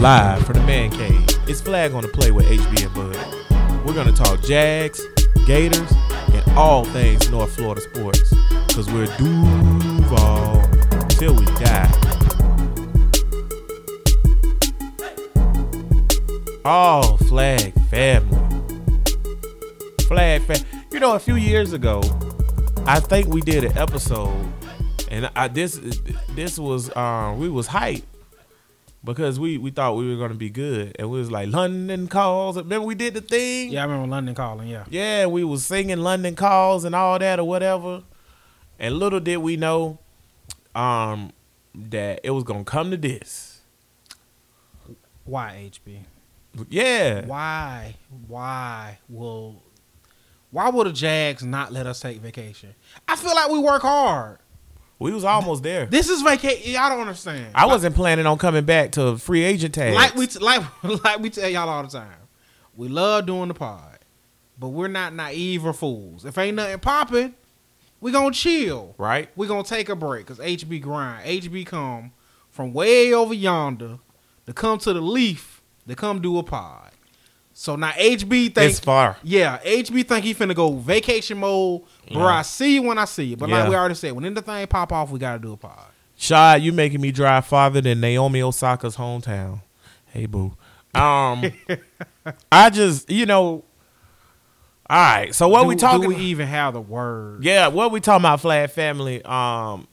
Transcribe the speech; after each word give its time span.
live 0.00 0.42
from 0.46 0.54
the 0.54 0.62
man 0.62 0.90
cave. 0.90 1.26
It's 1.46 1.60
Flag 1.60 1.92
on 1.92 2.00
the 2.00 2.08
play 2.08 2.30
with 2.30 2.46
HB 2.46 2.86
and 2.86 2.94
Bud. 2.94 3.84
We're 3.84 3.92
gonna 3.92 4.12
talk 4.12 4.42
Jags, 4.42 4.98
Gators, 5.44 5.92
and 6.32 6.42
all 6.56 6.86
things 6.86 7.30
North 7.30 7.54
Florida 7.54 7.82
sports. 7.82 8.34
Cause 8.74 8.90
we're 8.90 9.14
Duval 9.18 10.66
till 11.10 11.34
we 11.34 11.44
die. 11.44 11.92
All 16.64 17.18
Flag 17.18 17.74
family. 17.90 18.38
Flag 20.06 20.40
fam. 20.44 20.64
You 20.90 21.00
know, 21.00 21.14
a 21.14 21.20
few 21.20 21.36
years 21.36 21.74
ago, 21.74 22.00
I 22.86 23.00
think 23.00 23.28
we 23.28 23.42
did 23.42 23.64
an 23.64 23.76
episode, 23.76 24.50
and 25.10 25.30
I 25.36 25.48
this 25.48 25.78
this 26.34 26.58
was 26.58 26.94
um 26.96 27.38
we 27.38 27.50
was 27.50 27.66
hype 27.66 28.09
because 29.12 29.38
we 29.38 29.58
we 29.58 29.70
thought 29.70 29.96
we 29.96 30.08
were 30.08 30.20
gonna 30.20 30.34
be 30.34 30.50
good, 30.50 30.96
and 30.98 31.10
we 31.10 31.18
was 31.18 31.30
like 31.30 31.48
London 31.48 32.08
calls. 32.08 32.56
Remember 32.56 32.86
we 32.86 32.94
did 32.94 33.14
the 33.14 33.20
thing? 33.20 33.70
Yeah, 33.70 33.82
I 33.82 33.84
remember 33.84 34.08
London 34.08 34.34
calling. 34.34 34.68
Yeah. 34.68 34.84
Yeah, 34.88 35.26
we 35.26 35.44
was 35.44 35.64
singing 35.64 35.98
London 35.98 36.34
calls 36.34 36.84
and 36.84 36.94
all 36.94 37.18
that 37.18 37.38
or 37.38 37.44
whatever. 37.44 38.02
And 38.78 38.94
little 38.98 39.20
did 39.20 39.38
we 39.38 39.56
know, 39.56 39.98
um, 40.74 41.32
that 41.74 42.20
it 42.24 42.30
was 42.30 42.44
gonna 42.44 42.64
come 42.64 42.90
to 42.90 42.96
this. 42.96 43.60
Why 45.24 45.70
HB? 45.70 46.04
Yeah. 46.68 47.26
Why? 47.26 47.96
Why 48.26 48.98
will? 49.08 49.62
Why 50.50 50.68
will 50.70 50.84
the 50.84 50.92
Jags 50.92 51.44
not 51.44 51.72
let 51.72 51.86
us 51.86 52.00
take 52.00 52.18
vacation? 52.18 52.74
I 53.06 53.14
feel 53.14 53.34
like 53.34 53.50
we 53.50 53.58
work 53.60 53.82
hard. 53.82 54.38
We 55.00 55.12
was 55.12 55.24
almost 55.24 55.62
there. 55.62 55.86
This 55.86 56.08
is 56.10 56.20
vacation. 56.22 56.76
I 56.76 56.88
don't 56.90 57.00
understand. 57.00 57.52
I 57.54 57.66
wasn't 57.66 57.96
planning 57.96 58.26
on 58.26 58.36
coming 58.38 58.64
back 58.66 58.92
to 58.92 59.16
free 59.16 59.42
agent 59.42 59.74
tag. 59.74 59.94
like 59.94 60.14
we 60.14 60.26
t- 60.26 60.38
like 60.38 60.62
like 61.04 61.18
we 61.20 61.30
tell 61.30 61.48
y'all 61.48 61.68
all 61.68 61.82
the 61.82 61.88
time. 61.88 62.12
We 62.76 62.86
love 62.88 63.26
doing 63.26 63.48
the 63.48 63.54
pod, 63.54 63.98
but 64.58 64.68
we're 64.68 64.88
not 64.88 65.14
naive 65.14 65.64
or 65.66 65.72
fools. 65.72 66.24
If 66.24 66.36
ain't 66.38 66.54
nothing 66.56 66.78
popping, 66.80 67.34
we 68.00 68.12
gonna 68.12 68.30
chill. 68.32 68.94
right? 68.98 69.30
We 69.36 69.46
gonna 69.46 69.64
take 69.64 69.88
a 69.88 69.96
break 69.96 70.26
because 70.26 70.38
HB 70.38 70.82
grind. 70.82 71.24
HB 71.26 71.66
come 71.66 72.12
from 72.50 72.72
way 72.74 73.12
over 73.14 73.32
yonder 73.34 73.98
to 74.46 74.52
come 74.52 74.78
to 74.80 74.92
the 74.92 75.00
leaf 75.00 75.62
to 75.88 75.96
come 75.96 76.20
do 76.20 76.36
a 76.38 76.42
pod. 76.42 76.89
So 77.60 77.76
now 77.76 77.90
HB 77.90 78.54
think 78.54 78.70
It's 78.70 78.80
far. 78.80 79.18
yeah, 79.22 79.58
HB 79.62 80.08
think 80.08 80.24
he 80.24 80.34
finna 80.34 80.54
go 80.54 80.72
vacation 80.78 81.36
mode. 81.36 81.82
Bro, 82.10 82.22
Yeah. 82.22 82.26
I 82.38 82.40
see 82.40 82.76
you 82.76 82.82
when 82.84 82.96
I 82.96 83.04
see 83.04 83.24
you. 83.24 83.36
But 83.36 83.50
Yeah. 83.50 83.58
like 83.60 83.68
we 83.68 83.74
already 83.76 83.96
said, 83.96 84.12
when 84.12 84.24
anything 84.24 84.66
pop 84.66 84.90
off, 84.94 85.10
we 85.10 85.18
gotta 85.18 85.40
do 85.40 85.52
a 85.52 85.58
pod. 85.58 85.78
Shad, 86.16 86.62
you 86.62 86.72
making 86.72 87.02
me 87.02 87.12
drive 87.12 87.44
farther 87.44 87.82
than 87.82 88.00
Naomi 88.00 88.40
Osaka's 88.40 88.96
hometown. 88.96 89.60
Hey 90.06 90.24
boo. 90.24 90.54
Um 90.94 91.52
I 92.50 92.70
just 92.70 93.10
you 93.10 93.26
know 93.26 93.62
all 94.88 94.96
right, 94.96 95.34
so 95.34 95.46
what 95.46 95.60
do, 95.64 95.68
we 95.68 95.76
talking 95.76 96.08
Do 96.08 96.16
we 96.16 96.16
even 96.16 96.46
have 96.46 96.72
the 96.72 96.80
word? 96.80 97.44
Yeah, 97.44 97.68
what 97.68 97.92
we 97.92 98.00
talking 98.00 98.22
about, 98.22 98.40
Flag 98.40 98.70
Family? 98.70 99.22
Um, 99.22 99.86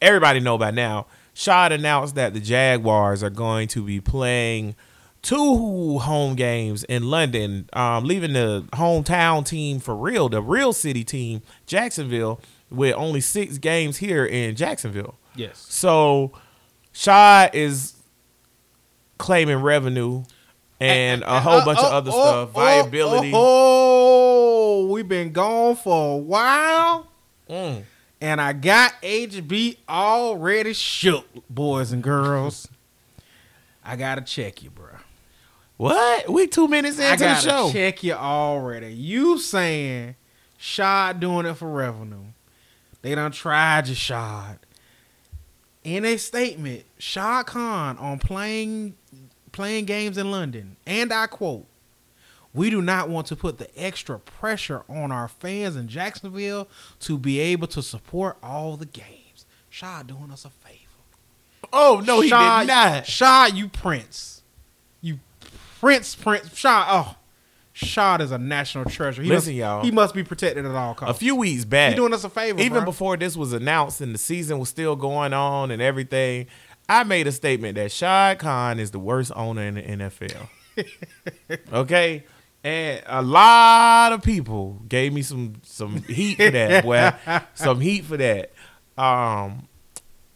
everybody 0.00 0.40
know 0.40 0.56
by 0.56 0.70
now. 0.70 1.08
Shad 1.34 1.72
announced 1.72 2.14
that 2.14 2.32
the 2.32 2.40
Jaguars 2.40 3.22
are 3.22 3.28
going 3.30 3.68
to 3.68 3.84
be 3.84 4.00
playing 4.00 4.76
two 5.22 5.98
home 6.00 6.34
games 6.34 6.84
in 6.84 7.08
London, 7.08 7.68
um, 7.72 8.04
leaving 8.04 8.32
the 8.32 8.66
hometown 8.72 9.46
team 9.46 9.78
for 9.78 9.94
real, 9.96 10.28
the 10.28 10.42
real 10.42 10.72
city 10.72 11.04
team, 11.04 11.42
Jacksonville, 11.66 12.40
with 12.70 12.94
only 12.96 13.20
six 13.20 13.58
games 13.58 13.98
here 13.98 14.26
in 14.26 14.56
Jacksonville. 14.56 15.16
Yes. 15.34 15.64
So 15.68 16.32
Shad 16.92 17.54
is 17.54 17.94
claiming 19.18 19.58
revenue 19.58 20.24
and 20.80 21.22
a 21.22 21.40
whole 21.40 21.64
bunch 21.64 21.78
of 21.78 21.92
other 21.92 22.10
stuff, 22.10 22.50
viability. 22.50 23.30
Oh, 23.34 24.86
we've 24.86 25.06
been 25.06 25.32
gone 25.32 25.76
for 25.76 26.14
a 26.14 26.16
while. 26.16 27.06
Mm. 27.48 27.84
And 28.20 28.40
I 28.40 28.52
got 28.52 28.94
HB 29.02 29.78
already 29.88 30.72
shook, 30.72 31.26
boys 31.48 31.92
and 31.92 32.02
girls. 32.02 32.68
I 33.84 33.96
gotta 33.96 34.22
check 34.22 34.62
you, 34.62 34.70
bro. 34.70 34.81
What? 35.82 36.28
We 36.28 36.46
two 36.46 36.68
minutes 36.68 37.00
into 37.00 37.24
the 37.24 37.34
show. 37.34 37.72
check 37.72 38.04
you 38.04 38.12
already. 38.12 38.92
You 38.94 39.36
saying 39.36 40.14
Shad 40.56 41.18
doing 41.18 41.44
it 41.44 41.54
for 41.54 41.68
revenue. 41.68 42.26
They 43.00 43.16
done 43.16 43.32
tried 43.32 43.88
you, 43.88 43.96
Shad. 43.96 44.60
In 45.82 46.04
a 46.04 46.18
statement, 46.18 46.84
Shad 46.98 47.46
Khan 47.46 47.98
on 47.98 48.20
playing 48.20 48.94
playing 49.50 49.86
games 49.86 50.18
in 50.18 50.30
London, 50.30 50.76
and 50.86 51.12
I 51.12 51.26
quote, 51.26 51.66
we 52.54 52.70
do 52.70 52.80
not 52.80 53.08
want 53.08 53.26
to 53.26 53.34
put 53.34 53.58
the 53.58 53.68
extra 53.76 54.20
pressure 54.20 54.84
on 54.88 55.10
our 55.10 55.26
fans 55.26 55.74
in 55.74 55.88
Jacksonville 55.88 56.68
to 57.00 57.18
be 57.18 57.40
able 57.40 57.66
to 57.66 57.82
support 57.82 58.36
all 58.40 58.76
the 58.76 58.86
games. 58.86 59.46
Shad 59.68 60.06
doing 60.06 60.30
us 60.30 60.44
a 60.44 60.50
favor. 60.50 60.78
Oh 61.72 62.00
no, 62.06 62.20
he 62.20 62.28
Shaw, 62.28 62.60
did 62.60 62.68
not. 62.68 63.04
Shaw, 63.04 63.46
you 63.46 63.68
prince. 63.68 64.41
Prince, 65.82 66.14
prince. 66.14 66.56
Shaw, 66.56 66.86
oh. 66.88 67.16
Shaw 67.72 68.18
is 68.20 68.30
a 68.30 68.38
national 68.38 68.84
treasure. 68.84 69.20
He 69.20 69.28
Listen, 69.28 69.54
must, 69.54 69.58
y'all. 69.58 69.82
He 69.82 69.90
must 69.90 70.14
be 70.14 70.22
protected 70.22 70.64
at 70.64 70.74
all 70.76 70.94
costs. 70.94 71.16
A 71.16 71.18
few 71.18 71.34
weeks 71.34 71.64
back, 71.64 71.90
He 71.90 71.96
doing 71.96 72.14
us 72.14 72.22
a 72.22 72.30
favor, 72.30 72.60
even 72.60 72.78
bro. 72.78 72.84
before 72.84 73.16
this 73.16 73.36
was 73.36 73.52
announced 73.52 74.00
and 74.00 74.14
the 74.14 74.18
season 74.18 74.60
was 74.60 74.68
still 74.68 74.94
going 74.94 75.32
on 75.32 75.72
and 75.72 75.82
everything, 75.82 76.46
I 76.88 77.02
made 77.02 77.26
a 77.26 77.32
statement 77.32 77.74
that 77.74 77.90
Shad 77.90 78.38
Khan 78.38 78.78
is 78.78 78.92
the 78.92 79.00
worst 79.00 79.32
owner 79.34 79.62
in 79.62 79.74
the 79.74 79.82
NFL. 79.82 80.48
okay, 81.72 82.24
and 82.62 83.02
a 83.06 83.22
lot 83.22 84.12
of 84.12 84.22
people 84.22 84.82
gave 84.86 85.12
me 85.12 85.22
some 85.22 85.54
some 85.64 85.96
heat 86.02 86.36
for 86.36 86.50
that. 86.50 86.84
boy, 86.84 87.12
some 87.54 87.80
heat 87.80 88.04
for 88.04 88.18
that. 88.18 88.52
Um, 88.96 89.66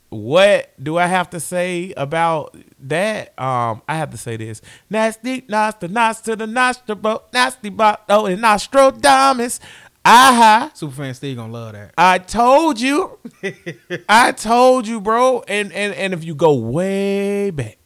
what 0.09 0.73
do 0.83 0.99
I 0.99 1.07
have 1.07 1.31
to 1.31 1.41
say 1.41 1.93
about 1.97 2.57
that? 2.81 3.39
Um, 3.39 3.83
I 3.89 3.97
have 3.97 4.11
to 4.11 4.17
say 4.17 4.37
this: 4.37 4.61
nasty, 4.89 5.45
nasty, 5.49 5.89
nasty, 5.89 6.31
to 6.33 6.37
the 6.37 6.47
nostril, 6.47 7.23
nasty, 7.33 7.75
oh, 8.09 8.27
and 8.27 8.41
Nostradamus. 8.41 9.61
Aha! 10.05 10.71
Superfan 10.73 11.17
Steve 11.17 11.37
gonna 11.37 11.53
love 11.53 11.73
that. 11.73 11.93
I 11.99 12.19
told 12.19 12.81
you. 12.81 13.19
I 14.09 14.31
told 14.31 14.87
you, 14.87 15.01
bro. 15.01 15.43
And 15.49 15.73
and 15.73 15.93
and 15.95 16.15
if 16.15 16.23
you 16.23 16.37
go 16.37 16.55
way 16.55 17.51
back, 17.51 17.79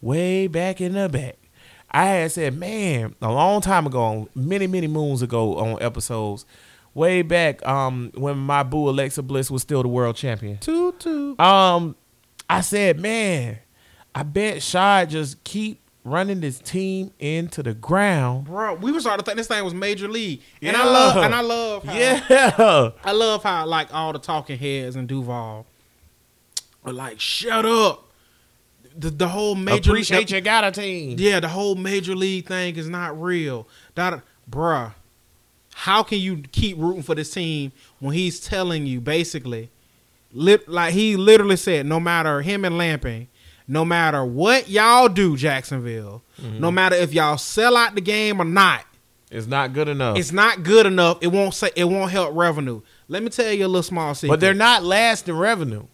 way 0.00 0.46
back 0.46 0.80
in 0.80 0.92
the 0.92 1.08
back, 1.08 1.38
I 1.90 2.06
had 2.06 2.30
said, 2.30 2.56
man, 2.56 3.16
a 3.20 3.32
long 3.32 3.60
time 3.62 3.88
ago, 3.88 4.28
many 4.32 4.68
many 4.68 4.86
moons 4.86 5.22
ago, 5.22 5.56
on 5.56 5.82
episodes, 5.82 6.46
way 6.94 7.22
back, 7.22 7.66
um, 7.66 8.10
when 8.14 8.36
my 8.38 8.62
boo 8.62 8.88
Alexa 8.88 9.22
Bliss 9.22 9.50
was 9.50 9.62
still 9.62 9.82
the 9.82 9.88
world 9.88 10.16
champion. 10.16 10.58
Toot 10.58 11.00
toot. 11.00 11.38
Um, 11.40 11.96
I 12.48 12.60
said, 12.62 12.98
man, 13.00 13.58
I 14.14 14.22
bet 14.24 14.62
Shad 14.62 15.10
just 15.10 15.42
keep 15.44 15.80
running 16.02 16.40
this 16.40 16.58
team 16.58 17.12
into 17.18 17.62
the 17.62 17.74
ground. 17.74 18.46
Bro, 18.46 18.74
we 18.76 18.90
were 18.90 19.00
starting 19.00 19.22
to 19.22 19.24
think 19.24 19.36
this 19.36 19.46
thing 19.46 19.62
was 19.62 19.74
major 19.74 20.08
league. 20.08 20.40
And 20.62 20.74
Yeah. 20.76 20.82
I 20.82 20.84
love 20.86 21.16
and 21.18 21.34
I 21.34 21.40
love 21.42 21.84
how, 21.84 21.94
Yeah. 21.94 22.90
I 23.04 23.12
love 23.12 23.42
how 23.42 23.66
like 23.66 23.92
all 23.94 24.12
the 24.12 24.18
talking 24.18 24.58
heads 24.58 24.96
and 24.96 25.06
Duval 25.06 25.66
are 26.84 26.92
like, 26.92 27.20
shut 27.20 27.66
up. 27.66 28.06
The 28.98 29.10
the 29.10 29.28
whole 29.28 29.54
major 29.54 29.90
Appreciate 29.90 30.28
the- 30.28 30.36
you 30.36 30.40
got 30.40 30.64
a 30.64 30.72
team. 30.72 31.16
Yeah, 31.18 31.38
the 31.38 31.48
whole 31.48 31.74
major 31.76 32.16
league 32.16 32.46
thing 32.48 32.76
is 32.76 32.88
not 32.88 33.20
real. 33.20 33.68
That, 33.94 34.22
bruh, 34.50 34.94
how 35.80 36.02
can 36.02 36.18
you 36.18 36.42
keep 36.52 36.76
rooting 36.76 37.02
for 37.02 37.14
this 37.14 37.30
team 37.30 37.72
when 38.00 38.12
he's 38.12 38.38
telling 38.38 38.84
you 38.84 39.00
basically, 39.00 39.70
lit, 40.30 40.68
like 40.68 40.92
he 40.92 41.16
literally 41.16 41.56
said, 41.56 41.86
no 41.86 41.98
matter 41.98 42.42
him 42.42 42.66
and 42.66 42.76
Lamping, 42.76 43.28
no 43.66 43.82
matter 43.82 44.22
what 44.22 44.68
y'all 44.68 45.08
do, 45.08 45.38
Jacksonville, 45.38 46.22
no 46.38 46.48
mm-hmm. 46.48 46.74
matter 46.74 46.96
if 46.96 47.14
y'all 47.14 47.38
sell 47.38 47.78
out 47.78 47.94
the 47.94 48.02
game 48.02 48.42
or 48.42 48.44
not, 48.44 48.84
It's 49.30 49.46
not 49.46 49.72
good 49.72 49.88
enough. 49.88 50.18
it's 50.18 50.32
not 50.32 50.64
good 50.64 50.84
enough. 50.84 51.16
It 51.22 51.28
won't 51.28 51.54
say 51.54 51.70
it 51.74 51.84
won't 51.84 52.10
help 52.10 52.36
revenue. 52.36 52.82
Let 53.08 53.22
me 53.22 53.30
tell 53.30 53.50
you 53.50 53.64
a 53.64 53.66
little 53.66 53.82
small 53.82 54.14
secret. 54.14 54.34
but 54.34 54.40
they're 54.40 54.52
not 54.52 54.82
lasting 54.82 55.34
revenue. 55.34 55.86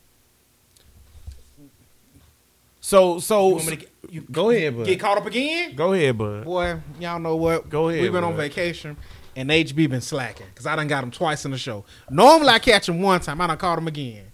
So 2.81 3.21
so 3.21 3.61
You 3.61 3.77
to 3.77 3.87
you 4.11 4.21
go 4.31 4.51
ahead, 4.51 4.77
bud. 4.77 4.87
get 4.87 5.01
caught 5.01 5.19
up 5.19 5.27
again? 5.27 5.75
Go 5.75 5.93
ahead, 5.93 6.19
bud. 6.19 6.45
Boy, 6.45 6.79
y'all 7.01 7.19
know 7.19 7.37
what? 7.37 7.69
Go 7.69 7.89
ahead, 7.89 8.03
We've 8.03 8.13
been 8.13 8.25
on 8.25 8.37
vacation, 8.37 8.97
and 9.37 9.51
HB 9.51 9.91
been 9.91 10.01
slacking 10.01 10.47
because 10.49 10.67
I 10.67 10.75
done 10.75 10.89
got 10.89 11.05
him 11.05 11.11
twice 11.11 11.45
in 11.45 11.51
the 11.51 11.59
show. 11.59 11.85
Normally 12.11 12.49
I 12.49 12.59
catch 12.59 12.89
him 12.89 13.03
one 13.03 13.21
time. 13.21 13.41
I 13.41 13.47
done 13.47 13.59
caught 13.59 13.79
him 13.79 13.87
again. 13.87 14.25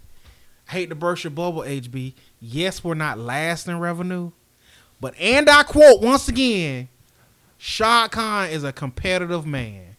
I 0.67 0.71
hate 0.71 0.89
to 0.89 0.95
burst 0.95 1.25
your 1.25 1.31
bubble, 1.31 1.61
HB. 1.61 2.13
Yes, 2.39 2.83
we're 2.83 2.93
not 2.93 3.19
last 3.19 3.67
in 3.67 3.79
revenue, 3.79 4.31
but 5.01 5.13
and 5.19 5.49
I 5.49 5.63
quote 5.63 6.01
once 6.01 6.29
again, 6.29 6.87
Shad 7.57 8.11
Khan 8.11 8.49
is 8.49 8.63
a 8.63 8.71
competitive 8.71 9.45
man. 9.45 9.97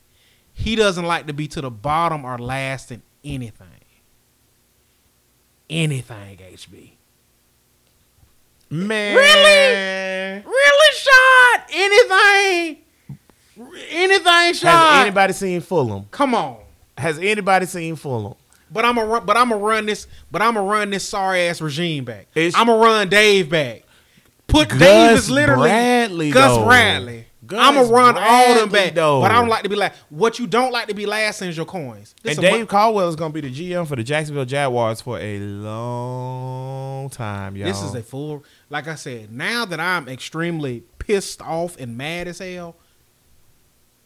He 0.55 0.75
doesn't 0.75 1.05
like 1.05 1.27
to 1.27 1.33
be 1.35 1.47
to 1.49 1.61
the 1.61 1.71
bottom 1.71 2.25
or 2.25 2.39
last 2.39 2.91
in 2.91 3.03
anything. 3.23 3.69
Anything, 5.69 6.39
HB. 6.39 6.93
Man, 8.71 9.17
Really? 9.17 10.43
Really, 10.45 10.95
shot 10.95 11.69
anything? 11.73 12.84
Anything, 13.57 14.25
Has 14.27 14.65
anybody 14.65 15.33
seen 15.33 15.61
Fulham? 15.61 16.07
Come 16.11 16.35
on. 16.35 16.59
Has 16.99 17.19
anybody 17.19 17.67
seen 17.67 17.97
Fulham? 17.97 18.35
But 18.71 18.85
I'm 18.85 18.99
a 18.99 19.05
run. 19.05 19.25
But 19.27 19.37
I'm 19.37 19.51
gonna 19.51 19.61
run 19.63 19.87
this. 19.87 20.07
But 20.31 20.43
I'm 20.43 20.55
gonna 20.55 20.67
run 20.67 20.91
this 20.91 21.07
sorry 21.09 21.43
ass 21.49 21.61
regime 21.61 22.05
back. 22.05 22.27
It's- 22.35 22.55
I'm 22.57 22.67
gonna 22.67 22.83
run 22.83 23.09
Dave 23.09 23.49
back. 23.51 23.83
Put 24.47 24.69
Gus 24.71 24.79
Dave 24.79 25.17
is 25.19 25.31
literally 25.31 25.69
Bradley, 25.69 26.31
Gus 26.31 26.57
though. 26.57 26.65
Bradley. 26.65 27.27
Gus 27.47 27.59
I'm 27.61 27.75
gonna 27.75 27.89
run 27.89 28.17
all 28.19 28.55
them 28.55 28.71
back. 28.71 28.95
though. 28.95 29.21
But 29.21 29.31
I 29.31 29.35
don't 29.35 29.49
like 29.49 29.65
to 29.65 29.69
be 29.69 29.77
like 29.77 29.93
what 30.09 30.39
you 30.39 30.47
don't 30.47 30.73
like 30.73 30.89
to 30.89 30.95
be 30.95 31.05
last 31.07 31.43
is 31.43 31.57
your 31.57 31.67
coins. 31.67 32.15
This 32.23 32.39
and 32.39 32.47
a 32.47 32.51
Dave 32.51 32.61
mu- 32.61 32.67
Caldwell 32.67 33.09
is 33.09 33.17
going 33.17 33.33
to 33.33 33.41
be 33.43 33.49
the 33.49 33.55
GM 33.55 33.87
for 33.87 33.97
the 33.97 34.03
Jacksonville 34.03 34.45
Jaguars 34.47 35.01
for 35.03 35.19
a 35.19 35.39
long 35.41 37.11
time, 37.11 37.57
y'all. 37.57 37.67
This 37.67 37.83
is 37.83 37.95
a 37.95 38.03
full. 38.03 38.45
Like 38.71 38.89
I 38.89 38.95
said, 38.95 39.31
now 39.33 39.65
that 39.67 39.79
I'm 39.81 40.09
extremely 40.09 40.85
pissed 40.99 41.43
off 41.43 41.77
and 41.79 41.97
mad 41.99 42.29
as 42.29 42.39
hell, 42.39 42.77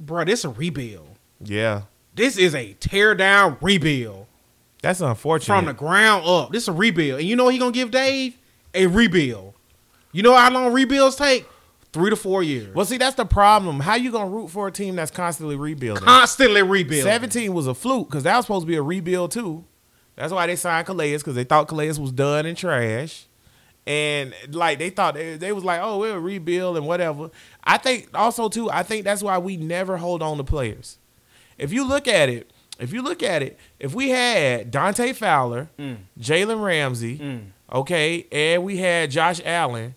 bro. 0.01 0.25
This 0.25 0.45
a 0.45 0.49
rebuild. 0.51 1.09
yeah. 1.43 1.83
This 2.15 2.37
is 2.37 2.53
a 2.53 2.73
tear 2.81 3.15
down 3.15 3.57
rebuild 3.61 4.27
That's 4.83 5.01
unfortunate. 5.01 5.55
from 5.55 5.67
the 5.67 5.73
ground 5.73 6.27
up. 6.27 6.51
This 6.51 6.65
is 6.65 6.69
a 6.69 6.73
rebuild, 6.73 7.21
and 7.21 7.29
you 7.29 7.37
know 7.37 7.45
what 7.45 7.53
he 7.53 7.61
gonna 7.61 7.71
give 7.71 7.93
Dave 7.93 8.37
a 8.75 8.87
rebuild. 8.89 9.55
You 10.11 10.25
know 10.25 10.35
how 10.35 10.51
long 10.51 10.73
rebuilds 10.73 11.15
take? 11.15 11.47
Three 11.93 12.11
to 12.11 12.17
four 12.17 12.43
years. 12.43 12.75
well, 12.75 12.85
see, 12.85 12.97
that's 12.99 13.15
the 13.17 13.25
problem. 13.25 13.81
How 13.81 13.95
you 13.95 14.11
going 14.11 14.29
to 14.29 14.37
root 14.37 14.49
for 14.51 14.67
a 14.69 14.73
team 14.73 14.95
that's 14.97 15.11
constantly 15.11 15.57
rebuilding? 15.57 16.05
Constantly 16.05 16.63
rebuilding. 16.63 17.03
17 17.11 17.55
was 17.55 17.67
a 17.67 17.73
fluke 17.75 18.09
because 18.11 18.25
that 18.25 18.37
was 18.37 18.45
supposed 18.45 18.65
to 18.65 18.67
be 18.67 18.77
a 18.77 18.83
rebuild 18.83 19.31
too. 19.31 19.65
That's 20.15 20.31
why 20.33 20.47
they 20.49 20.57
signed 20.57 20.87
Calais 20.87 21.17
because 21.17 21.35
they 21.35 21.45
thought 21.45 21.67
Calais 21.69 21.97
was 21.99 22.11
done 22.13 22.45
and 22.47 22.57
trash. 22.59 23.25
And 23.89 24.35
like 24.51 24.79
they 24.79 24.91
thought 24.91 25.15
they, 25.15 25.37
they 25.39 25.51
was 25.51 25.65
like, 25.65 25.81
oh, 25.83 25.99
we'll 25.99 26.19
rebuild 26.19 26.77
and 26.77 26.87
whatever. 26.87 27.31
I 27.65 27.79
think 27.79 28.11
also 28.15 28.51
too, 28.51 28.71
I 28.71 28.83
think 28.83 29.05
that's 29.05 29.23
why 29.23 29.39
we 29.39 29.57
never 29.57 29.97
hold 29.97 30.23
on 30.23 30.37
to 30.37 30.45
players. 30.45 30.99
If 31.57 31.73
you 31.73 31.89
look 31.89 32.07
at 32.07 32.29
it, 32.29 32.51
if 32.79 32.93
you 32.93 33.01
look 33.01 33.23
at 33.23 33.43
it, 33.43 33.59
if 33.81 33.95
we 33.95 34.11
had 34.11 34.71
Dante 34.71 35.15
Fowler, 35.15 35.71
Mm. 35.79 35.97
Jalen 36.21 36.63
Ramsey, 36.63 37.41
okay, 37.73 38.27
and 38.31 38.63
we 38.63 38.77
had 38.77 39.11
Josh 39.11 39.41
Allen, 39.45 39.95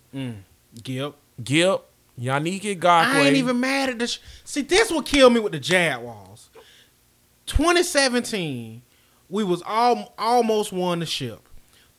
Gip. 0.81 1.15
Gip, 1.43 1.81
Yannick 2.19 2.61
Ngakoue. 2.61 2.85
I 2.85 3.21
ain't 3.27 3.35
even 3.35 3.59
mad 3.59 3.89
at 3.89 3.99
this. 3.99 4.19
See, 4.45 4.61
this 4.61 4.89
will 4.89 5.01
kill 5.01 5.29
me 5.29 5.39
with 5.41 5.51
the 5.51 5.59
Jaguars. 5.59 6.49
2017, 7.45 8.81
we 9.29 9.43
was 9.43 9.61
all 9.65 10.13
almost 10.17 10.71
won 10.71 10.99
the 10.99 11.05
ship. 11.05 11.41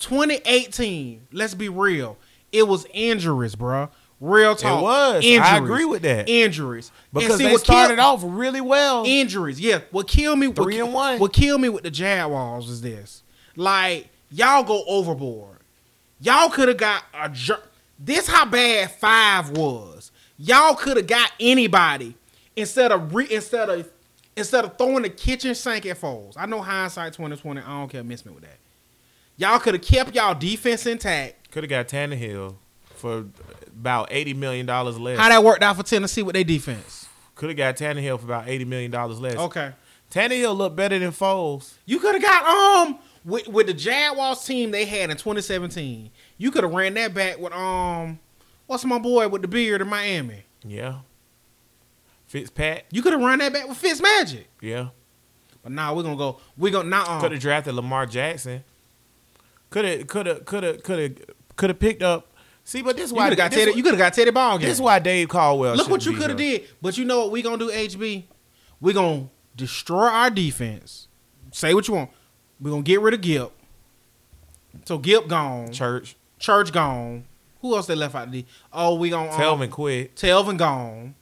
2018, 0.02 1.28
let's 1.32 1.54
be 1.54 1.68
real, 1.68 2.18
it 2.52 2.66
was 2.68 2.86
injuries, 2.92 3.54
bruh. 3.56 3.90
Real 4.20 4.54
talk. 4.54 4.78
It 4.78 4.82
was. 4.84 5.24
Injuries, 5.24 5.40
I 5.50 5.56
agree 5.56 5.84
with 5.84 6.02
that. 6.02 6.28
Injuries. 6.28 6.92
Because 7.12 7.38
see, 7.38 7.44
they 7.46 7.52
what 7.52 7.60
started 7.62 7.96
killed- 7.96 8.06
off 8.06 8.20
really 8.24 8.60
well. 8.60 9.02
injuries. 9.04 9.58
Yeah, 9.60 9.80
what 9.90 10.06
killed 10.06 10.38
me? 10.38 10.52
Three 10.52 10.76
what, 10.80 10.84
and 10.84 10.94
one. 10.94 11.18
What 11.18 11.32
killed 11.32 11.60
me 11.60 11.68
with 11.68 11.82
the 11.82 11.90
Jaguars 11.90 12.68
is 12.68 12.82
this: 12.82 13.24
like 13.56 14.08
y'all 14.30 14.62
go 14.62 14.84
overboard. 14.86 15.58
Y'all 16.20 16.50
could 16.50 16.68
have 16.68 16.76
got 16.76 17.02
a. 17.12 17.28
jer- 17.30 17.62
This 17.98 18.28
how 18.28 18.44
bad 18.44 18.92
five 18.92 19.50
was. 19.50 20.12
Y'all 20.38 20.76
could 20.76 20.98
have 20.98 21.08
got 21.08 21.32
anybody 21.40 22.14
instead 22.54 22.92
of 22.92 23.12
re, 23.12 23.26
instead 23.28 23.70
of 23.70 23.90
instead 24.36 24.64
of 24.64 24.78
throwing 24.78 25.02
the 25.02 25.08
kitchen 25.10 25.52
sink 25.56 25.84
at 25.86 26.00
Foles. 26.00 26.34
I 26.36 26.46
know 26.46 26.62
hindsight 26.62 27.14
twenty 27.14 27.34
twenty. 27.36 27.60
I 27.60 27.66
don't 27.80 27.88
care. 27.88 28.04
Miss 28.04 28.24
me 28.24 28.32
with 28.32 28.44
that. 28.44 28.58
Y'all 29.36 29.58
could 29.58 29.74
have 29.74 29.82
kept 29.82 30.14
y'all 30.14 30.34
defense 30.34 30.86
intact. 30.86 31.50
Could 31.50 31.64
have 31.64 31.70
got 31.70 31.88
Tannehill 31.88 32.56
for 32.94 33.26
about 33.66 34.08
eighty 34.10 34.34
million 34.34 34.66
dollars 34.66 34.98
less. 34.98 35.18
How 35.18 35.28
that 35.28 35.42
worked 35.42 35.62
out 35.62 35.76
for 35.76 35.82
Tennessee 35.82 36.22
with 36.22 36.34
their 36.34 36.44
defense? 36.44 37.06
Could 37.34 37.50
have 37.50 37.56
got 37.56 37.76
Tannehill 37.76 38.18
for 38.18 38.26
about 38.26 38.48
eighty 38.48 38.64
million 38.64 38.90
dollars 38.90 39.20
less. 39.20 39.36
Okay. 39.36 39.72
Tannehill 40.10 40.56
looked 40.56 40.76
better 40.76 40.98
than 40.98 41.10
Foles. 41.10 41.74
You 41.86 41.98
could 41.98 42.14
have 42.14 42.22
got 42.22 42.46
um 42.46 42.98
with 43.24 43.48
with 43.48 43.66
the 43.66 43.74
Jaguars 43.74 44.44
team 44.44 44.70
they 44.70 44.84
had 44.84 45.10
in 45.10 45.16
2017. 45.16 46.10
You 46.38 46.50
could 46.50 46.64
have 46.64 46.72
ran 46.72 46.94
that 46.94 47.14
back 47.14 47.38
with 47.38 47.52
um 47.52 48.18
what's 48.66 48.84
my 48.84 48.98
boy 48.98 49.28
with 49.28 49.42
the 49.42 49.48
beard 49.48 49.80
in 49.80 49.88
Miami. 49.88 50.44
Yeah. 50.64 50.98
Fitzpat. 52.32 52.82
You 52.90 53.02
could 53.02 53.12
have 53.12 53.22
run 53.22 53.38
that 53.40 53.52
back 53.52 53.68
with 53.68 53.76
Fitz 53.76 54.00
Magic. 54.00 54.48
Yeah. 54.60 54.88
But 55.62 55.72
now 55.72 55.94
we're 55.94 56.02
gonna 56.02 56.16
go. 56.16 56.40
We're 56.56 56.72
gonna 56.72 56.88
not 56.88 57.06
Could 57.06 57.26
um, 57.26 57.32
have 57.32 57.40
drafted 57.40 57.74
Lamar 57.74 58.06
Jackson. 58.06 58.64
Could 59.72 59.84
have. 59.84 60.06
Could 60.06 60.26
have. 60.26 60.44
Could 60.44 60.62
have. 60.62 60.82
Could 60.82 60.98
have. 61.00 61.16
Could 61.56 61.70
have 61.70 61.78
picked 61.80 62.02
up. 62.02 62.28
See, 62.64 62.80
but 62.82 62.94
this 62.96 63.06
is 63.06 63.10
you 63.10 63.16
why 63.16 63.28
could 63.28 63.38
have 63.38 63.50
got 63.50 63.56
Teddy. 63.58 63.72
You 63.72 63.82
could 63.82 63.92
have 63.94 63.98
got 63.98 64.14
Teddy 64.14 64.30
Ball. 64.30 64.58
This 64.58 64.70
is 64.74 64.80
why 64.80 64.98
Dave 65.00 65.28
Caldwell. 65.28 65.74
Look 65.74 65.88
what 65.90 66.06
you 66.06 66.12
could 66.16 66.28
have 66.30 66.38
did. 66.38 66.64
But 66.80 66.96
you 66.96 67.04
know 67.04 67.18
what 67.20 67.32
we 67.32 67.42
gonna 67.42 67.58
do? 67.58 67.70
HB. 67.70 68.24
We 68.80 68.92
gonna 68.92 69.28
destroy 69.56 70.06
our 70.06 70.30
defense. 70.30 71.08
Say 71.50 71.74
what 71.74 71.88
you 71.88 71.94
want. 71.94 72.10
We 72.60 72.70
gonna 72.70 72.82
get 72.82 73.00
rid 73.00 73.14
of 73.14 73.20
Gip. 73.20 73.50
So 74.84 74.98
Gip 74.98 75.26
gone. 75.28 75.72
Church. 75.72 76.16
Church 76.38 76.72
gone. 76.72 77.24
Who 77.60 77.76
else 77.76 77.86
they 77.86 77.94
left 77.94 78.14
out 78.14 78.26
of 78.26 78.32
the? 78.32 78.44
Oh, 78.72 78.94
we 78.96 79.10
gonna 79.10 79.30
um, 79.30 79.40
Telvin 79.40 79.70
quit. 79.70 80.16
Telvin 80.16 80.56
gone. 80.56 81.14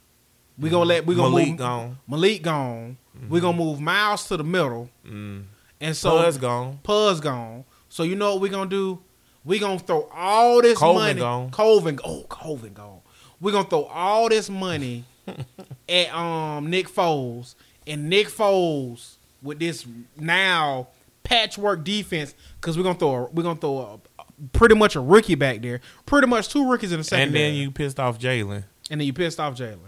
We 0.57 0.69
gonna 0.69 0.85
let 0.85 1.05
we 1.05 1.15
gonna 1.15 1.29
Malik 1.29 1.47
move, 1.49 1.57
gone. 1.57 1.97
Malik 2.07 2.41
gone. 2.43 2.97
We 3.29 3.39
gonna 3.39 3.57
move 3.57 3.79
Myles 3.79 4.27
to 4.27 4.37
the 4.37 4.43
middle, 4.43 4.89
Mm. 5.07 5.43
and 5.79 5.95
so 5.97 6.11
Puz 6.19 6.39
gone. 6.39 6.79
Puz 6.83 7.21
gone. 7.21 7.65
So 7.91 8.03
you 8.03 8.15
know 8.15 8.31
what 8.35 8.41
we're 8.41 8.51
gonna 8.51 8.69
do? 8.69 9.01
We're 9.43 9.59
gonna 9.59 9.77
throw 9.77 10.09
all 10.13 10.61
this 10.61 10.77
Colvin 10.77 11.01
money. 11.01 11.19
gone. 11.19 11.51
Colvin, 11.51 11.99
oh 12.05 12.23
Colvin 12.29 12.73
gone. 12.73 13.01
We're 13.41 13.51
gonna 13.51 13.67
throw 13.67 13.83
all 13.83 14.29
this 14.29 14.49
money 14.49 15.03
at 15.89 16.15
um 16.15 16.69
Nick 16.69 16.87
Foles 16.87 17.55
and 17.85 18.09
Nick 18.09 18.27
Foles 18.29 19.15
with 19.43 19.59
this 19.59 19.85
now 20.17 20.87
patchwork 21.23 21.83
defense 21.83 22.33
because 22.61 22.77
we're 22.77 22.83
gonna 22.83 22.97
throw 22.97 23.25
a, 23.25 23.29
we're 23.31 23.43
gonna 23.43 23.59
throw 23.59 23.99
a, 24.17 24.23
pretty 24.53 24.75
much 24.75 24.95
a 24.95 25.01
rookie 25.01 25.35
back 25.35 25.61
there, 25.61 25.81
pretty 26.05 26.27
much 26.27 26.47
two 26.47 26.71
rookies 26.71 26.93
in 26.93 26.99
the 26.99 27.03
second. 27.03 27.27
And 27.27 27.35
then 27.35 27.55
you 27.55 27.71
pissed 27.71 27.99
off 27.99 28.17
Jalen. 28.17 28.63
and 28.89 29.01
then 29.01 29.05
you 29.05 29.11
pissed 29.11 29.37
off 29.37 29.55
Jalen. 29.57 29.79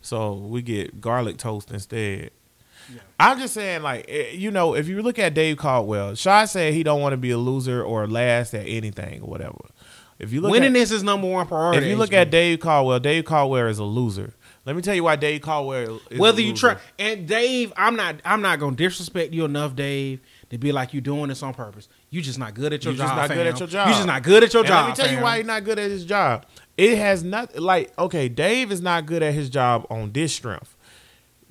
So 0.00 0.32
we 0.32 0.62
get 0.62 1.02
garlic 1.02 1.36
toast 1.36 1.70
instead. 1.70 2.30
Yeah. 2.94 3.00
I'm 3.20 3.38
just 3.38 3.54
saying, 3.54 3.82
like, 3.82 4.06
eh, 4.08 4.30
you 4.32 4.50
know, 4.50 4.74
if 4.74 4.88
you 4.88 5.02
look 5.02 5.18
at 5.18 5.34
Dave 5.34 5.56
Caldwell, 5.58 6.14
Shaw 6.14 6.44
said 6.44 6.74
he 6.74 6.82
don't 6.82 7.00
want 7.00 7.12
to 7.12 7.16
be 7.16 7.30
a 7.30 7.38
loser 7.38 7.82
or 7.82 8.06
last 8.06 8.54
at 8.54 8.66
anything 8.66 9.22
or 9.22 9.28
whatever. 9.30 9.58
If 10.18 10.32
you 10.32 10.40
look 10.40 10.52
Winning 10.52 10.76
at, 10.76 10.90
is 10.90 11.02
number 11.02 11.28
one 11.28 11.46
priority. 11.46 11.84
if 11.84 11.90
you 11.90 11.96
look 11.96 12.12
at 12.12 12.30
Dave 12.30 12.60
Caldwell, 12.60 13.00
Dave 13.00 13.24
Caldwell 13.24 13.66
is 13.66 13.78
a 13.78 13.84
loser. 13.84 14.34
Let 14.64 14.76
me 14.76 14.82
tell 14.82 14.94
you 14.94 15.02
why 15.02 15.16
Dave 15.16 15.40
Caldwell 15.40 16.00
is 16.08 16.18
whether 16.20 16.40
a 16.40 16.44
you 16.44 16.54
try 16.54 16.76
and 16.96 17.26
Dave, 17.26 17.72
I'm 17.76 17.96
not 17.96 18.16
I'm 18.24 18.40
not 18.40 18.60
gonna 18.60 18.76
disrespect 18.76 19.32
you 19.32 19.44
enough, 19.44 19.74
Dave, 19.74 20.20
to 20.50 20.58
be 20.58 20.70
like 20.70 20.94
you 20.94 21.00
doing 21.00 21.28
this 21.28 21.42
on 21.42 21.52
purpose. 21.54 21.88
You 22.10 22.22
just 22.22 22.38
not 22.38 22.54
good 22.54 22.72
at 22.72 22.84
your 22.84 22.92
You 22.92 22.98
job. 22.98 23.08
just 23.08 23.16
not 23.16 23.36
good 23.36 23.46
at 23.48 23.58
your 23.58 23.66
job. 23.68 23.88
You 23.88 23.94
just 23.94 24.06
not 24.06 24.22
good 24.22 24.44
at 24.44 24.52
your 24.52 24.62
And 24.62 24.68
job. 24.68 24.84
Let 24.86 24.90
me 24.98 25.02
tell 25.02 25.10
you 25.10 25.16
fam. 25.16 25.22
why 25.24 25.36
he's 25.38 25.46
not 25.46 25.64
good 25.64 25.78
at 25.80 25.90
his 25.90 26.04
job. 26.04 26.46
It 26.76 26.96
has 26.98 27.24
nothing. 27.24 27.60
like 27.60 27.92
okay, 27.98 28.28
Dave 28.28 28.70
is 28.70 28.80
not 28.80 29.06
good 29.06 29.24
at 29.24 29.34
his 29.34 29.50
job 29.50 29.84
on 29.90 30.12
this 30.12 30.32
strength. 30.32 30.76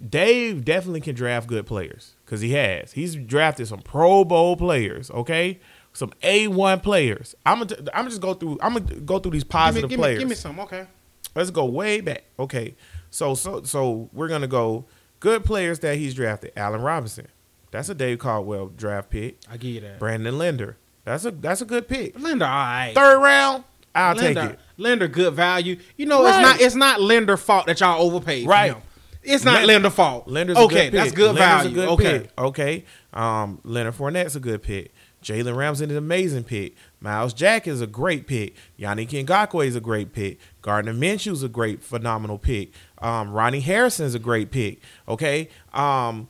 Dave 0.09 0.65
definitely 0.65 1.01
can 1.01 1.15
draft 1.15 1.47
good 1.47 1.65
players 1.65 2.15
because 2.25 2.41
he 2.41 2.51
has. 2.53 2.93
He's 2.93 3.15
drafted 3.15 3.67
some 3.67 3.79
Pro 3.81 4.23
Bowl 4.25 4.55
players. 4.55 5.11
Okay, 5.11 5.59
some 5.93 6.11
A 6.23 6.47
one 6.47 6.79
players. 6.79 7.35
I'm 7.45 7.59
gonna 7.59 7.75
I'm 7.93 8.03
gonna 8.03 8.09
just 8.09 8.21
go 8.21 8.33
through. 8.33 8.57
I'm 8.61 8.73
gonna 8.73 8.99
go 9.01 9.19
through 9.19 9.31
these 9.33 9.43
Give 9.43 9.49
me, 9.49 9.51
positive 9.59 9.89
give, 9.89 9.99
me, 9.99 10.01
players. 10.03 10.19
give 10.19 10.29
me 10.29 10.35
some, 10.35 10.59
okay. 10.61 10.87
Let's 11.35 11.49
go 11.51 11.65
way 11.65 12.01
back. 12.01 12.23
Okay, 12.39 12.75
so 13.09 13.35
so 13.35 13.63
so 13.63 14.09
we're 14.11 14.27
gonna 14.27 14.47
go 14.47 14.85
good 15.19 15.43
players 15.45 15.79
that 15.79 15.97
he's 15.97 16.13
drafted. 16.15 16.51
Allen 16.57 16.81
Robinson, 16.81 17.27
that's 17.69 17.87
a 17.89 17.95
Dave 17.95 18.19
Caldwell 18.19 18.67
draft 18.67 19.09
pick. 19.09 19.37
I 19.49 19.57
give 19.57 19.71
you 19.71 19.81
that. 19.81 19.99
Brandon 19.99 20.37
Linder, 20.37 20.77
that's 21.05 21.25
a 21.25 21.31
that's 21.31 21.61
a 21.61 21.65
good 21.65 21.87
pick. 21.87 22.19
Lender, 22.19 22.45
all 22.45 22.51
right. 22.51 22.91
Third 22.95 23.19
round, 23.21 23.63
I'll 23.93 24.15
Lender, 24.15 24.41
take 24.41 24.49
it. 24.51 24.59
Lender, 24.77 25.07
good 25.07 25.33
value. 25.35 25.77
You 25.95 26.07
know, 26.07 26.23
Right. 26.23 26.29
it's 26.33 26.41
not 26.41 26.61
it's 26.61 26.75
not 26.75 27.01
Lender 27.01 27.37
fault 27.37 27.67
that 27.67 27.79
y'all 27.79 28.01
overpaid. 28.01 28.47
Right. 28.47 28.75
It's 29.23 29.43
not 29.43 29.59
Lin- 29.59 29.67
Lender 29.67 29.89
fault. 29.89 30.27
Lender's 30.27 30.57
okay, 30.57 30.63
a 30.63 30.67
good 30.67 30.75
pick. 30.75 30.91
that's 30.91 31.11
good 31.11 31.35
Lender's 31.35 31.63
value. 31.63 31.75
Good 31.75 31.89
okay. 31.89 32.19
pick. 32.19 32.39
Okay. 32.39 32.85
Um, 33.13 33.59
Leonard 33.63 33.95
Fournette's 33.95 34.35
a 34.35 34.39
good 34.39 34.63
pick. 34.63 34.93
Jalen 35.23 35.55
Ramsey 35.55 35.85
is 35.85 35.91
an 35.91 35.97
amazing 35.97 36.43
pick. 36.43 36.75
Myles 36.99 37.33
Jack 37.33 37.67
is 37.67 37.79
a 37.81 37.87
great 37.87 38.25
pick. 38.25 38.55
Yannick 38.79 39.09
Ngakoue 39.09 39.65
is 39.67 39.75
a 39.75 39.79
great 39.81 40.13
pick. 40.13 40.39
Gardner 40.61 40.93
Minshew's 40.93 41.43
a 41.43 41.49
great, 41.49 41.83
phenomenal 41.83 42.39
pick. 42.39 42.71
Um, 42.97 43.31
Ronnie 43.31 43.59
Harrison's 43.59 44.15
a 44.15 44.19
great 44.19 44.49
pick. 44.49 44.79
Okay. 45.07 45.49
Um, 45.73 46.27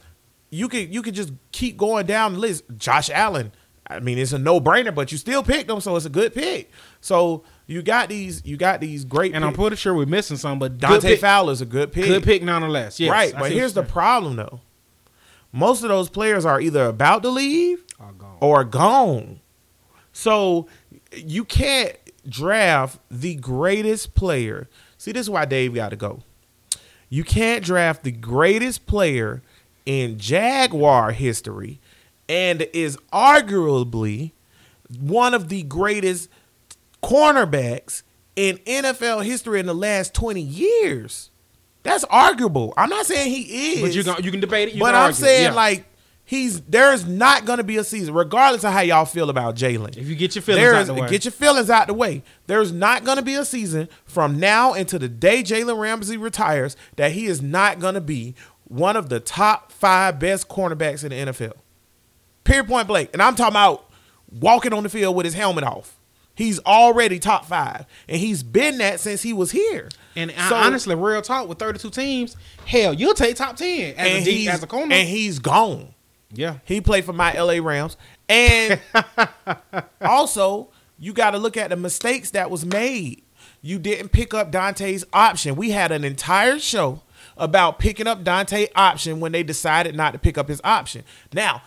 you 0.49 0.67
could 0.67 0.93
you 0.93 1.01
could 1.01 1.15
just 1.15 1.31
keep 1.53 1.77
going 1.77 2.05
down 2.05 2.33
the 2.33 2.39
list. 2.39 2.63
Josh 2.77 3.09
Allen. 3.09 3.53
I 3.87 3.99
mean, 3.99 4.17
it's 4.17 4.33
a 4.33 4.39
no 4.39 4.59
brainer, 4.59 4.93
but 4.93 5.11
you 5.11 5.17
still 5.17 5.43
picked 5.43 5.69
him, 5.69 5.81
so 5.81 5.95
it's 5.95 6.05
a 6.05 6.09
good 6.09 6.33
pick. 6.33 6.71
So 6.99 7.43
you 7.67 7.81
got 7.81 8.09
these 8.09 8.45
you 8.45 8.57
got 8.57 8.81
these 8.81 9.05
great. 9.05 9.33
And 9.33 9.45
I'm 9.45 9.53
pretty 9.53 9.75
sure 9.75 9.93
we're 9.93 10.05
missing 10.05 10.37
some, 10.37 10.59
but 10.59 10.77
Dante 10.77 11.15
Fowler's 11.17 11.61
a 11.61 11.65
good 11.65 11.91
pick. 11.91 12.05
good 12.05 12.23
pick 12.23 12.43
nonetheless. 12.43 12.99
Yes, 12.99 13.11
right, 13.11 13.35
I 13.35 13.39
but 13.39 13.51
here's 13.51 13.73
the 13.73 13.83
problem 13.83 14.35
though. 14.35 14.61
Most 15.51 15.83
of 15.83 15.89
those 15.89 16.09
players 16.09 16.45
are 16.45 16.61
either 16.61 16.85
about 16.85 17.23
to 17.23 17.29
leave 17.29 17.83
gone. 17.97 18.37
or 18.39 18.63
gone. 18.63 19.41
So 20.13 20.67
you 21.13 21.43
can't 21.43 21.97
draft 22.27 22.99
the 23.09 23.35
greatest 23.35 24.13
player. 24.13 24.69
See, 24.97 25.11
this 25.11 25.23
is 25.23 25.29
why 25.29 25.45
Dave 25.45 25.73
got 25.73 25.89
to 25.89 25.95
go. 25.95 26.21
You 27.09 27.23
can't 27.23 27.63
draft 27.63 28.03
the 28.03 28.11
greatest 28.11 28.85
player 28.85 29.41
in 29.85 30.17
Jaguar 30.17 31.11
history 31.11 31.81
and 32.29 32.61
is 32.73 32.97
arguably 33.11 34.31
one 34.99 35.33
of 35.33 35.49
the 35.49 35.63
greatest 35.63 36.29
cornerbacks 37.03 38.03
in 38.35 38.57
NFL 38.59 39.23
history 39.25 39.59
in 39.59 39.65
the 39.65 39.75
last 39.75 40.13
20 40.13 40.41
years. 40.41 41.29
That's 41.83 42.03
arguable. 42.05 42.73
I'm 42.77 42.89
not 42.89 43.05
saying 43.05 43.31
he 43.31 43.73
is. 43.73 43.81
But 43.81 43.93
you 43.95 44.03
can 44.03 44.23
you 44.23 44.31
can 44.31 44.39
debate 44.39 44.69
it. 44.69 44.75
You 44.75 44.79
but 44.81 44.93
I'm 44.93 45.05
argue. 45.05 45.15
saying 45.15 45.43
Yeah. 45.45 45.53
like 45.53 45.85
he's 46.23 46.61
there's 46.61 47.07
not 47.07 47.45
gonna 47.45 47.63
be 47.63 47.77
a 47.77 47.83
season, 47.83 48.13
regardless 48.13 48.63
of 48.63 48.71
how 48.71 48.81
y'all 48.81 49.05
feel 49.05 49.31
about 49.31 49.55
Jalen. 49.55 49.97
if 49.97 50.07
you 50.07 50.15
get 50.15 50.35
your 50.35 50.43
feelings 50.43 50.63
out 50.77 50.85
the 50.85 50.93
way, 51.01 51.09
get 51.09 51.25
your 51.25 51.31
feelings 51.31 51.69
out 51.71 51.87
the 51.87 51.95
way. 51.95 52.21
There's 52.45 52.71
not 52.71 53.03
gonna 53.03 53.23
be 53.23 53.33
a 53.33 53.43
season 53.43 53.89
from 54.05 54.39
now 54.39 54.73
until 54.73 54.99
the 54.99 55.09
day 55.09 55.41
Jalen 55.41 55.79
Ramsey 55.79 56.17
retires 56.17 56.77
that 56.97 57.13
he 57.13 57.25
is 57.25 57.41
not 57.41 57.79
gonna 57.79 58.01
be 58.01 58.35
one 58.65 58.95
of 58.95 59.09
the 59.09 59.19
top 59.19 59.71
five 59.71 60.19
best 60.19 60.47
cornerbacks 60.47 61.03
in 61.03 61.09
the 61.09 61.31
NFL. 61.33 61.53
Period 62.43 62.67
point 62.67 62.87
blank. 62.87 63.09
And 63.13 63.21
I'm 63.23 63.35
talking 63.35 63.53
about 63.53 63.89
walking 64.31 64.71
on 64.71 64.83
the 64.83 64.89
field 64.89 65.15
with 65.15 65.25
his 65.25 65.33
helmet 65.33 65.63
off. 65.63 65.97
He's 66.35 66.59
already 66.59 67.19
top 67.19 67.45
five. 67.45 67.85
And 68.07 68.17
he's 68.17 68.41
been 68.43 68.77
that 68.79 68.99
since 68.99 69.21
he 69.21 69.33
was 69.33 69.51
here. 69.51 69.89
and 70.15 70.31
So- 70.49 70.55
honestly, 70.55 70.95
real 70.95 71.21
talk 71.21 71.47
with 71.47 71.59
32 71.59 71.89
teams, 71.89 72.35
hell, 72.65 72.93
you'll 72.93 73.13
take 73.13 73.35
top 73.35 73.55
10 73.57 73.95
as 73.97 74.21
a 74.21 74.25
D, 74.25 74.31
he's, 74.31 74.49
as 74.49 74.63
a 74.63 74.67
corner. 74.67 74.93
and 74.95 75.07
he's 75.07 75.39
gone. 75.39 75.93
yeah, 76.33 76.55
He 76.65 76.81
played 76.81 77.05
for 77.05 77.13
my 77.13 77.33
LA 77.33 77.59
Rams. 77.61 77.97
And 78.29 78.79
also, 80.01 80.69
you 80.99 81.13
got 81.13 81.31
to 81.31 81.37
look 81.37 81.57
at 81.57 81.69
the 81.69 81.75
mistakes 81.75 82.31
that 82.31 82.49
was 82.49 82.65
made. 82.65 83.23
You 83.61 83.77
didn't 83.79 84.09
pick 84.09 84.33
up 84.33 84.51
Dante's 84.51 85.05
option. 85.13 85.55
We 85.55 85.71
had 85.71 85.91
an 85.91 86.03
entire 86.03 86.59
show 86.59 87.01
about 87.37 87.79
picking 87.79 88.07
up 88.07 88.23
Dante 88.23 88.67
option 88.75 89.19
when 89.19 89.31
they 89.31 89.43
decided 89.43 89.95
not 89.95 90.13
to 90.13 90.19
pick 90.19 90.37
up 90.37 90.47
his 90.47 90.61
option. 90.63 91.03
Now, 91.33 91.61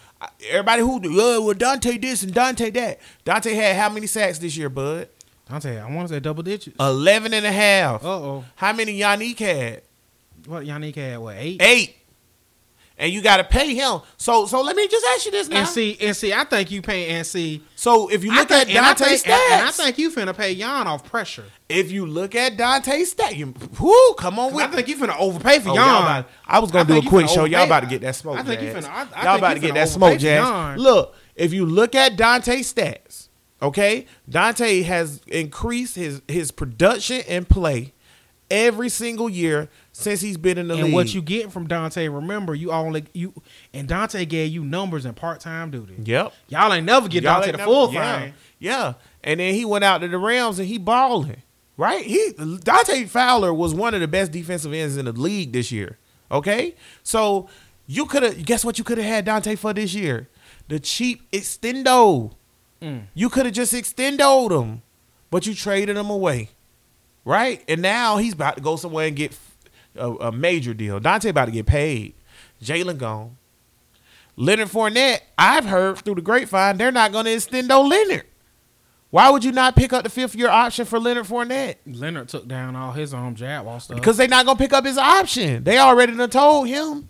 everybody 0.50 0.82
who 0.82 1.00
oh, 1.20 1.42
well 1.42 1.54
Dante 1.54 1.98
this 1.98 2.22
and 2.22 2.32
Dante 2.34 2.70
that. 2.70 3.00
Dante 3.24 3.54
had 3.54 3.76
how 3.76 3.88
many 3.88 4.06
sacks 4.06 4.38
this 4.38 4.56
year, 4.56 4.68
bud? 4.68 5.08
Dante, 5.48 5.78
I 5.78 5.90
want 5.94 6.08
to 6.08 6.14
say 6.14 6.20
double 6.20 6.42
digits. 6.42 6.76
11 6.80 7.34
and 7.34 7.44
a 7.44 7.52
half. 7.52 8.04
Uh 8.04 8.08
oh, 8.08 8.44
How 8.56 8.72
many 8.72 8.98
Yannick 8.98 9.38
had? 9.38 9.82
what 10.46 10.64
Yannick 10.64 10.96
had? 10.96 11.18
What 11.18 11.36
eight? 11.36 11.60
Eight. 11.62 11.96
And 12.96 13.12
you 13.12 13.22
got 13.22 13.38
to 13.38 13.44
pay 13.44 13.74
him. 13.74 14.00
So 14.16 14.46
so 14.46 14.60
let 14.62 14.76
me 14.76 14.86
just 14.86 15.04
ask 15.14 15.26
you 15.26 15.32
this 15.32 15.48
now. 15.48 15.58
And 15.58 15.68
see, 15.68 15.96
and 16.00 16.16
see, 16.16 16.32
I 16.32 16.44
think 16.44 16.70
you 16.70 16.80
pay 16.80 17.08
and 17.08 17.26
see. 17.26 17.60
so 17.74 18.08
if 18.08 18.22
you 18.22 18.32
look 18.32 18.48
think, 18.48 18.70
at 18.70 18.76
and 18.76 18.78
I 18.86 18.94
Dante's 18.94 19.22
think, 19.24 19.34
stats, 19.34 19.50
and 19.58 19.66
I 19.68 19.70
think 19.72 19.98
you 19.98 20.10
finna 20.12 20.36
pay 20.36 20.54
Jan 20.54 20.86
off 20.86 21.02
pressure. 21.04 21.44
if 21.68 21.90
you 21.90 22.06
look 22.06 22.36
at 22.36 22.56
Dante's 22.56 23.10
stat, 23.10 23.34
you 23.34 23.52
whoo, 23.80 24.14
come 24.16 24.38
on 24.38 24.54
with 24.54 24.64
I 24.64 24.68
think 24.68 24.86
you 24.86 24.96
finna 24.96 25.18
overpay 25.18 25.58
for 25.58 25.70
Oh, 25.70 25.74
y'all 25.74 26.02
about- 26.02 26.28
I 26.46 26.60
was 26.60 26.70
gonna 26.70 26.84
I 26.94 27.00
do 27.00 27.06
a 27.06 27.10
quick 27.10 27.28
show. 27.28 27.46
Y'all 27.46 27.64
about 27.64 27.80
to 27.80 27.88
get 27.88 28.00
that 28.02 28.14
smoke. 28.14 28.38
I 28.38 28.44
think 28.44 28.60
you 28.62 28.68
finna- 28.68 28.88
I- 28.88 29.06
I 29.12 29.24
y'all 29.24 29.38
about 29.38 29.54
to 29.54 29.60
get 29.60 29.74
that 29.74 29.88
smoke, 29.88 30.18
Jazz. 30.20 30.78
Look, 30.78 31.16
if 31.34 31.52
you 31.52 31.66
look 31.66 31.96
at 31.96 32.16
Dante's 32.16 32.72
stats, 32.72 33.26
okay, 33.60 34.06
Dante 34.30 34.82
has 34.82 35.20
increased 35.26 35.96
his 35.96 36.22
his 36.28 36.52
production 36.52 37.22
and 37.28 37.48
play 37.48 37.92
every 38.50 38.88
single 38.88 39.28
year 39.28 39.68
since 39.96 40.20
he's 40.20 40.36
been 40.36 40.58
in 40.58 40.66
the 40.66 40.74
and 40.74 40.84
league. 40.86 40.94
what 40.94 41.14
you 41.14 41.22
get 41.22 41.52
from 41.52 41.68
Dante? 41.68 42.08
Remember, 42.08 42.52
you 42.54 42.72
only 42.72 43.04
you 43.12 43.32
and 43.72 43.86
Dante 43.86 44.24
gave 44.24 44.50
you 44.52 44.64
numbers 44.64 45.04
and 45.04 45.14
part 45.14 45.38
time 45.40 45.70
duty. 45.70 45.94
Yep. 46.04 46.32
Y'all 46.48 46.72
ain't 46.72 46.84
never 46.84 47.08
get 47.08 47.22
Y'all 47.22 47.34
Dante 47.40 47.52
the 47.52 47.58
never- 47.58 47.70
full 47.70 47.92
yeah, 47.92 48.20
thing. 48.20 48.34
Yeah. 48.58 48.94
And 49.22 49.38
then 49.38 49.54
he 49.54 49.64
went 49.64 49.84
out 49.84 49.98
to 50.02 50.08
the 50.08 50.18
Rams 50.18 50.58
and 50.58 50.66
he 50.66 50.78
balling. 50.78 51.42
Right? 51.76 52.04
He 52.04 52.32
Dante 52.62 53.04
Fowler 53.04 53.54
was 53.54 53.72
one 53.72 53.94
of 53.94 54.00
the 54.00 54.08
best 54.08 54.32
defensive 54.32 54.72
ends 54.72 54.96
in 54.96 55.04
the 55.06 55.12
league 55.12 55.52
this 55.52 55.70
year. 55.72 55.98
Okay? 56.30 56.74
So 57.04 57.48
you 57.86 58.06
could 58.06 58.22
have 58.24 58.44
guess 58.44 58.64
what 58.64 58.78
you 58.78 58.84
could 58.84 58.98
have 58.98 59.06
had 59.06 59.24
Dante 59.24 59.54
for 59.54 59.72
this 59.72 59.94
year? 59.94 60.28
The 60.68 60.80
cheap 60.80 61.30
extendo. 61.30 62.32
Mm. 62.82 63.04
You 63.14 63.28
could 63.28 63.46
have 63.46 63.54
just 63.54 63.72
extendoed 63.72 64.50
him, 64.60 64.82
but 65.30 65.46
you 65.46 65.54
traded 65.54 65.96
him 65.96 66.10
away. 66.10 66.50
Right? 67.24 67.62
And 67.68 67.80
now 67.80 68.16
he's 68.18 68.34
about 68.34 68.56
to 68.56 68.62
go 68.62 68.76
somewhere 68.76 69.06
and 69.06 69.16
get 69.16 69.32
a, 69.96 70.10
a 70.12 70.32
major 70.32 70.74
deal. 70.74 71.00
Dante 71.00 71.30
about 71.30 71.46
to 71.46 71.50
get 71.50 71.66
paid. 71.66 72.14
Jalen 72.62 72.98
gone. 72.98 73.36
Leonard 74.36 74.68
Fournette, 74.68 75.20
I've 75.38 75.64
heard 75.64 75.98
through 75.98 76.16
the 76.16 76.22
grapevine, 76.22 76.76
they're 76.76 76.90
not 76.90 77.12
going 77.12 77.24
to 77.26 77.30
extendo 77.30 77.88
Leonard. 77.88 78.24
Why 79.10 79.30
would 79.30 79.44
you 79.44 79.52
not 79.52 79.76
pick 79.76 79.92
up 79.92 80.02
the 80.02 80.10
fifth 80.10 80.34
year 80.34 80.48
option 80.48 80.86
for 80.86 80.98
Leonard 80.98 81.26
Fournette? 81.26 81.76
Leonard 81.86 82.28
took 82.28 82.48
down 82.48 82.74
all 82.74 82.90
his 82.90 83.14
um, 83.14 83.26
own 83.26 83.34
Jaguar 83.36 83.78
stuff. 83.78 83.96
Because 83.96 84.16
they're 84.16 84.26
not 84.26 84.44
going 84.44 84.56
to 84.56 84.62
pick 84.62 84.72
up 84.72 84.84
his 84.84 84.98
option. 84.98 85.62
They 85.62 85.78
already 85.78 86.16
done 86.16 86.30
told 86.30 86.66
him. 86.66 87.08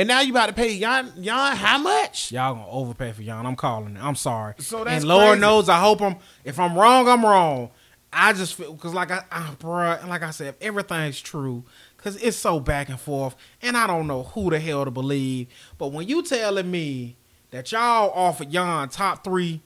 And 0.00 0.06
now 0.08 0.20
you 0.20 0.32
about 0.32 0.46
to 0.46 0.54
pay 0.54 0.78
Jan, 0.78 1.12
Jan 1.20 1.56
how 1.56 1.76
much? 1.76 2.32
y'all 2.32 2.54
gonna 2.54 2.66
overpay 2.70 3.12
for 3.12 3.22
Jan. 3.22 3.44
I'm 3.44 3.54
calling 3.54 3.96
it. 3.96 4.02
I'm 4.02 4.14
sorry. 4.14 4.54
So 4.56 4.82
that's 4.82 5.02
and 5.02 5.04
Lord 5.04 5.26
crazy. 5.32 5.40
knows, 5.42 5.68
I 5.68 5.78
hope 5.78 6.00
I'm. 6.00 6.16
If 6.42 6.58
I'm 6.58 6.74
wrong, 6.74 7.06
I'm 7.06 7.22
wrong. 7.22 7.68
I 8.12 8.32
just 8.32 8.54
feel 8.54 8.72
because, 8.74 8.92
like 8.94 9.10
I, 9.10 9.22
I 9.30 9.50
bruh, 9.60 10.06
like 10.08 10.22
I 10.22 10.30
said, 10.30 10.48
if 10.48 10.62
everything's 10.62 11.20
true, 11.20 11.64
because 11.96 12.16
it's 12.22 12.36
so 12.36 12.58
back 12.58 12.88
and 12.88 12.98
forth, 12.98 13.36
and 13.62 13.76
I 13.76 13.86
don't 13.86 14.06
know 14.06 14.24
who 14.24 14.50
the 14.50 14.58
hell 14.58 14.84
to 14.84 14.90
believe. 14.90 15.46
But 15.78 15.92
when 15.92 16.08
you 16.08 16.22
telling 16.22 16.70
me 16.70 17.16
that 17.50 17.70
y'all 17.72 18.10
offered 18.12 18.52
Yon 18.52 18.88
top 18.88 19.22
three, 19.22 19.60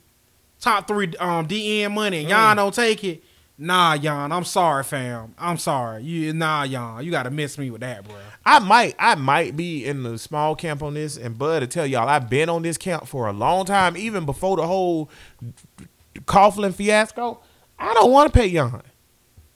top 0.59 0.87
three 0.87 1.13
um 1.19 1.47
DN 1.47 1.91
money, 1.93 2.19
and 2.19 2.29
Mm. 2.29 2.55
don't 2.55 2.73
take 2.73 3.03
it, 3.03 3.23
nah, 3.57 3.93
Yon, 3.93 4.31
I'm 4.31 4.43
sorry, 4.43 4.83
fam. 4.83 5.33
I'm 5.39 5.57
sorry. 5.57 6.03
You 6.03 6.31
nah, 6.33 6.63
Yon, 6.63 7.03
You 7.03 7.09
got 7.11 7.23
to 7.23 7.31
miss 7.31 7.57
me 7.57 7.71
with 7.71 7.81
that, 7.81 8.03
bruh. 8.03 8.13
I 8.45 8.59
might, 8.59 8.93
I 8.99 9.15
might 9.15 9.55
be 9.57 9.85
in 9.85 10.03
the 10.03 10.19
small 10.19 10.55
camp 10.55 10.83
on 10.83 10.93
this, 10.93 11.17
and 11.17 11.35
Bud 11.35 11.61
to 11.61 11.67
tell 11.67 11.87
y'all, 11.87 12.07
I've 12.07 12.29
been 12.29 12.47
on 12.49 12.61
this 12.61 12.77
camp 12.77 13.07
for 13.07 13.27
a 13.27 13.33
long 13.33 13.65
time, 13.65 13.97
even 13.97 14.23
before 14.25 14.57
the 14.57 14.67
whole 14.67 15.09
Coughlin 16.25 16.73
fiasco. 16.73 17.39
I 17.79 17.93
don't 17.93 18.11
want 18.11 18.31
to 18.33 18.39
pay 18.39 18.51
Jan. 18.51 18.81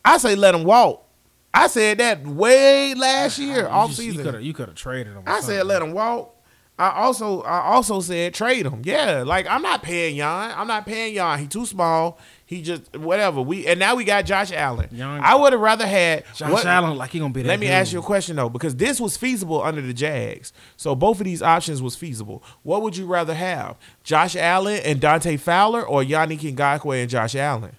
I 0.03 0.17
say 0.17 0.35
let 0.35 0.55
him 0.55 0.63
walk. 0.63 1.05
I 1.53 1.67
said 1.67 1.97
that 1.97 2.25
way 2.25 2.93
last 2.93 3.39
ah, 3.39 3.43
year, 3.43 3.61
You 3.61 3.67
off 3.67 3.89
just- 3.89 3.99
season. 3.99 4.23
could 4.23 4.33
have, 4.35 4.43
you 4.43 4.53
could 4.53 4.67
have 4.67 4.75
traded 4.75 5.13
him. 5.13 5.23
I 5.25 5.41
said 5.41 5.65
let 5.65 5.81
him 5.81 5.93
walk. 5.93 6.35
I 6.77 6.91
also 6.91 7.41
I 7.41 7.59
also 7.73 7.99
said 7.99 8.33
trade 8.33 8.65
him. 8.65 8.83
Yeah, 8.85 9.23
like 9.25 9.45
I'm 9.49 9.61
not 9.61 9.83
paying 9.83 10.15
Jan. 10.15 10.53
I'm 10.55 10.67
not 10.67 10.85
paying 10.85 11.13
Jan. 11.15 11.37
He 11.39 11.45
too 11.47 11.65
small. 11.65 12.17
He 12.45 12.61
just 12.61 12.95
whatever. 12.95 13.41
We 13.41 13.67
and 13.67 13.77
now 13.81 13.95
we 13.95 14.05
got 14.05 14.23
Josh 14.25 14.53
Allen. 14.53 14.87
Jan- 14.95 15.19
I 15.21 15.35
would 15.35 15.51
have 15.51 15.61
rather 15.61 15.85
had 15.85 16.23
Josh 16.35 16.49
what- 16.49 16.65
Allen 16.65 16.97
like 16.97 17.09
he 17.11 17.19
gonna 17.19 17.33
be. 17.33 17.43
Let 17.43 17.59
me 17.59 17.65
dude. 17.65 17.73
ask 17.73 17.91
you 17.91 17.99
a 17.99 18.01
question 18.01 18.37
though, 18.37 18.47
because 18.47 18.77
this 18.77 19.01
was 19.01 19.17
feasible 19.17 19.61
under 19.61 19.81
the 19.81 19.93
Jags. 19.93 20.53
So 20.77 20.95
both 20.95 21.19
of 21.19 21.25
these 21.25 21.41
options 21.41 21.81
was 21.81 21.97
feasible. 21.97 22.41
What 22.63 22.81
would 22.81 22.95
you 22.95 23.07
rather 23.07 23.33
have? 23.33 23.75
Josh 24.05 24.37
Allen 24.37 24.79
and 24.85 25.01
Dante 25.01 25.35
Fowler 25.35 25.85
or 25.85 26.01
Yannick 26.01 26.39
Ngakoue 26.55 27.01
and 27.01 27.09
Josh 27.09 27.35
Allen? 27.35 27.75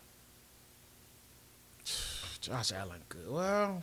Josh 2.41 2.73
Allen 2.73 3.01
good. 3.09 3.29
Well, 3.31 3.83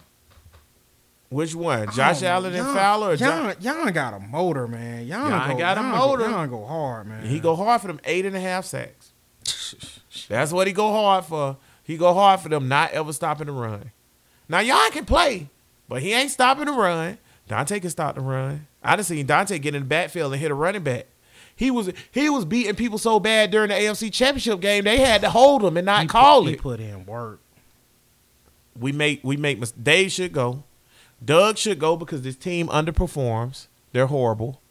Which 1.29 1.53
one? 1.53 1.91
Josh 1.91 2.23
Allen 2.23 2.53
and 2.53 2.65
Fowler 2.65 3.11
or 3.11 3.15
Josh? 3.15 3.55
Jan, 3.61 3.83
Jan 3.83 3.93
got 3.93 4.13
a 4.13 4.19
motor, 4.19 4.67
man. 4.67 5.07
Jan 5.07 5.51
go, 5.51 5.57
got 5.57 5.77
a 5.77 5.83
motor. 5.83 6.23
Go, 6.23 6.31
Jan 6.31 6.49
go 6.49 6.65
hard, 6.65 7.07
man. 7.07 7.25
He 7.25 7.39
go 7.39 7.55
hard 7.55 7.81
for 7.81 7.87
them 7.87 7.99
eight 8.05 8.25
and 8.25 8.35
a 8.35 8.39
half 8.39 8.65
sacks. 8.65 9.11
That's 10.27 10.51
what 10.51 10.67
he 10.67 10.73
go 10.73 10.91
hard 10.91 11.25
for. 11.25 11.57
He 11.83 11.97
go 11.97 12.13
hard 12.13 12.39
for 12.39 12.49
them 12.49 12.67
not 12.67 12.91
ever 12.91 13.13
stopping 13.13 13.47
the 13.47 13.53
run. 13.53 13.91
Now 14.49 14.59
y'all 14.59 14.89
can 14.91 15.05
play, 15.05 15.49
but 15.87 16.01
he 16.01 16.13
ain't 16.13 16.31
stopping 16.31 16.65
the 16.65 16.71
run. 16.73 17.17
Dante 17.47 17.79
can 17.79 17.89
stop 17.89 18.15
the 18.15 18.21
run. 18.21 18.67
I 18.83 18.95
done 18.95 19.05
seen 19.05 19.25
Dante 19.25 19.59
get 19.59 19.75
in 19.75 19.83
the 19.83 19.87
backfield 19.87 20.33
and 20.33 20.41
hit 20.41 20.51
a 20.51 20.53
running 20.55 20.83
back. 20.83 21.07
He 21.55 21.71
was 21.71 21.91
he 22.11 22.29
was 22.29 22.45
beating 22.45 22.75
people 22.75 22.97
so 22.97 23.19
bad 23.19 23.51
during 23.51 23.69
the 23.69 23.75
AFC 23.75 24.11
Championship 24.11 24.59
game 24.59 24.83
they 24.83 24.97
had 24.97 25.21
to 25.21 25.29
hold 25.29 25.63
him 25.63 25.75
and 25.77 25.85
not 25.85 26.01
He 26.01 26.07
call 26.07 26.41
put, 26.43 26.47
it. 26.47 26.51
He 26.51 26.55
put 26.57 26.79
in 26.79 27.05
work. 27.05 27.39
We 28.79 28.91
make 28.91 29.21
we 29.23 29.37
make 29.37 29.59
mis- 29.59 29.71
Dave 29.71 30.11
should 30.11 30.33
go. 30.33 30.63
Doug 31.23 31.57
should 31.57 31.79
go 31.79 31.95
because 31.97 32.21
this 32.21 32.35
team 32.35 32.67
underperforms. 32.67 33.67
They're 33.91 34.07
horrible. 34.07 34.61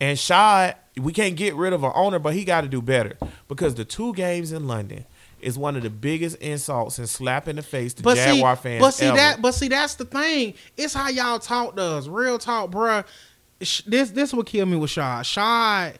And 0.00 0.18
Shad, 0.18 0.76
we 0.96 1.12
can't 1.12 1.36
get 1.36 1.54
rid 1.54 1.72
of 1.72 1.84
our 1.84 1.94
owner, 1.96 2.18
but 2.18 2.34
he 2.34 2.44
got 2.44 2.62
to 2.62 2.68
do 2.68 2.80
better 2.80 3.16
because 3.48 3.74
the 3.74 3.84
two 3.84 4.14
games 4.14 4.52
in 4.52 4.66
London 4.66 5.04
is 5.40 5.58
one 5.58 5.74
of 5.76 5.82
the 5.82 5.90
biggest 5.90 6.36
insults 6.36 6.98
and 6.98 7.08
slap 7.08 7.48
in 7.48 7.56
the 7.56 7.62
face 7.62 7.94
to 7.94 8.02
But 8.02 8.16
see, 8.18 8.24
Jaguar 8.24 8.56
fans. 8.56 8.80
but 8.80 8.90
see 8.92 9.06
ever. 9.06 9.16
that, 9.16 9.42
but 9.42 9.52
see 9.52 9.68
that's 9.68 9.94
the 9.96 10.04
thing. 10.04 10.54
It's 10.76 10.94
how 10.94 11.08
y'all 11.08 11.38
talk 11.38 11.76
to 11.76 11.82
us. 11.82 12.06
Real 12.06 12.38
talk, 12.38 12.70
bruh. 12.70 13.04
This 13.58 14.10
this 14.10 14.32
would 14.32 14.46
kill 14.46 14.64
me 14.66 14.76
with 14.76 14.90
Shad. 14.90 15.26
Shad 15.26 15.98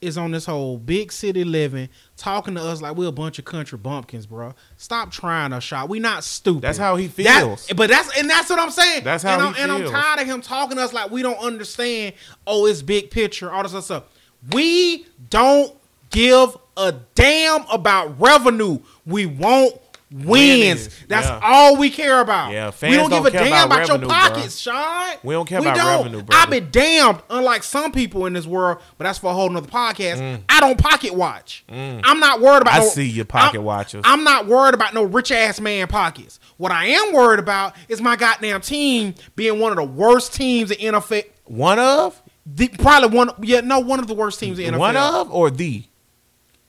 is 0.00 0.16
on 0.16 0.30
this 0.30 0.46
whole 0.46 0.78
big 0.78 1.12
city 1.12 1.44
living, 1.44 1.88
talking 2.16 2.54
to 2.54 2.62
us 2.62 2.80
like 2.80 2.96
we're 2.96 3.08
a 3.08 3.12
bunch 3.12 3.38
of 3.38 3.44
country 3.44 3.76
bumpkins, 3.78 4.26
bro. 4.26 4.54
Stop 4.76 5.10
trying 5.10 5.52
us, 5.52 5.62
Shad. 5.62 5.88
We 5.88 5.98
not 6.00 6.24
stupid. 6.24 6.62
That's 6.62 6.78
how 6.78 6.96
he 6.96 7.06
That- 7.08 7.40
feels. 7.42 7.66
but 7.76 7.90
that's 7.90 8.16
and 8.18 8.28
that's 8.28 8.48
what 8.48 8.58
I'm 8.58 8.70
saying. 8.70 9.04
That's 9.04 9.22
how 9.22 9.34
and 9.46 9.56
he 9.56 9.62
I'm, 9.62 9.70
And 9.70 9.86
I'm 9.86 9.90
tired 9.92 10.20
of 10.20 10.26
him 10.26 10.40
talking 10.40 10.76
to 10.76 10.82
us 10.82 10.92
like 10.92 11.10
we 11.10 11.22
don't 11.22 11.38
understand. 11.38 12.14
Oh, 12.46 12.66
it's 12.66 12.82
big 12.82 13.10
picture, 13.10 13.52
all 13.52 13.62
this 13.62 13.72
other 13.72 13.82
stuff. 13.82 14.04
We 14.52 15.06
don't 15.28 15.74
give 16.10 16.56
a 16.76 16.94
damn 17.14 17.62
about 17.70 18.18
revenue. 18.20 18.78
We 19.04 19.26
want 19.26 19.74
wins. 20.10 20.88
That's 21.08 21.26
yeah. 21.26 21.40
all 21.42 21.76
we 21.76 21.90
care 21.90 22.20
about. 22.20 22.52
Yeah, 22.52 22.72
we 22.82 22.96
don't 22.96 23.10
give 23.10 23.22
don't 23.22 23.26
a 23.26 23.30
damn 23.30 23.66
about 23.66 23.86
your 23.88 23.96
revenue, 23.98 24.08
bruh. 24.08 24.10
pockets, 24.10 24.58
Sean. 24.58 25.16
We 25.22 25.34
don't 25.34 25.46
care 25.46 25.60
about 25.60 25.76
revenue, 25.76 26.18
I 26.18 26.22
brother. 26.22 26.50
be 26.50 26.60
damned. 26.60 27.22
Unlike 27.30 27.62
some 27.62 27.92
people 27.92 28.26
in 28.26 28.32
this 28.32 28.46
world, 28.46 28.78
but 28.98 29.04
that's 29.04 29.18
for 29.18 29.30
a 29.30 29.34
whole 29.34 29.48
nother 29.48 29.68
podcast. 29.68 30.40
I 30.48 30.60
don't 30.60 30.78
pocket 30.78 31.14
watch. 31.14 31.64
I'm 31.68 32.20
not 32.20 32.40
worried 32.40 32.62
about. 32.62 32.74
Mm. 32.74 32.76
I 32.76 32.80
no- 32.80 32.88
see 32.88 33.06
your 33.08 33.24
pocket 33.24 33.58
I'm- 33.58 33.64
watchers. 33.64 34.02
I'm 34.04 34.24
not 34.24 34.46
worried 34.46 34.74
about 34.74 34.94
no 34.94 35.02
rich 35.04 35.30
ass 35.32 35.60
man 35.60 35.86
pockets. 35.88 36.40
What 36.56 36.72
I 36.72 36.86
am 36.86 37.12
worried 37.12 37.38
about 37.40 37.74
is 37.88 38.00
my 38.00 38.16
goddamn 38.16 38.60
team 38.60 39.14
being 39.36 39.58
one 39.60 39.72
of 39.72 39.76
the 39.76 39.84
worst 39.84 40.34
teams 40.34 40.70
in 40.70 40.94
NFL. 40.94 41.22
One 41.44 41.78
of, 41.78 42.22
The, 42.46 42.68
probably 42.68 43.16
one, 43.16 43.30
yeah, 43.42 43.60
no, 43.60 43.80
one 43.80 43.98
of 43.98 44.06
the 44.06 44.14
worst 44.14 44.38
teams 44.40 44.58
in 44.58 44.74
NFL. 44.74 44.78
one 44.78 44.96
of, 44.96 45.30
or 45.32 45.50
the. 45.50 45.84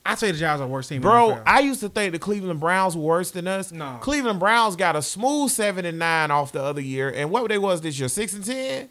I 0.06 0.16
say 0.16 0.32
the 0.32 0.38
Giants 0.38 0.62
are 0.62 0.68
worst 0.68 0.90
team, 0.90 1.02
Bro. 1.02 1.42
I 1.46 1.60
used 1.60 1.80
to 1.82 1.90
think 1.90 2.12
the 2.14 2.20
Cleveland 2.20 2.60
Browns 2.60 2.96
were 2.98 3.04
worse 3.04 3.32
than 3.32 3.48
us. 3.48 3.72
No. 3.72 3.98
Cleveland 4.02 4.40
Browns 4.40 4.76
got 4.76 4.96
a 4.96 5.02
smooth 5.02 5.52
seven 5.52 5.86
and 5.86 6.00
nine 6.00 6.32
off 6.32 6.52
the 6.52 6.62
other 6.64 6.82
year, 6.82 7.10
and 7.16 7.30
what 7.30 7.48
they 7.50 7.58
was 7.60 7.82
this 7.82 8.00
year, 8.00 8.10
six 8.10 8.34
and 8.34 8.44
ten. 8.44 8.90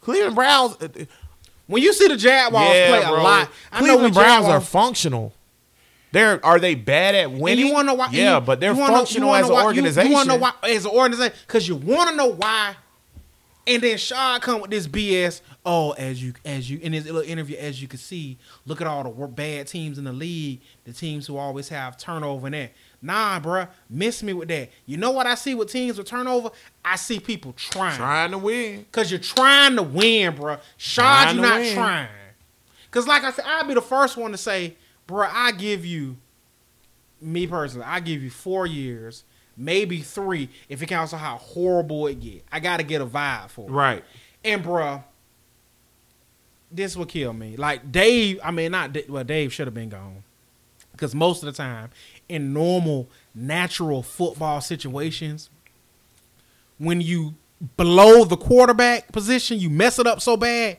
Cleveland 0.00 0.34
Browns, 0.34 0.76
uh, 0.80 0.88
when 1.66 1.82
you 1.82 1.92
see 1.92 2.08
the 2.08 2.16
Jaguars 2.16 2.74
yeah, 2.74 2.88
play 2.88 3.00
bro. 3.08 3.20
a 3.20 3.22
lot, 3.22 3.48
I 3.70 3.80
know 3.80 3.86
Cleveland 3.86 4.14
Browns 4.14 4.46
are 4.46 4.60
functional. 4.60 5.32
They're 6.12 6.44
are 6.44 6.58
they 6.58 6.74
bad 6.74 7.14
at 7.14 7.30
winning? 7.30 7.66
you 7.68 7.72
want 7.72 7.86
to 7.86 7.92
know 7.92 7.94
why? 7.94 8.08
Yeah, 8.10 8.34
you- 8.34 8.40
but 8.40 8.58
they're 8.58 8.74
wanna 8.74 8.90
know- 8.92 8.98
functional 8.98 9.28
you 9.28 9.30
wanna 9.32 9.44
as 9.44 9.48
know 9.50 9.58
an 9.58 9.64
organization. 9.66 10.10
You, 10.10 10.16
want 10.16 10.28
to 10.30 10.34
know 10.34 10.40
why 10.40 10.52
as 10.68 10.84
an 10.84 10.90
organization? 10.90 11.34
Because 11.46 11.68
you 11.68 11.76
want 11.76 12.10
to 12.10 12.16
know 12.16 12.26
why. 12.26 12.74
And 13.66 13.82
then 13.82 13.98
Shaw 13.98 14.38
come 14.38 14.62
with 14.62 14.70
this 14.70 14.86
BS. 14.88 15.42
Oh, 15.64 15.92
as 15.92 16.22
you 16.22 16.32
as 16.44 16.70
you 16.70 16.78
in 16.80 16.92
his 16.92 17.04
little 17.04 17.20
interview, 17.20 17.56
as 17.56 17.80
you 17.80 17.88
can 17.88 17.98
see, 17.98 18.38
look 18.66 18.80
at 18.80 18.86
all 18.86 19.04
the 19.04 19.26
bad 19.28 19.66
teams 19.66 19.98
in 19.98 20.04
the 20.04 20.12
league, 20.12 20.60
the 20.84 20.92
teams 20.92 21.26
who 21.26 21.36
always 21.36 21.68
have 21.68 21.96
turnover 21.96 22.46
in 22.46 22.52
there. 22.52 22.70
Nah, 23.02 23.40
bruh, 23.40 23.68
miss 23.88 24.22
me 24.22 24.32
with 24.32 24.48
that. 24.48 24.70
You 24.86 24.96
know 24.96 25.10
what 25.10 25.26
I 25.26 25.34
see 25.34 25.54
with 25.54 25.70
teams 25.70 25.98
with 25.98 26.06
turnover? 26.06 26.50
I 26.84 26.96
see 26.96 27.20
people 27.20 27.52
trying. 27.52 27.96
Trying 27.96 28.30
to 28.32 28.38
win. 28.38 28.86
Cause 28.92 29.10
you're 29.10 29.20
trying 29.20 29.76
to 29.76 29.82
win, 29.82 30.34
bruh. 30.34 30.60
Shaw, 30.76 31.30
you 31.30 31.36
to 31.36 31.42
not 31.42 31.60
win. 31.60 31.74
trying. 31.74 32.08
Cause 32.90 33.06
like 33.06 33.24
I 33.24 33.30
said, 33.30 33.44
I'll 33.46 33.66
be 33.66 33.74
the 33.74 33.82
first 33.82 34.16
one 34.16 34.32
to 34.32 34.38
say, 34.38 34.76
bruh, 35.08 35.30
I 35.32 35.52
give 35.52 35.84
you, 35.84 36.16
me 37.20 37.46
personally, 37.46 37.86
I 37.86 38.00
give 38.00 38.22
you 38.22 38.30
four 38.30 38.66
years, 38.66 39.24
maybe 39.60 40.00
three, 40.00 40.48
if 40.68 40.82
it 40.82 40.86
counts 40.86 41.12
on 41.12 41.20
how 41.20 41.36
horrible 41.36 42.06
it 42.06 42.20
get. 42.20 42.44
I 42.50 42.60
gotta 42.60 42.82
get 42.82 43.00
a 43.00 43.06
vibe 43.06 43.50
for 43.50 43.68
it. 43.68 43.72
Right. 43.72 44.04
And 44.42 44.64
bruh, 44.64 45.04
this 46.72 46.96
will 46.96 47.06
kill 47.06 47.32
me. 47.32 47.56
Like 47.56 47.92
Dave, 47.92 48.40
I 48.42 48.50
mean 48.50 48.72
not 48.72 48.96
well, 49.08 49.24
Dave 49.24 49.52
should 49.52 49.66
have 49.66 49.74
been 49.74 49.90
gone. 49.90 50.24
Because 50.92 51.14
most 51.14 51.42
of 51.42 51.46
the 51.46 51.52
time, 51.52 51.90
in 52.28 52.52
normal, 52.52 53.08
natural 53.34 54.02
football 54.02 54.60
situations, 54.60 55.48
when 56.78 57.00
you 57.00 57.34
below 57.76 58.24
the 58.24 58.36
quarterback 58.36 59.12
position, 59.12 59.58
you 59.58 59.70
mess 59.70 59.98
it 59.98 60.06
up 60.06 60.20
so 60.20 60.36
bad, 60.36 60.78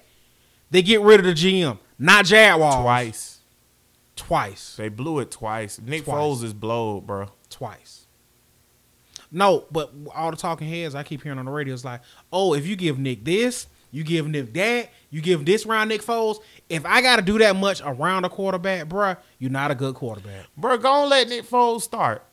they 0.69 0.81
get 0.81 1.01
rid 1.01 1.19
of 1.19 1.25
the 1.25 1.33
GM. 1.33 1.77
Not 1.97 2.25
Jaguars. 2.25 2.83
Twice. 2.83 3.39
Twice. 4.15 4.75
They 4.75 4.89
blew 4.89 5.19
it 5.19 5.31
twice. 5.31 5.79
Nick 5.79 6.05
Twice. 6.05 6.15
Foles 6.15 6.43
is 6.43 6.53
blowed, 6.53 7.05
bro. 7.05 7.29
Twice. 7.49 8.05
No, 9.31 9.65
but 9.71 9.93
all 10.13 10.31
the 10.31 10.37
talking 10.37 10.67
heads 10.67 10.93
I 10.93 11.03
keep 11.03 11.23
hearing 11.23 11.39
on 11.39 11.45
the 11.45 11.51
radio 11.51 11.73
is 11.73 11.85
like, 11.85 12.01
oh, 12.33 12.53
if 12.53 12.67
you 12.67 12.75
give 12.75 12.99
Nick 12.99 13.23
this, 13.23 13.67
you 13.91 14.03
give 14.03 14.27
Nick 14.27 14.53
that, 14.53 14.89
you 15.09 15.21
give 15.21 15.45
this 15.45 15.65
round 15.65 15.89
Nick 15.89 16.01
Foles. 16.01 16.39
If 16.69 16.85
I 16.85 17.01
got 17.01 17.17
to 17.17 17.21
do 17.21 17.37
that 17.39 17.55
much 17.55 17.81
around 17.83 18.25
a 18.25 18.29
quarterback, 18.29 18.87
bruh, 18.87 19.17
you're 19.39 19.51
not 19.51 19.71
a 19.71 19.75
good 19.75 19.95
quarterback. 19.95 20.45
Bro, 20.57 20.77
go 20.79 21.01
and 21.01 21.09
let 21.09 21.29
Nick 21.29 21.45
Foles 21.45 21.81
start. 21.81 22.25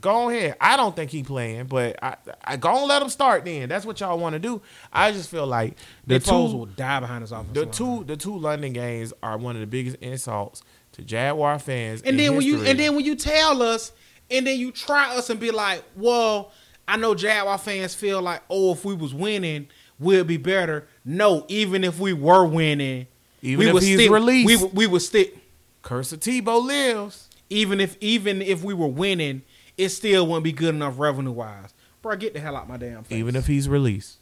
Go 0.00 0.28
ahead. 0.28 0.56
I 0.60 0.76
don't 0.76 0.94
think 0.94 1.10
he 1.10 1.22
playing, 1.22 1.66
but 1.66 1.96
I, 2.02 2.16
I 2.44 2.56
go 2.56 2.76
and 2.76 2.88
let 2.88 3.00
him 3.00 3.08
start. 3.08 3.44
Then 3.44 3.68
that's 3.68 3.86
what 3.86 3.98
y'all 4.00 4.18
want 4.18 4.34
to 4.34 4.38
do. 4.38 4.60
I 4.92 5.12
just 5.12 5.30
feel 5.30 5.46
like 5.46 5.76
the 6.06 6.14
Nick 6.14 6.24
two, 6.24 6.30
Foles 6.30 6.52
will 6.52 6.66
die 6.66 7.00
behind 7.00 7.22
his 7.22 7.32
offensive 7.32 7.54
the 7.54 7.62
line. 7.62 7.70
two, 7.70 8.04
the 8.04 8.16
two 8.16 8.36
London 8.36 8.72
games 8.72 9.12
are 9.22 9.38
one 9.38 9.56
of 9.56 9.60
the 9.60 9.66
biggest 9.66 9.96
insults 9.96 10.62
to 10.92 11.02
Jaguar 11.02 11.58
fans. 11.58 12.02
and 12.02 12.18
then 12.18 12.34
when 12.36 12.44
you 12.44 12.64
and 12.64 12.78
then 12.78 12.96
when 12.96 13.04
you 13.04 13.14
tell 13.14 13.62
us, 13.62 13.92
and 14.30 14.46
then 14.46 14.58
you 14.58 14.72
try 14.72 15.14
us 15.16 15.30
and 15.30 15.38
be 15.40 15.50
like, 15.50 15.82
well, 15.96 16.52
I 16.88 16.96
know 16.96 17.14
Jaguar 17.14 17.58
fans 17.58 17.94
feel 17.94 18.22
like, 18.22 18.42
oh, 18.50 18.72
if 18.72 18.84
we 18.84 18.94
was 18.94 19.12
winning, 19.14 19.68
we'd 19.98 20.26
be 20.26 20.36
better. 20.36 20.86
No, 21.04 21.44
even 21.48 21.84
if 21.84 21.98
we 21.98 22.12
were 22.12 22.44
winning, 22.44 23.06
Even 23.42 23.58
we 23.58 23.66
if 23.68 23.74
would 23.74 23.82
he's 23.82 24.00
still, 24.00 24.12
released. 24.12 24.46
we 24.46 24.56
would- 24.56 24.74
we 24.76 24.86
would 24.86 25.02
stick. 25.02 25.36
Curse 25.82 26.12
of 26.12 26.20
Tebow 26.20 26.64
lives. 26.64 27.28
even 27.48 27.80
if 27.80 27.96
even 28.00 28.42
if 28.42 28.64
we 28.64 28.74
were 28.74 28.88
winning, 28.88 29.42
it 29.76 29.90
still 29.90 30.26
wouldn't 30.26 30.42
be 30.44 30.50
good 30.52 30.74
enough 30.74 30.98
revenue 30.98 31.30
wise. 31.30 31.72
Bro, 32.02 32.16
get 32.16 32.34
the 32.34 32.40
hell 32.40 32.56
out 32.56 32.68
my 32.68 32.76
damn 32.76 33.04
face. 33.04 33.16
even 33.18 33.36
if 33.36 33.46
he's 33.46 33.68
released. 33.68 34.18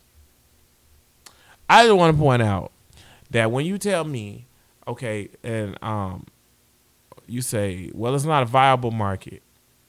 I 1.69 1.85
just 1.87 1.97
want 1.97 2.15
to 2.17 2.23
point 2.23 2.43
out 2.43 2.73
that 3.31 3.51
when 3.51 3.65
you 3.65 3.79
tell 3.79 4.05
me, 4.05 4.47
okay, 4.87 5.31
and 5.43 5.83
um, 5.83 6.27
you 7.27 7.41
say, 7.41 7.91
well, 7.95 8.15
it's 8.15 8.25
not 8.25 8.43
a 8.43 8.47
viable 8.47 8.91
market, 8.91 9.43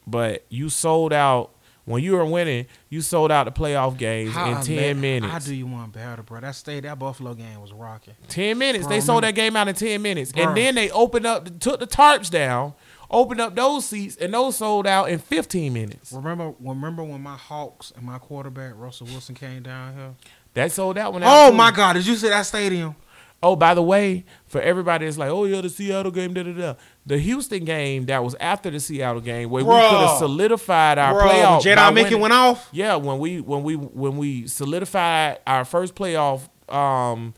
but 0.07 0.45
you 0.49 0.69
sold 0.69 1.13
out 1.13 1.51
when 1.85 2.03
you 2.03 2.13
were 2.13 2.25
winning. 2.25 2.65
You 2.89 3.01
sold 3.01 3.31
out 3.31 3.45
the 3.45 3.51
playoff 3.51 3.97
games 3.97 4.33
How 4.33 4.51
in 4.57 4.61
ten 4.65 4.75
let- 4.77 4.97
minutes. 4.97 5.33
I 5.33 5.39
do 5.39 5.55
you 5.55 5.67
one 5.67 5.89
better, 5.91 6.23
bro. 6.23 6.39
That 6.41 6.55
stay 6.55 6.79
that 6.79 6.97
Buffalo 6.99 7.33
game 7.33 7.61
was 7.61 7.71
rocking. 7.73 8.15
Ten 8.27 8.57
minutes. 8.57 8.85
Bro, 8.85 8.95
they 8.95 9.01
sold 9.01 9.21
man. 9.21 9.29
that 9.33 9.35
game 9.35 9.55
out 9.55 9.67
in 9.67 9.75
ten 9.75 10.01
minutes, 10.01 10.31
Bro. 10.31 10.43
and 10.47 10.57
then 10.57 10.75
they 10.75 10.89
opened 10.91 11.25
up, 11.25 11.59
took 11.59 11.79
the 11.79 11.87
tarps 11.87 12.29
down, 12.29 12.73
opened 13.11 13.41
up 13.41 13.55
those 13.55 13.85
seats, 13.85 14.15
and 14.17 14.33
those 14.33 14.55
sold 14.57 14.87
out 14.87 15.09
in 15.09 15.19
fifteen 15.19 15.73
minutes. 15.73 16.11
Remember 16.11 16.53
remember 16.59 17.03
when 17.03 17.21
my 17.21 17.35
Hawks 17.37 17.91
and 17.95 18.03
my 18.05 18.17
quarterback 18.17 18.73
Russell 18.75 19.07
Wilson 19.07 19.35
came 19.35 19.63
down 19.63 19.93
here? 19.95 20.13
That 20.55 20.71
sold 20.71 20.97
out 20.97 21.13
when. 21.13 21.21
Oh 21.25 21.51
my 21.51 21.69
god, 21.71 21.93
did 21.93 22.07
you 22.07 22.15
see 22.15 22.29
that 22.29 22.43
stadium? 22.43 22.95
Oh, 23.43 23.55
by 23.55 23.75
the 23.75 23.83
way, 23.83 24.25
for 24.47 24.59
everybody 24.59 25.05
that's 25.05 25.17
like, 25.19 25.29
oh 25.29 25.43
yeah, 25.43 25.61
the 25.61 25.69
Seattle 25.69 26.09
game, 26.11 26.33
da 26.33 26.41
da 26.41 26.53
da. 26.53 26.73
The 27.07 27.19
Houston 27.19 27.65
game 27.65 28.07
that 28.07 28.23
was 28.23 28.35
after 28.39 28.71
the 28.71 28.79
Seattle 28.79 29.21
game, 29.21 29.51
where 29.51 29.63
we 29.63 29.69
could 29.71 29.79
have 29.79 30.17
solidified 30.17 30.97
our 30.97 31.13
Bro, 31.13 31.29
playoff. 31.29 31.61
Jedi 31.61 31.93
Mickey 31.93 32.15
went 32.15 32.33
off. 32.33 32.67
Yeah, 32.71 32.95
when 32.95 33.19
we 33.19 33.41
when 33.41 33.61
we 33.61 33.75
when 33.75 34.17
we 34.17 34.47
solidified 34.47 35.39
our 35.45 35.65
first 35.65 35.93
playoff, 35.93 36.49
um, 36.73 37.35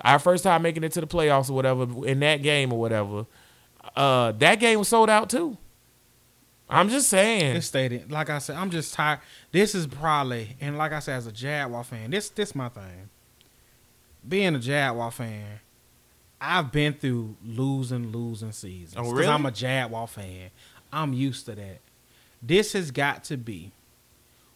our 0.00 0.18
first 0.18 0.42
time 0.42 0.62
making 0.62 0.84
it 0.84 0.92
to 0.92 1.02
the 1.02 1.06
playoffs 1.06 1.50
or 1.50 1.52
whatever 1.52 2.06
in 2.06 2.20
that 2.20 2.42
game 2.42 2.72
or 2.72 2.80
whatever, 2.80 3.26
uh, 3.94 4.32
that 4.32 4.54
game 4.58 4.78
was 4.78 4.88
sold 4.88 5.10
out 5.10 5.28
too. 5.28 5.58
I'm 6.70 6.88
just 6.88 7.08
saying. 7.08 7.54
This 7.54 7.66
stadium, 7.66 8.08
like 8.08 8.30
I 8.30 8.38
said, 8.38 8.56
I'm 8.56 8.70
just 8.70 8.94
tired. 8.94 9.18
This 9.50 9.74
is 9.74 9.86
probably, 9.86 10.56
and 10.60 10.78
like 10.78 10.92
I 10.92 11.00
said, 11.00 11.16
as 11.16 11.26
a 11.26 11.32
Jaguar 11.32 11.84
fan, 11.84 12.10
this 12.10 12.30
this 12.30 12.54
my 12.54 12.68
thing. 12.68 13.10
Being 14.26 14.54
a 14.54 14.58
Jaguar 14.58 15.10
fan, 15.10 15.60
I've 16.40 16.72
been 16.72 16.94
through 16.94 17.36
losing, 17.44 18.12
losing 18.12 18.52
seasons. 18.52 18.94
Oh, 18.96 19.10
really? 19.12 19.26
I'm 19.26 19.44
a 19.46 19.50
Jaguar 19.50 20.06
fan. 20.08 20.50
I'm 20.92 21.12
used 21.12 21.46
to 21.46 21.54
that. 21.54 21.80
This 22.42 22.72
has 22.72 22.90
got 22.90 23.24
to 23.24 23.36
be 23.36 23.72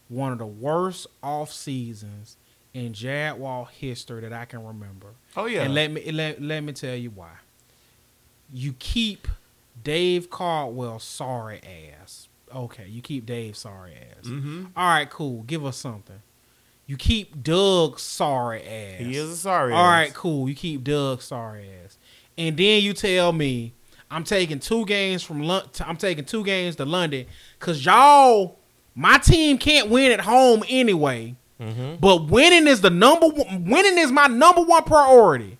one 0.08 0.32
of 0.32 0.38
the 0.38 0.46
worst 0.46 1.06
off 1.22 1.52
seasons 1.52 2.36
in 2.72 2.92
Jaguar 2.92 3.68
history 3.70 4.20
that 4.22 4.32
I 4.32 4.44
can 4.46 4.64
remember. 4.64 5.08
oh 5.36 5.46
yeah. 5.46 5.62
And 5.62 5.74
let 5.74 5.90
me 5.90 6.10
let, 6.10 6.40
let 6.42 6.62
me 6.62 6.72
tell 6.72 6.94
you 6.96 7.10
why. 7.10 7.30
You 8.52 8.74
keep 8.78 9.28
Dave 9.82 10.30
Caldwell 10.30 10.98
sorry 10.98 11.60
ass. 12.00 12.28
Okay, 12.54 12.86
you 12.88 13.02
keep 13.02 13.26
Dave 13.26 13.56
sorry 13.56 13.94
ass. 13.94 14.26
mm-hmm. 14.26 14.66
All 14.76 14.88
right, 14.88 15.08
cool. 15.10 15.42
Give 15.42 15.64
us 15.66 15.76
something. 15.76 16.20
You 16.86 16.96
keep 16.96 17.42
Doug 17.42 17.98
sorry 17.98 18.62
ass. 18.62 18.98
He 19.00 19.16
is 19.16 19.30
a 19.30 19.36
sorry. 19.36 19.72
All 19.72 19.78
ass. 19.86 19.90
right, 19.90 20.14
cool. 20.14 20.48
You 20.48 20.54
keep 20.54 20.84
Doug 20.84 21.22
sorry 21.22 21.68
ass. 21.84 21.96
And 22.36 22.56
then 22.56 22.82
you 22.82 22.92
tell 22.92 23.32
me 23.32 23.72
I'm 24.10 24.24
taking 24.24 24.58
two 24.60 24.84
games 24.84 25.22
from 25.22 25.42
Lon- 25.42 25.68
I'm 25.80 25.96
taking 25.96 26.24
two 26.24 26.44
games 26.44 26.76
to 26.76 26.84
London 26.84 27.26
cuz 27.58 27.84
y'all 27.84 28.58
my 28.94 29.18
team 29.18 29.56
can't 29.58 29.88
win 29.88 30.12
at 30.12 30.20
home 30.20 30.62
anyway. 30.68 31.34
Mhm. 31.60 32.00
But 32.00 32.26
winning 32.26 32.66
is 32.68 32.80
the 32.80 32.90
number 32.90 33.28
one, 33.28 33.64
winning 33.64 33.96
is 33.98 34.12
my 34.12 34.26
number 34.26 34.60
one 34.62 34.84
priority. 34.84 35.58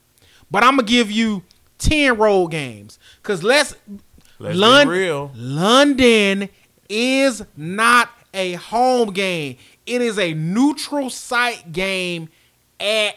But 0.50 0.62
I'm 0.62 0.76
gonna 0.76 0.86
give 0.86 1.10
you 1.10 1.42
10 1.78 2.16
road 2.18 2.48
games 2.48 2.98
cuz 3.22 3.42
let's 3.42 3.74
Let's 4.40 4.56
Lon- 4.58 4.88
be 4.88 4.92
real. 4.92 5.30
London 5.34 6.48
is 6.88 7.42
not 7.56 8.10
a 8.34 8.54
home 8.54 9.12
game. 9.12 9.56
It 9.86 10.00
is 10.02 10.18
a 10.18 10.34
neutral 10.34 11.10
site 11.10 11.72
game 11.72 12.28
at 12.80 13.16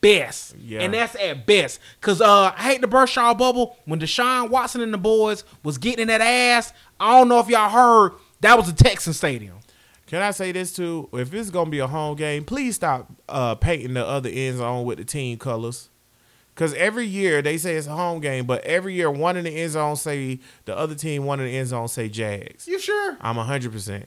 best. 0.00 0.56
Yeah. 0.56 0.80
And 0.80 0.94
that's 0.94 1.16
at 1.16 1.46
best. 1.46 1.80
Cause 2.00 2.20
uh 2.20 2.52
I 2.56 2.62
hate 2.62 2.80
to 2.82 2.86
burst 2.86 3.16
y'all 3.16 3.34
bubble. 3.34 3.76
When 3.84 4.00
Deshaun 4.00 4.50
Watson 4.50 4.80
and 4.80 4.92
the 4.92 4.98
boys 4.98 5.44
was 5.62 5.78
getting 5.78 6.02
in 6.02 6.08
that 6.08 6.20
ass, 6.20 6.72
I 7.00 7.18
don't 7.18 7.28
know 7.28 7.40
if 7.40 7.48
y'all 7.48 7.70
heard 7.70 8.12
that 8.40 8.56
was 8.56 8.68
a 8.68 8.74
Texan 8.74 9.12
stadium. 9.12 9.58
Can 10.06 10.20
I 10.20 10.30
say 10.30 10.52
this 10.52 10.74
too? 10.74 11.08
If 11.12 11.32
it's 11.32 11.50
gonna 11.50 11.70
be 11.70 11.78
a 11.78 11.86
home 11.86 12.16
game, 12.16 12.44
please 12.44 12.76
stop 12.76 13.10
uh, 13.28 13.54
painting 13.54 13.94
the 13.94 14.06
other 14.06 14.28
end 14.28 14.58
zone 14.58 14.84
with 14.84 14.98
the 14.98 15.04
team 15.04 15.38
colors. 15.38 15.88
Because 16.54 16.74
every 16.74 17.06
year 17.06 17.40
they 17.40 17.56
say 17.56 17.76
it's 17.76 17.86
a 17.86 17.96
home 17.96 18.20
game, 18.20 18.44
but 18.44 18.62
every 18.64 18.92
year 18.92 19.10
one 19.10 19.38
in 19.38 19.44
the 19.44 19.50
end 19.50 19.72
zone 19.72 19.96
say 19.96 20.38
the 20.66 20.76
other 20.76 20.94
team, 20.94 21.24
one 21.24 21.40
in 21.40 21.46
the 21.46 21.56
end 21.56 21.68
zone 21.68 21.88
say 21.88 22.10
Jags. 22.10 22.68
You 22.68 22.78
sure? 22.78 23.16
I'm 23.22 23.36
hundred 23.36 23.72
percent. 23.72 24.06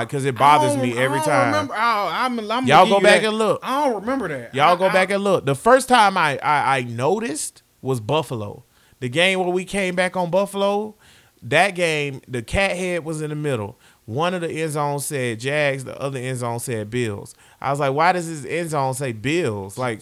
Because 0.00 0.24
it 0.24 0.36
bothers 0.36 0.76
me 0.76 0.96
every 0.96 1.18
I 1.18 1.24
time. 1.24 1.46
Remember, 1.52 1.74
oh, 1.74 2.08
I'm, 2.10 2.38
I'm 2.50 2.66
Y'all 2.66 2.88
go 2.88 3.00
back 3.00 3.20
that. 3.22 3.28
and 3.28 3.36
look. 3.38 3.60
I 3.62 3.84
don't 3.84 4.00
remember 4.00 4.28
that. 4.28 4.54
Y'all 4.54 4.74
I- 4.74 4.76
go 4.78 4.86
I- 4.86 4.92
back 4.92 5.10
and 5.10 5.22
look. 5.22 5.44
The 5.44 5.54
first 5.54 5.88
time 5.88 6.16
I, 6.16 6.38
I 6.42 6.78
I 6.78 6.82
noticed 6.82 7.62
was 7.82 8.00
Buffalo. 8.00 8.64
The 9.00 9.08
game 9.08 9.38
where 9.40 9.48
we 9.50 9.64
came 9.64 9.94
back 9.94 10.16
on 10.16 10.30
Buffalo, 10.30 10.94
that 11.42 11.74
game, 11.74 12.20
the 12.28 12.40
cat 12.42 12.76
head 12.76 13.04
was 13.04 13.20
in 13.20 13.30
the 13.30 13.36
middle. 13.36 13.78
One 14.04 14.32
of 14.34 14.40
the 14.40 14.48
end 14.50 14.72
zones 14.72 15.04
said 15.06 15.40
Jags, 15.40 15.84
the 15.84 16.00
other 16.00 16.18
end 16.18 16.38
zone 16.38 16.58
said 16.60 16.88
Bills. 16.90 17.34
I 17.60 17.70
was 17.70 17.78
like, 17.80 17.92
why 17.92 18.12
does 18.12 18.28
this 18.28 18.50
end 18.50 18.70
zone 18.70 18.94
say 18.94 19.12
Bills? 19.12 19.76
Like 19.78 20.00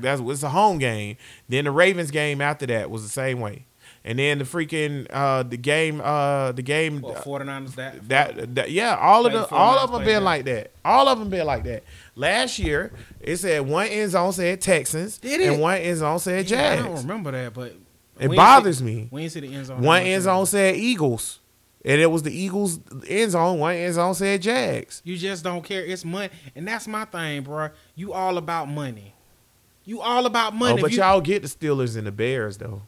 that's 0.00 0.20
it's 0.20 0.42
a 0.42 0.48
home 0.48 0.78
game. 0.78 1.16
Then 1.48 1.64
the 1.64 1.70
Ravens 1.70 2.10
game 2.10 2.40
after 2.40 2.66
that 2.66 2.90
was 2.90 3.02
the 3.02 3.08
same 3.08 3.40
way. 3.40 3.66
And 4.04 4.18
then 4.18 4.38
the 4.38 4.44
freaking 4.44 5.06
uh 5.10 5.42
the 5.42 5.56
game 5.56 6.00
uh 6.02 6.52
the 6.52 6.62
game 6.62 7.00
Well, 7.02 7.14
49ers 7.14 7.74
that. 7.74 8.08
that, 8.08 8.54
that 8.54 8.70
yeah, 8.70 8.96
all 8.96 9.26
of 9.26 9.32
the 9.32 9.46
all 9.54 9.78
of 9.78 9.90
them 9.92 10.00
been 10.04 10.14
that. 10.14 10.22
like 10.22 10.44
that. 10.46 10.70
All 10.84 11.08
of 11.08 11.18
them 11.18 11.28
been 11.28 11.46
like 11.46 11.64
that. 11.64 11.82
Last 12.14 12.58
year, 12.58 12.92
it 13.20 13.36
said 13.36 13.66
one 13.66 13.88
end 13.88 14.12
zone 14.12 14.32
said 14.32 14.60
Texans, 14.60 15.18
Did 15.18 15.40
and 15.42 15.60
one 15.60 15.78
end 15.78 15.98
zone 15.98 16.18
said 16.20 16.48
Yeah, 16.50 16.72
I 16.72 16.76
don't 16.76 16.96
remember 16.96 17.32
that, 17.32 17.52
but 17.52 17.74
It 18.18 18.34
bothers 18.34 18.78
see- 18.78 18.84
me. 18.84 19.08
We 19.10 19.22
ain't 19.24 19.32
see 19.32 19.40
the 19.40 19.54
end 19.54 19.66
zone. 19.66 19.82
One 19.82 20.02
end 20.02 20.22
zone 20.22 20.46
said 20.46 20.76
Eagles, 20.76 21.40
and 21.84 22.00
it 22.00 22.06
was 22.10 22.22
the 22.22 22.32
Eagles 22.36 22.80
end 23.06 23.32
zone. 23.32 23.58
One 23.58 23.74
end 23.74 23.94
zone 23.94 24.14
said 24.14 24.40
Jags. 24.42 25.02
You 25.04 25.16
just 25.18 25.44
don't 25.44 25.62
care. 25.62 25.84
It's 25.84 26.04
money, 26.04 26.30
and 26.54 26.66
that's 26.66 26.88
my 26.88 27.04
thing, 27.04 27.42
bro. 27.42 27.68
You 27.94 28.12
all 28.14 28.38
about 28.38 28.68
money. 28.68 29.14
You 29.84 30.00
all 30.00 30.24
about 30.26 30.54
money. 30.54 30.78
Oh, 30.78 30.82
but 30.82 30.92
you- 30.92 30.98
y'all 30.98 31.20
get 31.20 31.42
the 31.42 31.48
Steelers 31.48 31.96
and 31.96 32.06
the 32.06 32.12
Bears 32.12 32.58
though. 32.58 32.82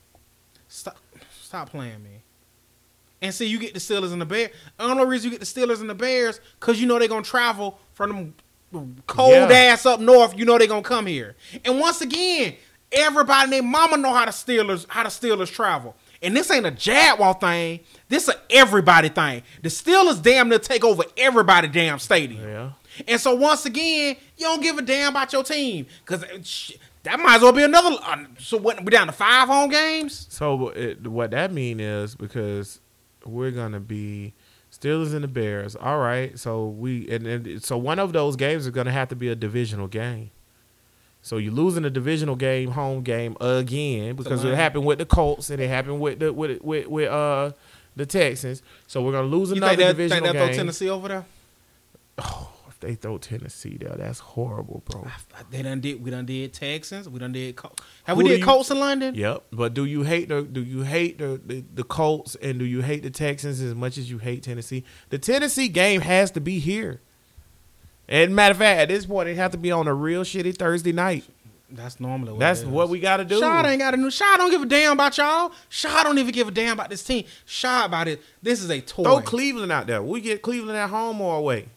Stop, 0.70 0.96
stop 1.42 1.68
playing 1.70 2.02
me. 2.02 2.22
And 3.20 3.34
see, 3.34 3.46
you 3.46 3.58
get 3.58 3.74
the 3.74 3.80
Steelers 3.80 4.12
and 4.12 4.20
the 4.20 4.24
Bears. 4.24 4.50
The 4.78 4.84
only 4.84 5.04
reason 5.04 5.30
you 5.30 5.38
get 5.38 5.46
the 5.46 5.60
Steelers 5.60 5.80
and 5.80 5.90
the 5.90 5.94
Bears, 5.94 6.40
cause 6.60 6.80
you 6.80 6.86
know 6.86 6.98
they're 6.98 7.08
gonna 7.08 7.22
travel 7.22 7.78
from 7.92 8.32
them 8.72 8.96
cold 9.06 9.32
Yeah. 9.32 9.48
ass 9.72 9.84
up 9.84 10.00
north. 10.00 10.38
You 10.38 10.44
know 10.46 10.56
they're 10.56 10.68
gonna 10.68 10.82
come 10.82 11.04
here. 11.06 11.36
And 11.64 11.78
once 11.80 12.00
again, 12.00 12.54
everybody 12.92 13.44
and 13.44 13.52
their 13.52 13.62
mama 13.62 13.96
know 13.98 14.14
how 14.14 14.24
the 14.24 14.30
Steelers 14.30 14.86
how 14.88 15.02
the 15.02 15.08
Steelers 15.10 15.52
travel. 15.52 15.96
And 16.22 16.36
this 16.36 16.50
ain't 16.50 16.66
a 16.66 16.70
Jaguar 16.70 17.34
thing. 17.34 17.80
This 18.08 18.28
a 18.28 18.34
everybody 18.48 19.08
thing. 19.08 19.42
The 19.62 19.68
Steelers 19.70 20.22
damn 20.22 20.48
near 20.48 20.58
take 20.58 20.84
over 20.84 21.02
everybody 21.16 21.66
damn 21.68 21.98
stadium. 21.98 22.42
Yeah. 22.48 22.70
And 23.06 23.20
so 23.20 23.34
once 23.34 23.64
again, 23.66 24.16
you 24.36 24.46
don't 24.46 24.62
give 24.62 24.78
a 24.78 24.82
damn 24.82 25.10
about 25.10 25.32
your 25.32 25.44
team 25.44 25.86
because 26.04 26.24
that 27.02 27.18
might 27.20 27.36
as 27.36 27.42
well 27.42 27.52
be 27.52 27.62
another. 27.62 27.96
Uh, 28.02 28.24
so 28.38 28.56
what? 28.56 28.82
We're 28.84 28.90
down 28.90 29.06
to 29.06 29.12
five 29.12 29.48
home 29.48 29.70
games. 29.70 30.26
So 30.30 30.68
it, 30.70 31.06
what 31.06 31.30
that 31.30 31.52
mean 31.52 31.80
is 31.80 32.14
because 32.14 32.80
we're 33.24 33.50
gonna 33.52 33.80
be 33.80 34.34
Steelers 34.72 35.14
and 35.14 35.24
the 35.24 35.28
Bears. 35.28 35.76
All 35.76 35.98
right. 35.98 36.38
So 36.38 36.66
we 36.66 37.08
and, 37.10 37.26
and 37.26 37.62
so 37.64 37.76
one 37.78 37.98
of 37.98 38.12
those 38.12 38.36
games 38.36 38.66
is 38.66 38.70
gonna 38.72 38.92
have 38.92 39.08
to 39.08 39.16
be 39.16 39.28
a 39.28 39.34
divisional 39.34 39.88
game. 39.88 40.30
So 41.22 41.36
you're 41.36 41.52
losing 41.52 41.84
a 41.84 41.90
divisional 41.90 42.34
game, 42.34 42.70
home 42.70 43.02
game 43.02 43.36
again 43.40 44.16
because 44.16 44.42
it 44.42 44.54
happened 44.54 44.86
with 44.86 44.98
the 44.98 45.04
Colts 45.06 45.50
and 45.50 45.60
it 45.60 45.68
happened 45.68 46.00
with 46.00 46.18
the 46.18 46.32
with 46.32 46.62
with 46.62 46.86
with 46.86 47.08
uh 47.10 47.52
the 47.96 48.06
Texans. 48.06 48.62
So 48.86 49.02
we're 49.02 49.12
gonna 49.12 49.26
lose 49.26 49.50
You 49.50 49.56
another 49.56 49.76
think 49.76 49.80
that, 49.80 49.92
divisional 49.96 50.22
think 50.22 50.32
that 50.32 50.38
throw 50.38 50.46
game. 50.48 50.56
Tennessee 50.56 50.88
over 50.88 51.08
there? 51.08 51.24
if 52.18 52.24
they 52.80 52.94
throw 52.94 53.18
Tennessee 53.18 53.76
there, 53.78 53.94
that's 53.96 54.18
horrible, 54.18 54.82
bro. 54.86 55.06
They 55.50 55.62
done 55.62 55.80
did. 55.80 56.02
We 56.02 56.10
done 56.10 56.26
did 56.26 56.52
Texans. 56.52 57.08
We 57.08 57.18
done 57.18 57.32
did. 57.32 57.56
Col- 57.56 57.74
Have 58.04 58.16
Who 58.16 58.22
we 58.24 58.30
did 58.30 58.40
you- 58.40 58.44
Colts 58.44 58.70
in 58.70 58.80
London? 58.80 59.14
Yep. 59.14 59.44
But 59.52 59.74
do 59.74 59.84
you 59.84 60.02
hate 60.02 60.28
the 60.28 60.42
do 60.42 60.62
you 60.62 60.82
hate 60.82 61.18
the, 61.18 61.40
the 61.44 61.64
the 61.74 61.84
Colts 61.84 62.36
and 62.36 62.58
do 62.58 62.64
you 62.64 62.82
hate 62.82 63.02
the 63.02 63.10
Texans 63.10 63.60
as 63.60 63.74
much 63.74 63.98
as 63.98 64.10
you 64.10 64.18
hate 64.18 64.42
Tennessee? 64.42 64.84
The 65.10 65.18
Tennessee 65.18 65.68
game 65.68 66.00
has 66.00 66.30
to 66.32 66.40
be 66.40 66.58
here. 66.58 67.00
And 68.08 68.34
matter 68.34 68.52
of 68.52 68.58
fact, 68.58 68.80
at 68.80 68.88
this 68.88 69.06
point, 69.06 69.28
it 69.28 69.36
have 69.36 69.52
to 69.52 69.58
be 69.58 69.70
on 69.70 69.86
a 69.86 69.94
real 69.94 70.24
shitty 70.24 70.56
Thursday 70.56 70.92
night. 70.92 71.24
That's 71.72 72.00
normally 72.00 72.32
what 72.32 72.40
That's 72.40 72.64
what 72.64 72.88
we 72.88 72.98
got 72.98 73.18
to 73.18 73.24
do. 73.24 73.38
Shaw 73.38 73.64
ain't 73.64 73.78
got 73.78 73.94
a 73.94 73.96
new. 73.96 74.10
Shaw 74.10 74.36
don't 74.36 74.50
give 74.50 74.62
a 74.62 74.66
damn 74.66 74.92
about 74.92 75.16
y'all. 75.16 75.52
Shaw 75.68 76.02
don't 76.02 76.18
even 76.18 76.32
give 76.32 76.48
a 76.48 76.50
damn 76.50 76.72
about 76.72 76.90
this 76.90 77.04
team. 77.04 77.24
Shaw 77.44 77.84
about 77.84 78.08
it. 78.08 78.20
This 78.42 78.60
is 78.60 78.70
a 78.70 78.80
toy. 78.80 79.04
Throw 79.04 79.20
Cleveland 79.20 79.70
out 79.70 79.86
there. 79.86 80.02
We 80.02 80.20
get 80.20 80.42
Cleveland 80.42 80.76
at 80.76 80.90
home 80.90 81.20
or 81.20 81.36
away. 81.36 81.68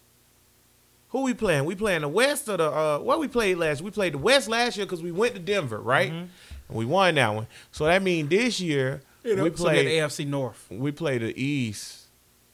Who 1.14 1.22
we 1.22 1.34
playing? 1.34 1.64
We 1.66 1.76
playing 1.76 2.02
the 2.02 2.08
West 2.10 2.50
or 2.50 2.58
the 2.58 2.70
uh? 2.72 3.00
What 3.00 3.20
we 3.20 3.28
played 3.30 3.58
last? 3.58 3.82
We 3.82 3.92
played 3.92 4.14
the 4.16 4.18
West 4.18 4.50
last 4.50 4.76
year 4.78 4.86
because 4.86 5.02
we 5.02 5.12
went 5.12 5.34
to 5.36 5.40
Denver, 5.40 5.80
right? 5.80 6.12
And 6.12 6.30
we 6.70 6.86
won 6.86 7.16
that 7.16 7.34
one. 7.34 7.48
So 7.72 7.86
that 7.86 8.02
means 8.04 8.30
this 8.30 8.60
year 8.60 9.02
You 9.24 9.36
know, 9.36 9.44
we 9.44 9.52
so 9.52 9.64
play 9.64 9.86
the 9.86 9.92
AFC 10.00 10.28
North. 10.28 10.66
we 10.70 10.92
play 10.92 11.20
the 11.20 11.40
East. 11.42 12.00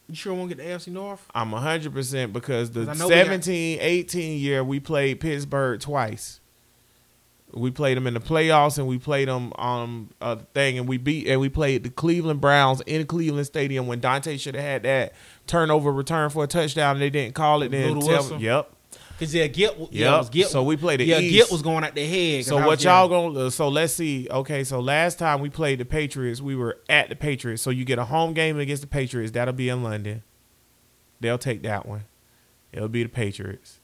You 0.09 0.15
sure 0.15 0.33
won't 0.33 0.49
get 0.49 0.57
the 0.57 0.63
AFC 0.65 0.87
North? 0.91 1.25
I'm 1.33 1.51
100% 1.51 2.33
because 2.33 2.71
the 2.71 2.81
I 2.81 2.93
know 2.95 3.07
we 3.07 3.13
got- 3.15 3.25
17 3.25 3.79
18 3.79 4.39
year 4.39 4.63
we 4.63 4.79
played 4.79 5.19
Pittsburgh 5.19 5.79
twice. 5.79 6.39
We 7.51 7.71
played 7.71 7.97
them 7.97 8.05
in 8.05 8.13
the 8.13 8.19
playoffs 8.19 8.77
and 8.77 8.87
we 8.87 8.99
played 8.99 9.27
them 9.27 9.53
on 9.55 10.09
a 10.21 10.35
thing 10.37 10.77
and 10.77 10.87
we 10.87 10.97
beat 10.97 11.27
and 11.27 11.39
we 11.41 11.49
played 11.49 11.83
the 11.83 11.89
Cleveland 11.89 12.41
Browns 12.41 12.81
in 12.81 13.07
Cleveland 13.07 13.47
Stadium 13.47 13.87
when 13.87 13.99
Dante 13.99 14.37
should 14.37 14.53
have 14.55 14.63
had 14.63 14.83
that 14.83 15.13
turnover 15.49 15.91
return 15.91 16.29
for 16.29 16.43
a 16.43 16.47
touchdown 16.47 16.95
and 16.95 17.01
they 17.01 17.09
didn't 17.09 17.35
call 17.35 17.61
it. 17.63 17.69
Then 17.71 17.99
tell- 17.99 18.07
whistle? 18.07 18.39
yep. 18.41 18.71
Cause 19.19 19.35
yeah, 19.35 19.47
get 19.47 19.77
yeah, 19.91 20.21
Yep. 20.21 20.33
it 20.33 20.37
was. 20.43 20.51
So 20.51 20.63
we 20.63 20.77
played 20.77 21.01
the 21.01 21.05
yeah, 21.05 21.19
East. 21.19 21.33
get 21.35 21.51
was 21.51 21.61
going 21.61 21.83
at 21.83 21.93
the 21.93 22.05
head. 22.07 22.45
So 22.45 22.65
what 22.65 22.81
y'all 22.85 23.03
yeah. 23.11 23.33
gonna? 23.33 23.47
Uh, 23.47 23.49
so 23.49 23.67
let's 23.67 23.91
see. 23.91 24.29
Okay, 24.31 24.63
so 24.63 24.79
last 24.79 25.19
time 25.19 25.41
we 25.41 25.49
played 25.49 25.79
the 25.79 25.83
Patriots, 25.85 26.39
we 26.39 26.55
were 26.55 26.77
at 26.87 27.09
the 27.09 27.17
Patriots. 27.17 27.61
So 27.61 27.69
you 27.69 27.83
get 27.83 27.99
a 27.99 28.05
home 28.05 28.33
game 28.33 28.57
against 28.57 28.81
the 28.81 28.87
Patriots. 28.87 29.33
That'll 29.33 29.53
be 29.53 29.67
in 29.67 29.83
London. 29.83 30.23
They'll 31.19 31.37
take 31.37 31.63
that 31.63 31.85
one. 31.85 32.05
It'll 32.71 32.87
be 32.87 33.03
the 33.03 33.09
Patriots. 33.09 33.79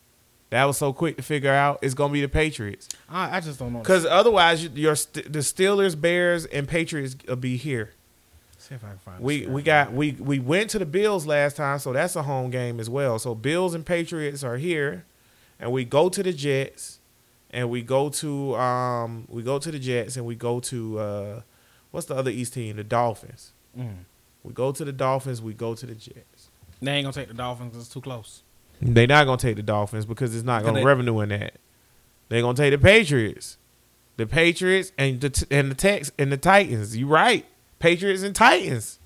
That 0.52 0.64
was 0.64 0.78
so 0.78 0.94
quick 0.94 1.18
to 1.18 1.24
figure 1.24 1.52
out. 1.52 1.80
It's 1.82 1.94
gonna 1.96 2.14
be 2.14 2.22
the 2.22 2.30
Patriots 2.30 2.88
I, 3.10 3.38
I 3.38 3.40
just 3.42 3.60
don't 3.60 3.74
know. 3.74 3.80
because 3.80 4.06
otherwise, 4.06 4.64
you- 4.64 4.70
your 4.74 4.94
the 4.96 5.40
Steelers, 5.40 6.00
Bears, 6.00 6.46
and 6.46 6.66
Patriots 6.66 7.18
will 7.28 7.36
be 7.36 7.58
here. 7.58 7.92
See 8.68 8.74
if 8.74 8.84
I 8.84 8.88
can 8.90 8.98
find. 8.98 9.20
We 9.24 9.46
we 9.46 9.62
got 9.62 9.94
we 9.94 10.14
we 10.14 10.40
went 10.40 10.72
to 10.72 10.80
the 10.80 10.88
Bills 10.88 11.28
last 11.28 11.56
time, 11.56 11.78
so 11.78 11.94
that's 11.94 12.16
a 12.16 12.24
home 12.24 12.50
game 12.50 12.80
as 12.80 12.90
well. 12.90 13.20
So 13.20 13.36
Bills 13.36 13.76
and 13.76 13.86
Patriots 13.86 14.44
are 14.44 14.58
here, 14.58 15.06
and 15.60 15.72
we 15.72 15.86
go 15.86 16.10
to 16.10 16.24
the 16.24 16.34
Jets, 16.34 17.00
and 17.52 17.70
we 17.70 17.84
go 17.84 18.10
to 18.10 18.56
um 18.56 19.26
we 19.30 19.44
go 19.44 19.60
to 19.60 19.72
the 19.72 19.78
Jets, 19.78 20.18
and 20.18 20.26
we 20.26 20.34
go 20.34 20.60
to 20.62 21.00
uh 21.00 21.42
what's 21.92 22.08
the 22.08 22.16
other 22.16 22.32
East 22.32 22.54
team? 22.54 22.78
The 22.78 22.84
Dolphins. 22.84 23.52
Mm. 23.78 23.98
We 24.44 24.52
go 24.52 24.72
to 24.72 24.84
the 24.84 24.92
Dolphins. 24.92 25.44
We 25.44 25.54
go 25.54 25.76
to 25.76 25.86
the 25.86 25.94
Jets. 25.94 26.50
They 26.82 26.92
ain't 26.92 27.06
gonna 27.06 27.14
take 27.14 27.28
the 27.28 27.36
Dolphins 27.36 27.78
it's 27.78 27.88
too 27.88 28.02
close. 28.02 28.42
They're 28.82 29.06
not 29.06 29.26
gonna 29.26 29.38
take 29.38 29.58
the 29.58 29.64
Dolphins 29.64 30.08
because 30.08 30.36
it's 30.36 30.44
not 30.44 30.64
gonna 30.64 30.80
they- 30.80 30.86
revenue 30.86 31.20
in 31.20 31.30
that. 31.30 31.54
They're 32.30 32.42
gonna 32.42 32.58
take 32.58 32.72
the 32.72 32.80
Patriots, 32.80 33.58
the 34.18 34.26
Patriots, 34.26 34.92
and 34.98 35.22
the 35.22 35.48
and 35.52 35.70
the 35.70 35.76
Tex 35.76 36.12
and 36.18 36.32
the 36.32 36.38
Titans. 36.38 36.98
You 36.98 37.06
right, 37.06 37.46
Patriots 37.86 38.24
and 38.24 38.36
Titans. 38.36 39.00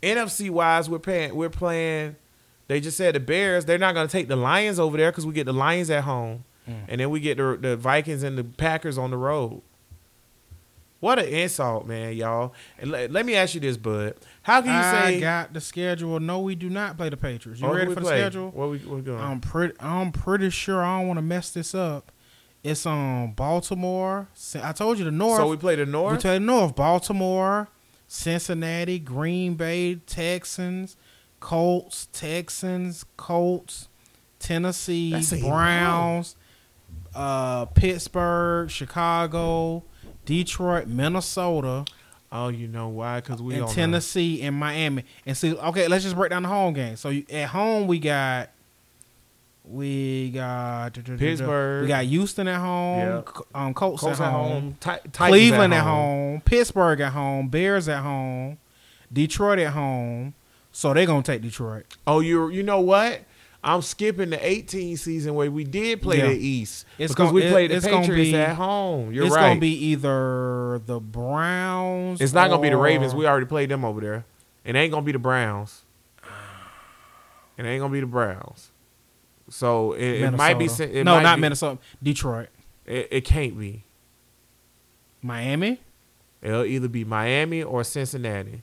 NFC 0.00 0.50
wise, 0.50 0.88
we're 0.88 1.00
paying. 1.00 1.34
We're 1.34 1.50
playing. 1.50 2.14
They 2.68 2.80
just 2.80 2.96
said 2.96 3.16
the 3.16 3.20
Bears. 3.20 3.64
They're 3.64 3.76
not 3.76 3.92
gonna 3.94 4.06
take 4.08 4.28
the 4.28 4.36
Lions 4.36 4.78
over 4.78 4.96
there 4.96 5.10
because 5.10 5.26
we 5.26 5.32
get 5.32 5.46
the 5.46 5.52
Lions 5.52 5.90
at 5.90 6.04
home, 6.04 6.44
Mm. 6.68 6.74
and 6.88 7.00
then 7.00 7.10
we 7.10 7.18
get 7.18 7.38
the 7.38 7.58
the 7.60 7.76
Vikings 7.76 8.22
and 8.22 8.38
the 8.38 8.44
Packers 8.44 8.98
on 8.98 9.10
the 9.10 9.16
road. 9.16 9.62
What 11.00 11.18
an 11.18 11.26
insult, 11.26 11.86
man, 11.86 12.12
y'all. 12.14 12.54
And 12.78 12.90
let, 12.92 13.10
let 13.10 13.26
me 13.26 13.34
ask 13.34 13.54
you 13.54 13.60
this, 13.60 13.76
Bud. 13.76 14.14
How 14.42 14.60
can 14.62 14.70
you 14.70 14.76
I 14.76 14.92
say? 15.10 15.16
I 15.16 15.20
got 15.20 15.52
the 15.52 15.60
schedule. 15.60 16.18
No, 16.20 16.38
we 16.40 16.54
do 16.54 16.70
not 16.70 16.96
play 16.96 17.08
the 17.08 17.16
Patriots. 17.16 17.60
You 17.60 17.66
Oh, 17.66 17.74
ready 17.74 17.92
for 17.92 18.00
the 18.00 18.06
schedule? 18.06 18.50
What 18.52 18.70
we 18.70 18.78
what 18.78 18.96
we 18.96 19.02
doing? 19.02 19.20
I'm 19.20 19.40
pretty. 19.40 19.74
I'm 19.80 20.12
pretty 20.12 20.50
sure 20.50 20.84
I 20.84 20.98
don't 21.00 21.08
want 21.08 21.18
to 21.18 21.22
mess 21.22 21.50
this 21.50 21.74
up. 21.74 22.12
It's 22.62 22.84
on 22.86 23.32
Baltimore. 23.32 24.28
I 24.62 24.72
told 24.72 24.98
you 24.98 25.04
the 25.04 25.10
North. 25.10 25.38
so 25.38 25.48
we 25.48 25.56
play 25.56 25.76
the 25.76 25.86
North. 25.86 26.24
We 26.24 26.30
you 26.30 26.38
the 26.38 26.40
North. 26.40 26.74
Baltimore, 26.74 27.68
Cincinnati, 28.08 28.98
Green 28.98 29.54
Bay, 29.54 29.96
Texans, 30.06 30.96
Colts, 31.38 32.08
Texans, 32.12 33.04
Colts, 33.16 33.88
Tennessee, 34.40 35.12
That's 35.12 35.32
Browns, 35.32 36.34
uh, 37.14 37.66
Pittsburgh, 37.66 38.70
Chicago, 38.70 39.84
Detroit, 40.24 40.88
Minnesota, 40.88 41.84
Oh, 42.32 42.48
you 42.48 42.66
know 42.66 42.88
why? 42.88 43.20
Because 43.20 43.40
we 43.40 43.54
and 43.54 43.62
on 43.62 43.68
the- 43.68 43.74
Tennessee 43.74 44.42
and 44.42 44.56
Miami. 44.56 45.04
And 45.24 45.36
see, 45.36 45.54
okay, 45.54 45.86
let's 45.88 46.02
just 46.04 46.16
break 46.16 46.30
down 46.30 46.42
the 46.42 46.48
home 46.48 46.74
game. 46.74 46.96
So 46.96 47.08
you, 47.10 47.24
at 47.30 47.48
home 47.48 47.86
we 47.86 47.98
got 47.98 48.50
we 49.68 50.30
got 50.30 50.94
Pittsburgh. 51.18 51.82
We 51.82 51.88
got 51.88 52.04
Houston 52.04 52.46
at 52.48 52.60
home. 52.60 53.24
C- 53.26 53.42
Um, 53.54 53.74
Colts, 53.74 54.00
Colts 54.00 54.20
at 54.20 54.26
at 54.26 54.32
home. 54.32 54.48
home, 54.52 54.76
Ti- 54.80 54.90
Titans 55.12 55.12
Cleveland 55.16 55.74
at 55.74 55.82
home. 55.84 56.40
Pittsburgh 56.44 57.00
at 57.00 57.12
home, 57.12 57.48
Bears 57.48 57.88
at 57.88 58.02
home, 58.02 58.58
Detroit 59.12 59.58
at 59.58 59.72
home. 59.72 60.34
So 60.72 60.92
they're 60.94 61.06
gonna 61.06 61.22
take 61.22 61.42
Detroit. 61.42 61.84
Oh, 62.06 62.20
you 62.20 62.48
you 62.48 62.62
know 62.62 62.80
what? 62.80 63.22
I'm 63.64 63.82
skipping 63.82 64.30
the 64.30 64.46
18 64.48 64.96
season 64.96 65.34
where 65.34 65.50
we 65.50 65.64
did 65.64 66.00
play 66.00 66.18
Yeah. 66.18 66.28
the 66.28 66.36
East 66.36 66.86
It's 66.98 67.12
because 67.12 67.28
gon- 67.28 67.34
we 67.34 67.42
it- 67.44 67.50
played 67.50 67.70
the 67.72 67.76
it's 67.76 67.86
gonna 67.86 68.02
Patriots 68.02 68.30
be- 68.30 68.36
at 68.36 68.54
home. 68.54 69.12
You're 69.12 69.26
it's 69.26 69.34
right. 69.34 69.48
gonna 69.48 69.60
be 69.60 69.86
either 69.86 70.78
the 70.86 71.00
Browns. 71.00 72.20
it's 72.20 72.32
not 72.32 72.48
gonna 72.50 72.62
be 72.62 72.68
the 72.68 72.76
Ravens. 72.76 73.14
We 73.14 73.26
already 73.26 73.46
played 73.46 73.70
them 73.70 73.84
over 73.84 74.00
there. 74.00 74.24
It 74.64 74.76
ain't 74.76 74.92
gonna 74.92 75.02
be 75.04 75.12
the 75.12 75.18
Browns. 75.18 75.82
It 77.58 77.64
ain't 77.64 77.80
gonna 77.80 77.92
be 77.92 78.00
the 78.00 78.06
Browns. 78.06 78.70
So 79.48 79.92
it, 79.92 80.22
it 80.22 80.30
might 80.32 80.58
be. 80.58 80.66
It 80.66 81.04
no, 81.04 81.14
might 81.16 81.22
not 81.22 81.36
be- 81.36 81.40
Minnesota. 81.42 81.78
Detroit, 82.02 82.48
It, 82.84 83.08
it 83.10 83.20
can't 83.24 83.58
be. 83.58 83.84
Miami. 85.22 85.80
It'll 86.42 86.64
either 86.64 86.88
be 86.88 87.04
Miami 87.04 87.62
or 87.62 87.82
Cincinnati. 87.84 88.62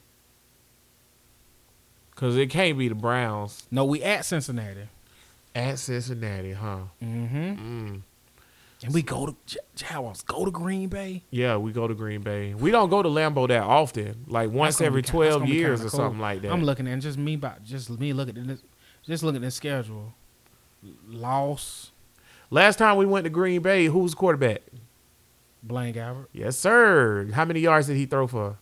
Cause 2.16 2.38
it 2.38 2.50
can't 2.50 2.78
be 2.78 2.88
the 2.88 2.96
Browns 2.96 3.64
No, 3.72 3.86
we 3.86 4.02
at 4.04 4.24
Cincinnati. 4.24 4.88
at 5.56 5.80
Cincinnati, 5.80 6.54
huh? 6.54 6.78
Mm-hmm. 7.02 7.38
Mm. 7.38 8.02
And 8.84 8.94
we 8.94 9.02
go 9.02 9.26
to 9.26 9.36
Jaguars. 9.76 10.22
Go 10.22 10.46
to 10.46 10.52
Green 10.52 10.90
Bay. 10.90 11.24
Yeah, 11.32 11.58
we 11.58 11.72
go 11.72 11.88
to 11.88 11.94
Green 11.96 12.22
Bay. 12.22 12.54
We 12.54 12.70
don't 12.70 12.90
go 12.90 13.02
to 13.02 13.10
Lambeau 13.10 13.48
that 13.48 13.64
often, 13.64 14.26
like 14.28 14.52
once 14.52 14.80
every 14.80 15.02
twelve 15.02 15.48
years 15.48 15.82
or 15.82 15.90
cool. 15.90 16.00
something 16.00 16.20
like 16.22 16.42
that. 16.44 16.52
I'm 16.52 16.64
looking 16.64 16.88
at 16.88 17.00
just 17.00 17.18
me 17.18 17.34
about 17.34 17.64
just 17.64 17.90
me 17.90 18.14
looking 18.14 18.38
at 18.38 18.48
this, 18.48 18.62
just 19.06 19.24
looking 19.24 19.38
at 19.38 19.48
this 19.48 19.56
schedule. 19.56 20.14
Loss, 21.08 21.92
Last 22.54 22.78
time 22.78 22.98
we 22.98 23.08
went 23.08 23.24
to 23.24 23.32
Green 23.32 23.64
Bay, 23.64 23.86
who 23.86 23.98
was 23.98 24.14
quarterback? 24.14 24.62
Blaine 25.64 25.92
Gabbert. 25.92 26.28
Yes, 26.34 26.56
sir. 26.56 27.28
How 27.34 27.46
many 27.46 27.62
yards 27.62 27.88
did 27.88 27.98
he 27.98 28.06
throw 28.06 28.28
for? 28.28 28.58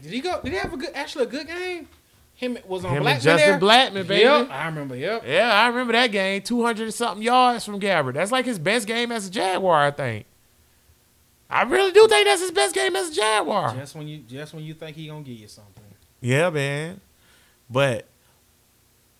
Did 0.00 0.12
he 0.12 0.20
go? 0.20 0.40
Did 0.42 0.52
he 0.52 0.58
have 0.58 0.72
a 0.72 0.76
good, 0.76 0.90
actually 0.94 1.24
a 1.24 1.28
good 1.28 1.48
game? 1.48 1.88
Him 2.34 2.56
was 2.68 2.84
on 2.84 2.94
Him 2.94 3.02
Blackmon 3.02 3.12
and 3.14 3.22
Justin 3.22 3.50
there? 3.50 3.58
Blackmon, 3.58 4.06
baby. 4.06 4.20
Yep, 4.20 4.50
I 4.52 4.66
remember. 4.66 4.94
Yep. 4.94 5.24
Yeah, 5.26 5.52
I 5.52 5.66
remember 5.66 5.92
that 5.94 6.12
game. 6.12 6.40
Two 6.40 6.64
hundred 6.64 6.84
and 6.84 6.94
something 6.94 7.20
yards 7.20 7.64
from 7.64 7.80
Gabbert. 7.80 8.14
That's 8.14 8.30
like 8.30 8.44
his 8.44 8.60
best 8.60 8.86
game 8.86 9.10
as 9.10 9.26
a 9.26 9.30
Jaguar, 9.30 9.86
I 9.86 9.90
think. 9.90 10.26
I 11.50 11.62
really 11.62 11.90
do 11.90 12.06
think 12.06 12.28
that's 12.28 12.42
his 12.42 12.52
best 12.52 12.76
game 12.76 12.94
as 12.94 13.08
a 13.08 13.14
Jaguar. 13.14 13.74
Just 13.74 13.96
when 13.96 14.06
you, 14.06 14.18
just 14.18 14.54
when 14.54 14.62
you 14.62 14.74
think 14.74 14.96
he 14.96 15.08
gonna 15.08 15.22
give 15.22 15.36
you 15.36 15.48
something. 15.48 15.82
Yeah, 16.20 16.50
man. 16.50 17.00
But 17.68 18.06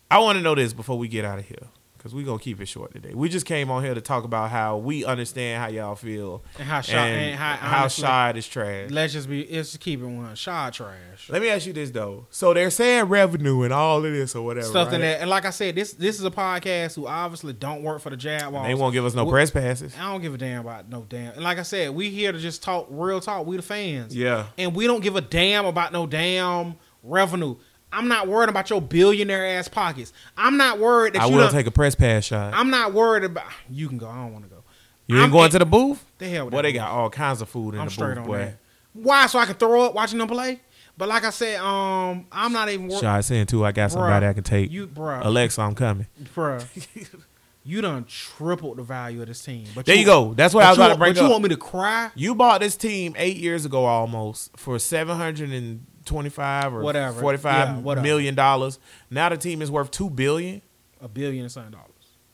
I 0.09 0.19
want 0.19 0.37
to 0.37 0.41
know 0.41 0.55
this 0.55 0.71
before 0.71 0.97
we 0.97 1.09
get 1.09 1.25
out 1.25 1.39
of 1.39 1.45
here. 1.45 1.67
Because 1.99 2.15
we're 2.15 2.23
going 2.23 2.39
to 2.39 2.43
keep 2.43 2.61
it 2.61 2.67
short 2.67 2.93
today. 2.93 3.11
We 3.13 3.27
just 3.27 3.45
came 3.45 3.69
on 3.69 3.83
here 3.83 3.93
to 3.93 3.99
talk 3.99 4.23
about 4.23 4.51
how 4.51 4.77
we 4.77 5.03
understand 5.03 5.61
how 5.61 5.67
y'all 5.67 5.95
feel. 5.95 6.41
And 6.57 6.65
how 6.65 6.79
shy 6.79 6.95
and, 6.95 7.31
and, 7.31 7.35
how, 7.35 7.55
how 7.55 7.81
honestly, 7.81 8.01
Shad 8.03 8.37
is 8.37 8.47
trash. 8.47 8.89
Let's 8.89 9.11
just 9.11 9.29
be. 9.29 9.45
Let's 9.51 9.71
just 9.71 9.81
keep 9.81 9.99
it 9.99 10.05
one. 10.05 10.33
Shot 10.35 10.73
trash. 10.75 11.29
Let 11.29 11.41
me 11.41 11.49
ask 11.49 11.67
you 11.67 11.73
this, 11.73 11.91
though. 11.91 12.25
So 12.29 12.53
they're 12.53 12.69
saying 12.69 13.05
revenue 13.05 13.63
and 13.63 13.73
all 13.73 13.97
of 13.97 14.13
this 14.13 14.33
or 14.33 14.45
whatever. 14.45 14.65
Stuff 14.65 14.93
right? 14.93 15.01
that, 15.01 15.19
and 15.19 15.29
like 15.29 15.43
I 15.43 15.49
said, 15.49 15.75
this 15.75 15.91
this 15.91 16.17
is 16.17 16.23
a 16.23 16.31
podcast 16.31 16.95
who 16.95 17.05
obviously 17.05 17.51
don't 17.51 17.83
work 17.83 18.01
for 18.01 18.11
the 18.11 18.17
Jaguars. 18.17 18.65
They 18.65 18.75
won't 18.75 18.93
give 18.93 19.03
us 19.03 19.13
no 19.13 19.25
We- 19.25 19.31
press 19.31 19.51
passes. 19.51 19.93
I 19.99 20.09
don't 20.09 20.21
give 20.21 20.33
a 20.33 20.37
damn 20.37 20.61
about 20.61 20.87
no 20.89 21.05
damn. 21.09 21.33
And 21.33 21.43
like 21.43 21.59
I 21.59 21.63
said, 21.63 21.91
we 21.91 22.09
here 22.09 22.31
to 22.31 22.39
just 22.39 22.63
talk 22.63 22.87
real 22.89 23.19
talk. 23.19 23.45
We 23.45 23.57
the 23.57 23.61
fans. 23.61 24.15
Yeah. 24.15 24.47
And 24.57 24.73
we 24.73 24.87
don't 24.87 25.01
give 25.01 25.17
a 25.17 25.21
damn 25.21 25.65
about 25.65 25.91
no 25.91 26.07
damn 26.07 26.77
revenue. 27.03 27.57
I'm 27.91 28.07
not 28.07 28.27
worried 28.27 28.49
about 28.49 28.69
your 28.69 28.81
billionaire 28.81 29.45
ass 29.57 29.67
pockets. 29.67 30.13
I'm 30.37 30.57
not 30.57 30.79
worried 30.79 31.13
that 31.13 31.23
I 31.23 31.25
you 31.27 31.35
will 31.35 31.49
take 31.49 31.65
a 31.67 31.71
press 31.71 31.95
pass 31.95 32.25
shot. 32.25 32.53
I'm 32.53 32.69
not 32.69 32.93
worried 32.93 33.23
about. 33.23 33.45
You 33.69 33.87
can 33.87 33.97
go. 33.97 34.07
I 34.07 34.15
don't 34.15 34.33
want 34.33 34.45
to 34.45 34.49
go. 34.49 34.63
you 35.07 35.15
ain't 35.15 35.23
I'm- 35.23 35.31
going 35.31 35.49
to 35.51 35.59
the 35.59 35.65
booth? 35.65 36.05
The 36.19 36.27
hell 36.27 36.45
with 36.45 36.51
Boy, 36.53 36.61
they 36.61 36.73
got 36.73 36.89
all 36.91 37.09
kinds 37.09 37.41
of 37.41 37.49
food 37.49 37.73
in 37.73 37.79
I'm 37.79 37.87
the 37.87 37.91
straight 37.91 38.09
booth, 38.15 38.17
on 38.19 38.25
boy. 38.27 38.37
that. 38.37 38.57
Why? 38.93 39.25
So 39.27 39.39
I 39.39 39.45
can 39.45 39.55
throw 39.55 39.85
up 39.85 39.93
watching 39.95 40.19
them 40.19 40.27
play. 40.27 40.59
But 40.97 41.07
like 41.07 41.23
I 41.23 41.29
said, 41.29 41.59
um, 41.61 42.27
I'm 42.31 42.51
not 42.51 42.67
even 42.69 42.89
worried. 42.89 42.99
Shot 42.99 43.23
saying, 43.23 43.45
too, 43.45 43.63
I 43.65 43.71
got 43.71 43.91
somebody 43.91 44.25
I 44.25 44.33
can 44.33 44.43
take. 44.43 44.69
You, 44.69 44.85
bruh, 44.85 45.23
Alexa, 45.23 45.61
I'm 45.61 45.73
coming. 45.73 46.07
bruh. 46.35 46.65
you 47.63 47.79
done 47.81 48.03
tripled 48.05 48.77
the 48.77 48.83
value 48.83 49.21
of 49.21 49.27
this 49.29 49.41
team. 49.41 49.65
But 49.73 49.85
There 49.85 49.95
you 49.95 50.05
go. 50.05 50.33
That's 50.33 50.53
what 50.53 50.65
I 50.65 50.69
was 50.69 50.77
you 50.77 50.83
about 50.83 50.93
to 50.93 50.99
bring 50.99 51.13
But 51.13 51.21
you 51.23 51.29
want 51.29 51.43
me 51.43 51.49
to 51.49 51.57
cry? 51.57 52.11
You 52.15 52.35
bought 52.35 52.59
this 52.59 52.75
team 52.75 53.15
eight 53.17 53.37
years 53.37 53.63
ago 53.65 53.85
almost 53.85 54.57
for 54.57 54.77
seven 54.77 55.15
hundred 55.15 55.51
and 55.51 55.85
twenty-five 56.09 56.73
or 56.73 56.81
Whatever. 56.81 57.21
forty-five 57.21 57.67
Yeah, 57.69 57.77
whatever. 57.77 58.03
million 58.05 58.35
dollars. 58.35 58.79
Now 59.09 59.29
the 59.29 59.37
team 59.37 59.61
is 59.61 59.71
worth 59.71 59.91
two 59.91 60.09
billion. 60.09 60.61
A 61.01 61.07
billion 61.07 61.43
and 61.43 61.51
something 61.51 61.71
dollars. 61.71 61.87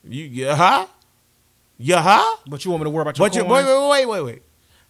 You 0.03 0.23
yeah 0.25 0.55
huh? 0.55 0.87
Yeah 1.77 2.01
huh? 2.01 2.37
But 2.47 2.65
you 2.65 2.71
want 2.71 2.81
me 2.81 2.85
to 2.85 2.89
worry 2.89 3.01
about 3.03 3.17
your 3.17 3.27
But 3.27 3.35
you 3.35 3.43
wait 3.43 3.65
wait 3.65 3.89
wait 3.89 4.05
wait 4.07 4.21
wait. 4.21 4.41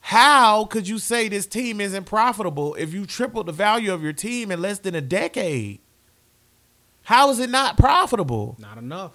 How 0.01 0.65
could 0.65 0.87
you 0.87 0.99
say 0.99 1.27
this 1.29 1.45
team 1.47 1.81
isn't 1.81 2.03
profitable 2.05 2.75
if 2.75 2.93
you 2.93 3.05
tripled 3.05 3.47
the 3.47 3.51
value 3.51 3.91
of 3.91 4.03
your 4.03 4.13
team 4.13 4.51
in 4.51 4.61
less 4.61 4.79
than 4.79 4.93
a 4.93 5.01
decade? 5.01 5.79
How 7.03 7.29
is 7.31 7.39
it 7.39 7.49
not 7.49 7.77
profitable? 7.77 8.55
Not 8.59 8.77
enough. 8.77 9.13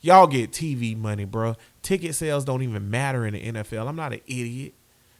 Y'all 0.00 0.26
get 0.28 0.52
TV 0.52 0.96
money, 0.96 1.24
bro. 1.24 1.56
Ticket 1.82 2.14
sales 2.14 2.44
don't 2.44 2.62
even 2.62 2.88
matter 2.88 3.26
in 3.26 3.34
the 3.34 3.42
NFL. 3.52 3.88
I'm 3.88 3.96
not 3.96 4.12
an 4.12 4.20
idiot. 4.26 4.74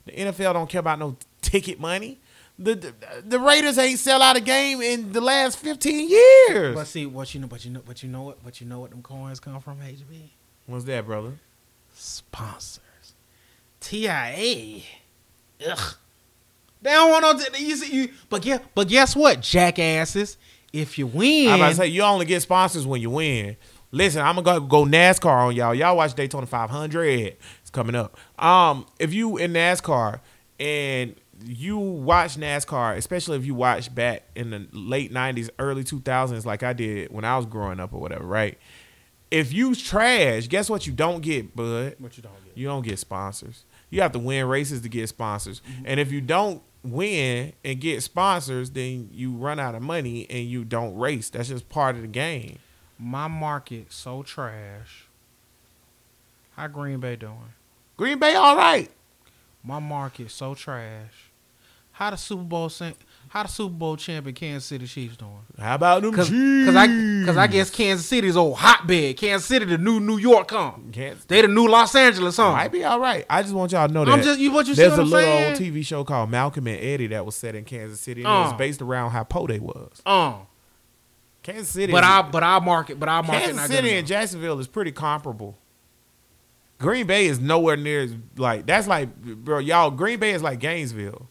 The 0.07 0.13
NFL 0.13 0.53
don't 0.55 0.71
care 0.71 0.79
about 0.81 0.99
no 1.01 1.17
ticket 1.43 1.81
money. 1.81 2.19
The, 2.59 2.75
the 2.75 2.95
the 3.25 3.39
Raiders 3.39 3.79
ain't 3.79 4.01
sell 4.01 4.21
out 4.21 4.37
a 4.37 4.41
game 4.41 4.81
in 4.83 5.13
the 5.13 5.21
last 5.21 5.59
15 5.59 6.09
years. 6.09 6.75
But 6.75 6.87
see, 6.89 7.07
what 7.07 7.33
you 7.33 7.41
know, 7.41 7.47
but 7.47 7.65
you 7.65 7.71
know, 7.71 7.83
but 7.87 8.03
you 8.03 8.09
know 8.09 8.23
what, 8.23 8.43
but 8.43 8.61
you 8.61 8.67
know 8.67 8.81
what 8.81 8.91
them 8.91 9.01
coins 9.03 9.39
come 9.39 9.61
from, 9.61 9.79
HB? 9.79 10.23
What's 10.67 10.85
that, 10.85 11.07
brother? 11.07 11.33
Sponsors. 11.95 12.83
TIA. 13.81 14.83
Ugh. 15.71 15.95
They 16.83 16.91
don't 16.91 17.11
want 17.11 17.23
no. 17.23 17.45
t- 17.45 17.65
You 17.65 17.77
see, 17.77 17.93
you, 17.95 18.09
but 18.29 18.43
guess, 18.43 18.61
but 18.75 18.89
guess 18.89 19.17
what, 19.17 19.41
jackasses? 19.41 20.37
If 20.73 20.99
you 20.99 21.07
win, 21.07 21.49
I'm 21.49 21.57
about 21.61 21.71
to 21.71 21.75
say 21.77 21.87
you 21.87 22.03
only 22.03 22.27
get 22.27 22.43
sponsors 22.43 22.87
when 22.87 23.01
you 23.01 23.11
win. 23.11 23.57
Listen, 23.91 24.21
I'm 24.23 24.37
gonna 24.37 24.61
go, 24.61 24.67
go 24.67 24.85
NASCAR 24.85 25.47
on 25.49 25.57
y'all. 25.57 25.75
Y'all 25.75 25.97
watch 25.97 26.15
Daytona 26.15 26.47
500. 26.47 27.37
It's 27.63 27.71
coming 27.71 27.95
up. 27.95 28.17
Um, 28.39 28.85
if 28.99 29.15
you 29.15 29.39
in 29.39 29.55
NASCAR 29.55 30.21
and 30.61 31.15
you 31.45 31.79
watch 31.79 32.37
NASCAR, 32.37 32.97
especially 32.97 33.37
if 33.37 33.45
you 33.45 33.55
watch 33.55 33.95
back 33.95 34.25
in 34.35 34.51
the 34.51 34.67
late 34.73 35.13
90s, 35.13 35.51
early 35.59 35.85
2000s, 35.85 36.45
like 36.45 36.63
I 36.63 36.73
did 36.73 37.13
when 37.13 37.25
I 37.25 37.37
was 37.37 37.47
growing 37.47 37.81
up 37.81 37.93
or 37.93 38.01
whatever, 38.01 38.25
right? 38.25 38.59
If 39.31 39.53
you 39.53 39.75
trash, 39.75 40.49
guess 40.49 40.71
what 40.71 40.87
you 40.87 40.93
don't 40.93 41.21
get, 41.21 41.55
bud? 41.55 41.97
what 41.99 42.17
you 42.17 42.23
don't 42.23 42.45
get. 42.45 42.57
You 42.57 42.67
don't 42.67 42.83
get 42.83 42.99
sponsors. 42.99 43.65
You 43.91 44.01
have 44.01 44.13
to 44.13 44.19
win 44.19 44.47
races 44.47 44.81
to 44.83 44.89
get 44.89 45.09
sponsors. 45.09 45.61
Mm-hmm. 45.61 45.83
And 45.87 46.01
if 46.01 46.11
you 46.11 46.21
don't 46.21 46.63
win 46.83 47.53
and 47.65 47.81
get 47.81 48.03
sponsors, 48.03 48.71
then 48.71 49.11
you 49.13 49.33
run 49.33 49.59
out 49.59 49.75
of 49.75 49.83
money 49.83 50.27
and 50.31 50.47
you 50.47 50.65
don't 50.65 50.97
race. 50.97 51.31
That's 51.31 51.49
just 51.49 51.69
part 51.69 51.97
of 51.97 52.03
the 52.03 52.09
game. 52.09 52.59
My 52.99 53.29
market 53.29 53.93
so 53.93 54.23
trash. 54.23 55.07
How 56.57 56.67
Green 56.67 56.99
Bay 56.99 57.17
doing? 57.17 57.53
Green 57.97 58.19
Bay, 58.19 58.35
all 58.35 58.57
right. 58.57 58.91
My 59.63 59.79
market 59.79 60.31
so 60.31 60.55
trash. 60.55 61.28
How 61.99 62.11
the 62.11 62.17
Super 62.17 62.45
Bowl 62.45 62.71
how 63.31 63.43
the 63.43 63.49
Super 63.49 63.75
Bowl 63.75 63.97
champion 63.97 64.33
Kansas 64.35 64.65
City 64.67 64.87
Chiefs 64.87 65.17
doing? 65.17 65.33
How 65.59 65.75
about 65.75 66.01
them 66.03 66.13
Cause, 66.15 66.29
Chiefs? 66.29 66.67
cause 67.27 67.37
I 67.37 67.43
I 67.43 67.47
guess 67.49 67.71
Kansas 67.71 68.07
City's 68.07 68.37
old 68.37 68.57
hotbed. 68.57 69.17
Kansas 69.17 69.47
City 69.49 69.65
the 69.65 69.79
new 69.79 69.99
New 69.99 70.17
York 70.17 70.47
come. 70.47 70.91
Kansas 70.93 71.25
They 71.25 71.43
the 71.43 71.49
new 71.49 71.67
Los 71.67 71.93
Angeles 71.97 72.37
huh? 72.37 72.53
might 72.53 72.71
be 72.71 72.85
all 72.85 73.01
right. 73.01 73.27
I 73.29 73.43
just 73.43 73.53
want 73.53 73.73
y'all 73.73 73.89
to 73.89 73.93
know 73.93 74.05
that. 74.05 74.13
I'm 74.13 74.23
just 74.23 74.39
you 74.39 74.53
what 74.53 74.69
you 74.69 74.77
There's 74.77 74.93
what 74.93 75.01
a 75.01 75.03
little 75.03 75.19
saying? 75.19 75.53
old 75.55 75.61
TV 75.61 75.85
show 75.85 76.05
called 76.05 76.31
Malcolm 76.31 76.69
and 76.69 76.79
Eddie 76.81 77.09
that 77.09 77.27
was 77.27 77.35
set 77.35 77.57
in 77.57 77.65
Kansas 77.65 78.01
City, 78.01 78.23
and 78.23 78.31
it 78.31 78.33
Uh. 78.33 78.45
was 78.45 78.53
based 78.53 78.81
around 78.81 79.11
how 79.11 79.25
po 79.25 79.49
they 79.49 79.59
was. 79.59 80.01
Uh, 80.07 80.35
Kansas 81.43 81.69
City, 81.69 81.91
but 81.93 82.05
I 82.05 82.23
but 82.23 82.45
our 82.45 82.61
market 82.61 83.01
but 83.01 83.09
our 83.09 83.25
market 83.25 83.47
Kansas 83.57 83.67
City 83.67 83.91
and. 83.95 84.07
Jacksonville 84.07 84.61
is 84.61 84.69
pretty 84.69 84.93
comparable. 84.93 85.59
Green 86.79 87.09
Bay 87.09 87.27
is 87.27 87.41
nowhere 87.41 87.77
near 87.77 88.03
as 88.03 88.15
like 88.37 88.67
that's 88.67 88.87
like 88.87 89.15
bro, 89.21 89.59
y'all. 89.59 89.91
Green 89.91 90.21
Bay 90.21 90.31
is 90.31 90.43
like 90.43 90.61
Gainesville, 90.61 91.29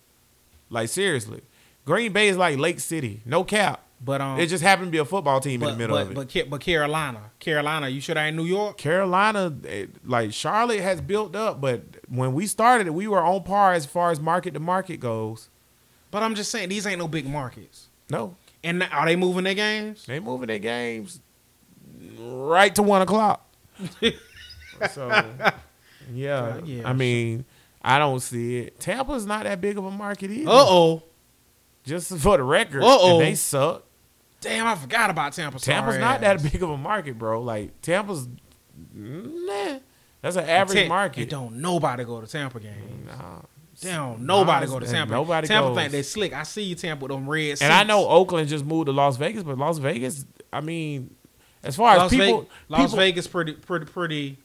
like 0.69 0.89
seriously. 0.89 1.41
Green 1.85 2.11
Bay 2.11 2.27
is 2.27 2.37
like 2.37 2.57
Lake 2.57 2.79
City, 2.79 3.21
no 3.25 3.43
cap. 3.43 3.83
But 4.03 4.21
um, 4.21 4.39
It 4.39 4.47
just 4.47 4.63
happened 4.63 4.87
to 4.87 4.91
be 4.91 4.97
a 4.99 5.05
football 5.05 5.39
team 5.39 5.63
in 5.63 5.69
the 5.69 5.75
middle 5.75 5.95
but, 5.95 6.01
of 6.03 6.11
it. 6.11 6.13
but, 6.15 6.49
but 6.51 6.61
Carolina, 6.61 7.31
Carolina, 7.39 7.87
you 7.89 7.99
should 7.99 8.15
that 8.17 8.25
in 8.27 8.35
New 8.35 8.45
York? 8.45 8.77
Carolina, 8.77 9.55
eh, 9.67 9.87
like 10.05 10.33
Charlotte, 10.33 10.81
has 10.81 11.01
built 11.01 11.35
up, 11.35 11.59
but 11.59 11.81
when 12.07 12.33
we 12.33 12.45
started, 12.45 12.87
we 12.91 13.07
were 13.07 13.23
on 13.23 13.43
par 13.43 13.73
as 13.73 13.85
far 13.87 14.11
as 14.11 14.19
market 14.19 14.53
to 14.53 14.59
market 14.59 14.99
goes. 14.99 15.49
But 16.11 16.21
I'm 16.21 16.35
just 16.35 16.51
saying 16.51 16.69
these 16.69 16.85
ain't 16.85 16.99
no 16.99 17.07
big 17.07 17.25
markets. 17.27 17.87
No, 18.09 18.37
And 18.63 18.83
are 18.83 19.05
they 19.05 19.15
moving 19.15 19.43
their 19.45 19.55
games? 19.55 20.05
they 20.05 20.19
moving 20.19 20.47
their 20.47 20.59
games 20.59 21.19
right 22.19 22.73
to 22.75 22.83
one 22.83 23.01
o'clock. 23.01 23.45
so, 24.91 25.07
yeah, 26.13 26.59
Yeah, 26.63 26.87
I 26.87 26.93
mean, 26.93 27.45
I 27.81 27.99
don't 27.99 28.19
see 28.19 28.57
it. 28.57 28.79
Tampa's 28.79 29.25
not 29.25 29.43
that 29.43 29.61
big 29.61 29.77
of 29.77 29.85
a 29.85 29.91
market 29.91 30.31
either. 30.31 30.49
Uh 30.49 30.53
oh. 30.67 31.03
Just 31.85 32.17
for 32.17 32.35
the 32.37 32.43
record, 32.43 32.83
Uh-oh. 32.83 33.19
they 33.19 33.33
suck. 33.35 33.83
Damn, 34.41 34.67
I 34.67 34.75
forgot 34.75 35.09
about 35.09 35.31
Tampa. 35.33 35.57
Tampa's 35.57 35.93
sorry 35.95 36.01
not 36.01 36.21
ass. 36.23 36.41
that 36.41 36.51
big 36.51 36.61
of 36.61 36.69
a 36.69 36.77
market, 36.77 37.17
bro. 37.17 37.41
Like 37.41 37.81
Tampa's, 37.81 38.27
nah, 38.93 39.79
that's 40.21 40.35
an 40.35 40.45
average 40.49 40.83
Ta- 40.83 40.87
market. 40.89 41.21
It 41.21 41.29
don't 41.29 41.55
nobody 41.61 42.03
go 42.03 42.19
to 42.21 42.27
Tampa 42.27 42.59
games. 42.59 43.05
Nah. 43.07 43.41
Damn, 43.79 44.25
nobody 44.25 44.65
Nah, 44.65 44.71
go 44.73 44.79
to 44.79 44.87
Tampa. 44.87 45.13
nobody 45.13 45.47
Tampa 45.47 45.69
goes. 45.69 45.77
think 45.77 45.91
they 45.91 46.01
slick. 46.03 46.33
I 46.33 46.43
see 46.43 46.63
you 46.63 46.75
Tampa 46.75 47.03
with 47.05 47.11
them 47.11 47.29
red. 47.29 47.57
And 47.61 47.71
I 47.71 47.83
know 47.83 48.07
Oakland 48.07 48.49
just 48.49 48.65
moved 48.65 48.87
to 48.87 48.91
Las 48.91 49.17
Vegas, 49.17 49.43
but 49.43 49.57
Las 49.57 49.77
Vegas, 49.77 50.25
I 50.51 50.61
mean, 50.61 51.15
As 51.63 51.75
far 51.75 51.91
as 51.93 51.97
Las, 51.99 52.11
people, 52.11 52.25
Vegas, 52.41 52.49
Las 52.69 52.81
people, 52.81 52.97
Vegas, 52.97 53.27
pretty, 53.27 53.53
pretty, 53.53 53.85
pretty. 53.85 54.37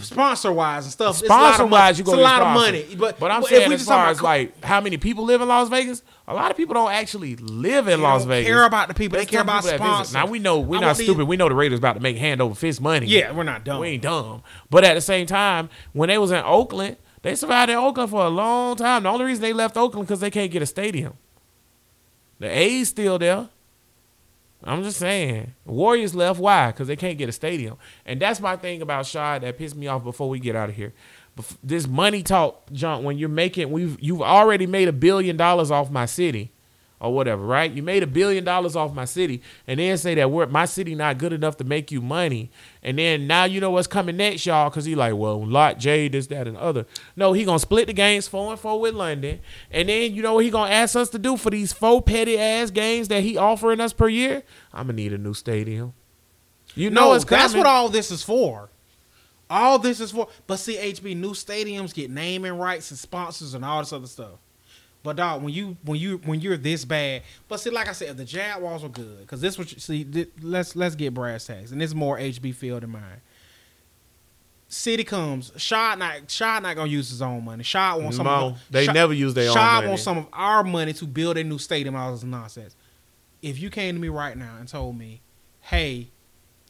Sponsor 0.00 0.50
wise 0.50 0.84
and 0.84 0.92
stuff. 0.92 1.16
It's 1.18 1.26
sponsor 1.26 1.66
wise, 1.66 1.98
you 1.98 2.02
It's 2.04 2.10
go 2.10 2.18
a 2.18 2.22
lot 2.22 2.40
of 2.40 2.54
money. 2.54 2.86
But 2.96 3.18
but 3.18 3.30
I'm 3.30 3.42
if 3.42 3.48
saying 3.48 3.68
we 3.68 3.74
as 3.74 3.80
just 3.80 3.88
far 3.90 4.04
about 4.04 4.10
as 4.12 4.22
like 4.22 4.64
how 4.64 4.80
many 4.80 4.96
people 4.96 5.24
live 5.24 5.42
in 5.42 5.48
Las 5.48 5.68
Vegas, 5.68 6.02
a 6.26 6.32
lot 6.34 6.50
of 6.50 6.56
people 6.56 6.72
don't 6.74 6.90
actually 6.90 7.36
live 7.36 7.86
in 7.88 8.00
Las 8.00 8.24
Vegas. 8.24 8.48
care 8.48 8.64
about 8.64 8.88
the 8.88 8.94
people. 8.94 9.18
They 9.18 9.26
care 9.26 9.42
about 9.42 9.64
sponsors. 9.64 10.14
Now 10.14 10.26
we 10.26 10.38
know 10.38 10.58
we're 10.60 10.78
I 10.78 10.80
not 10.80 10.96
these- 10.96 11.06
stupid. 11.06 11.26
We 11.26 11.36
know 11.36 11.48
the 11.50 11.54
Raiders 11.54 11.78
about 11.78 11.94
to 11.94 12.00
make 12.00 12.16
hand 12.16 12.40
over 12.40 12.54
fist 12.54 12.80
money. 12.80 13.06
Yeah, 13.06 13.32
we're 13.32 13.42
not 13.42 13.64
dumb. 13.64 13.80
we 13.80 13.88
ain't 13.88 14.02
dumb. 14.02 14.42
But 14.70 14.84
at 14.84 14.94
the 14.94 15.00
same 15.02 15.26
time, 15.26 15.68
when 15.92 16.08
they 16.08 16.16
was 16.18 16.30
in 16.30 16.42
Oakland, 16.42 16.96
they 17.22 17.34
survived 17.34 17.70
in 17.70 17.76
Oakland 17.76 18.08
for 18.10 18.24
a 18.24 18.30
long 18.30 18.76
time. 18.76 19.02
The 19.02 19.10
only 19.10 19.26
reason 19.26 19.42
they 19.42 19.52
left 19.52 19.76
Oakland 19.76 20.06
because 20.06 20.20
they 20.20 20.30
can't 20.30 20.50
get 20.50 20.62
a 20.62 20.66
stadium. 20.66 21.14
The 22.38 22.46
A's 22.48 22.88
still 22.88 23.18
there. 23.18 23.48
I'm 24.64 24.82
just 24.82 24.98
saying. 24.98 25.54
Warriors 25.64 26.14
left. 26.14 26.40
Why? 26.40 26.68
Because 26.72 26.88
they 26.88 26.96
can't 26.96 27.18
get 27.18 27.28
a 27.28 27.32
stadium. 27.32 27.76
And 28.04 28.20
that's 28.20 28.40
my 28.40 28.56
thing 28.56 28.82
about 28.82 29.06
Shad 29.06 29.42
that 29.42 29.58
pissed 29.58 29.76
me 29.76 29.86
off 29.86 30.02
before 30.02 30.28
we 30.28 30.38
get 30.38 30.56
out 30.56 30.68
of 30.68 30.74
here. 30.74 30.92
This 31.62 31.86
money 31.86 32.22
talk 32.22 32.72
junk 32.72 33.04
when 33.04 33.18
you're 33.18 33.28
making 33.28 33.70
we've 33.70 33.98
you've 34.00 34.22
already 34.22 34.66
made 34.66 34.88
a 34.88 34.92
billion 34.92 35.36
dollars 35.36 35.70
off 35.70 35.90
my 35.90 36.06
city 36.06 36.50
or 37.00 37.12
whatever, 37.14 37.44
right? 37.44 37.70
You 37.70 37.82
made 37.82 38.02
a 38.02 38.06
billion 38.06 38.42
dollars 38.44 38.74
off 38.74 38.94
my 38.94 39.04
city 39.04 39.42
and 39.66 39.78
then 39.78 39.98
say 39.98 40.14
that 40.14 40.30
we're, 40.30 40.46
my 40.46 40.64
city 40.64 40.94
not 40.94 41.18
good 41.18 41.32
enough 41.32 41.56
to 41.58 41.64
make 41.64 41.90
you 41.92 42.00
money. 42.00 42.50
And 42.82 42.98
then 42.98 43.26
now 43.26 43.44
you 43.44 43.60
know 43.60 43.70
what's 43.70 43.86
coming 43.86 44.16
next, 44.16 44.46
y'all, 44.46 44.70
because 44.70 44.84
he 44.86 44.94
like, 44.94 45.14
well, 45.14 45.44
Lot 45.44 45.78
J, 45.78 46.08
this, 46.08 46.26
that, 46.28 46.46
and 46.48 46.56
other. 46.56 46.86
No, 47.14 47.32
he 47.34 47.44
gonna 47.44 47.58
split 47.58 47.86
the 47.88 47.92
games 47.92 48.28
four 48.28 48.50
and 48.50 48.58
four 48.60 48.80
with 48.80 48.94
London. 48.94 49.40
And 49.70 49.88
then 49.88 50.14
you 50.14 50.22
know 50.22 50.34
what 50.34 50.44
he 50.44 50.50
gonna 50.50 50.70
ask 50.72 50.96
us 50.96 51.10
to 51.10 51.18
do 51.18 51.36
for 51.36 51.50
these 51.50 51.72
four 51.72 52.00
petty 52.00 52.38
ass 52.38 52.70
games 52.70 53.08
that 53.08 53.22
he 53.22 53.36
offering 53.36 53.80
us 53.80 53.92
per 53.92 54.08
year? 54.08 54.42
I'm 54.72 54.86
gonna 54.86 54.94
need 54.94 55.12
a 55.12 55.18
new 55.18 55.34
stadium. 55.34 55.92
You 56.74 56.90
know 56.90 57.08
No, 57.08 57.14
it's 57.14 57.24
coming. 57.24 57.42
that's 57.42 57.54
what 57.54 57.66
all 57.66 57.88
this 57.88 58.10
is 58.10 58.22
for. 58.22 58.70
All 59.48 59.78
this 59.78 60.00
is 60.00 60.10
for. 60.10 60.28
But 60.46 60.56
see, 60.58 60.76
HB 60.76 61.16
new 61.16 61.30
stadiums 61.30 61.94
get 61.94 62.10
naming 62.10 62.58
rights 62.58 62.90
and 62.90 62.98
sponsors 62.98 63.54
and 63.54 63.64
all 63.64 63.80
this 63.80 63.92
other 63.92 64.06
stuff. 64.08 64.38
But 65.06 65.14
dog, 65.14 65.40
when 65.44 65.54
you 65.54 65.76
when 65.84 66.00
you 66.00 66.20
when 66.24 66.40
you're 66.40 66.56
this 66.56 66.84
bad, 66.84 67.22
but 67.46 67.60
see, 67.60 67.70
like 67.70 67.88
I 67.88 67.92
said, 67.92 68.08
if 68.08 68.16
the 68.16 68.24
Jaguars 68.24 68.82
were 68.82 68.88
good, 68.88 69.20
because 69.20 69.40
this 69.40 69.56
was 69.56 69.68
see, 69.78 70.26
let's 70.42 70.74
let's 70.74 70.96
get 70.96 71.14
brass 71.14 71.46
tacks, 71.46 71.70
and 71.70 71.80
this 71.80 71.90
is 71.90 71.94
more 71.94 72.18
HB 72.18 72.52
field 72.56 72.82
than 72.82 72.90
mine. 72.90 73.20
City 74.66 75.04
comes, 75.04 75.52
Shad 75.56 76.00
not 76.00 76.28
Shad 76.28 76.64
not 76.64 76.74
gonna 76.74 76.90
use 76.90 77.08
his 77.08 77.22
own 77.22 77.44
money. 77.44 77.62
Shad 77.62 78.02
wants 78.02 78.16
some. 78.16 78.26
No, 78.26 78.32
of, 78.32 78.58
they 78.68 78.86
Shad- 78.86 78.94
never 78.96 79.12
use 79.12 79.32
their 79.32 79.48
own 79.48 79.54
Shad 79.54 79.86
wants 79.86 80.02
some 80.02 80.18
of 80.18 80.26
our 80.32 80.64
money 80.64 80.92
to 80.94 81.06
build 81.06 81.38
a 81.38 81.44
new 81.44 81.58
stadium. 81.58 81.94
All 81.94 82.10
this 82.10 82.24
nonsense. 82.24 82.74
If 83.42 83.60
you 83.60 83.70
came 83.70 83.94
to 83.94 84.00
me 84.00 84.08
right 84.08 84.36
now 84.36 84.56
and 84.58 84.66
told 84.66 84.98
me, 84.98 85.20
"Hey, 85.60 86.08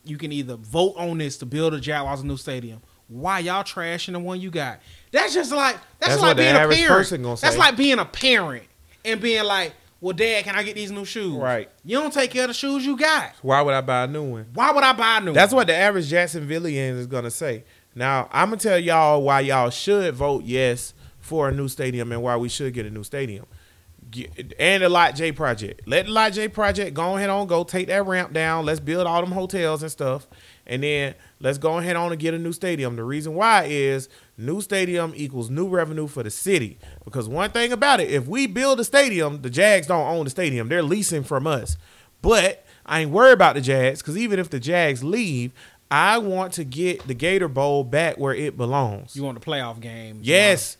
you 0.04 0.18
can 0.18 0.30
either 0.30 0.56
vote 0.56 0.92
on 0.98 1.16
this 1.16 1.38
to 1.38 1.46
build 1.46 1.72
a 1.72 1.80
Jaguars 1.80 2.20
a 2.20 2.26
new 2.26 2.36
stadium," 2.36 2.82
why 3.08 3.40
y'all 3.40 3.62
trashing 3.62 4.12
the 4.12 4.18
one 4.18 4.40
you 4.40 4.50
got? 4.50 4.80
That's 5.12 5.34
just 5.34 5.52
like 5.52 5.76
that's, 5.98 6.20
That's 6.20 6.22
like 6.22 6.36
being 6.36 6.54
a 6.54 6.68
parent. 6.68 7.40
That's 7.40 7.56
like 7.56 7.76
being 7.76 7.98
a 7.98 8.04
parent 8.04 8.64
and 9.04 9.20
being 9.20 9.44
like, 9.44 9.74
"Well, 10.00 10.14
Dad, 10.14 10.44
can 10.44 10.56
I 10.56 10.62
get 10.62 10.74
these 10.74 10.90
new 10.90 11.04
shoes?" 11.04 11.36
Right. 11.36 11.70
You 11.84 11.98
don't 11.98 12.12
take 12.12 12.30
care 12.30 12.44
of 12.44 12.48
the 12.48 12.54
shoes 12.54 12.84
you 12.84 12.96
got. 12.96 13.32
Why 13.42 13.62
would 13.62 13.74
I 13.74 13.80
buy 13.80 14.04
a 14.04 14.06
new 14.06 14.24
one? 14.24 14.46
Why 14.52 14.72
would 14.72 14.84
I 14.84 14.92
buy 14.92 15.18
a 15.18 15.20
new? 15.20 15.32
That's 15.32 15.52
one? 15.52 15.60
what 15.60 15.66
the 15.68 15.74
average 15.76 16.10
Jacksonvillian 16.10 16.98
is 16.98 17.06
gonna 17.06 17.30
say. 17.30 17.64
Now 17.94 18.28
I'm 18.32 18.50
gonna 18.50 18.60
tell 18.60 18.78
y'all 18.78 19.22
why 19.22 19.40
y'all 19.40 19.70
should 19.70 20.14
vote 20.14 20.44
yes 20.44 20.92
for 21.18 21.48
a 21.48 21.52
new 21.52 21.68
stadium 21.68 22.12
and 22.12 22.22
why 22.22 22.36
we 22.36 22.48
should 22.48 22.72
get 22.74 22.86
a 22.86 22.90
new 22.90 23.04
stadium. 23.04 23.46
And 24.58 24.82
the 24.82 24.88
Lot 24.88 25.16
J 25.16 25.32
project. 25.32 25.82
Let 25.86 26.06
the 26.06 26.12
Lot 26.12 26.32
J 26.32 26.48
project 26.48 26.94
go 26.94 27.16
ahead 27.16 27.28
on 27.28 27.46
go 27.46 27.64
take 27.64 27.88
that 27.88 28.06
ramp 28.06 28.32
down. 28.32 28.64
Let's 28.64 28.80
build 28.80 29.06
all 29.06 29.20
them 29.20 29.32
hotels 29.32 29.82
and 29.82 29.90
stuff, 29.90 30.28
and 30.66 30.82
then 30.82 31.14
let's 31.40 31.58
go 31.58 31.78
ahead 31.78 31.96
on 31.96 32.12
and 32.12 32.20
get 32.20 32.34
a 32.34 32.38
new 32.38 32.52
stadium. 32.52 32.96
The 32.96 33.04
reason 33.04 33.34
why 33.34 33.64
is 33.64 34.08
new 34.36 34.60
stadium 34.60 35.12
equals 35.16 35.50
new 35.50 35.68
revenue 35.68 36.06
for 36.06 36.22
the 36.22 36.30
city. 36.30 36.78
Because 37.04 37.28
one 37.28 37.50
thing 37.50 37.72
about 37.72 38.00
it, 38.00 38.10
if 38.10 38.26
we 38.26 38.46
build 38.46 38.80
a 38.80 38.84
stadium, 38.84 39.42
the 39.42 39.50
Jags 39.50 39.86
don't 39.86 40.06
own 40.08 40.24
the 40.24 40.30
stadium; 40.30 40.68
they're 40.68 40.82
leasing 40.82 41.22
from 41.22 41.46
us. 41.46 41.76
But 42.22 42.64
I 42.84 43.00
ain't 43.00 43.10
worried 43.10 43.32
about 43.32 43.54
the 43.54 43.60
Jags 43.60 44.00
because 44.00 44.16
even 44.16 44.38
if 44.38 44.50
the 44.50 44.60
Jags 44.60 45.04
leave, 45.04 45.52
I 45.90 46.18
want 46.18 46.52
to 46.54 46.64
get 46.64 47.06
the 47.06 47.14
Gator 47.14 47.48
Bowl 47.48 47.84
back 47.84 48.18
where 48.18 48.34
it 48.34 48.56
belongs. 48.56 49.14
you 49.14 49.22
want 49.22 49.38
the 49.38 49.44
playoff 49.44 49.80
game. 49.80 50.20
Yes. 50.22 50.76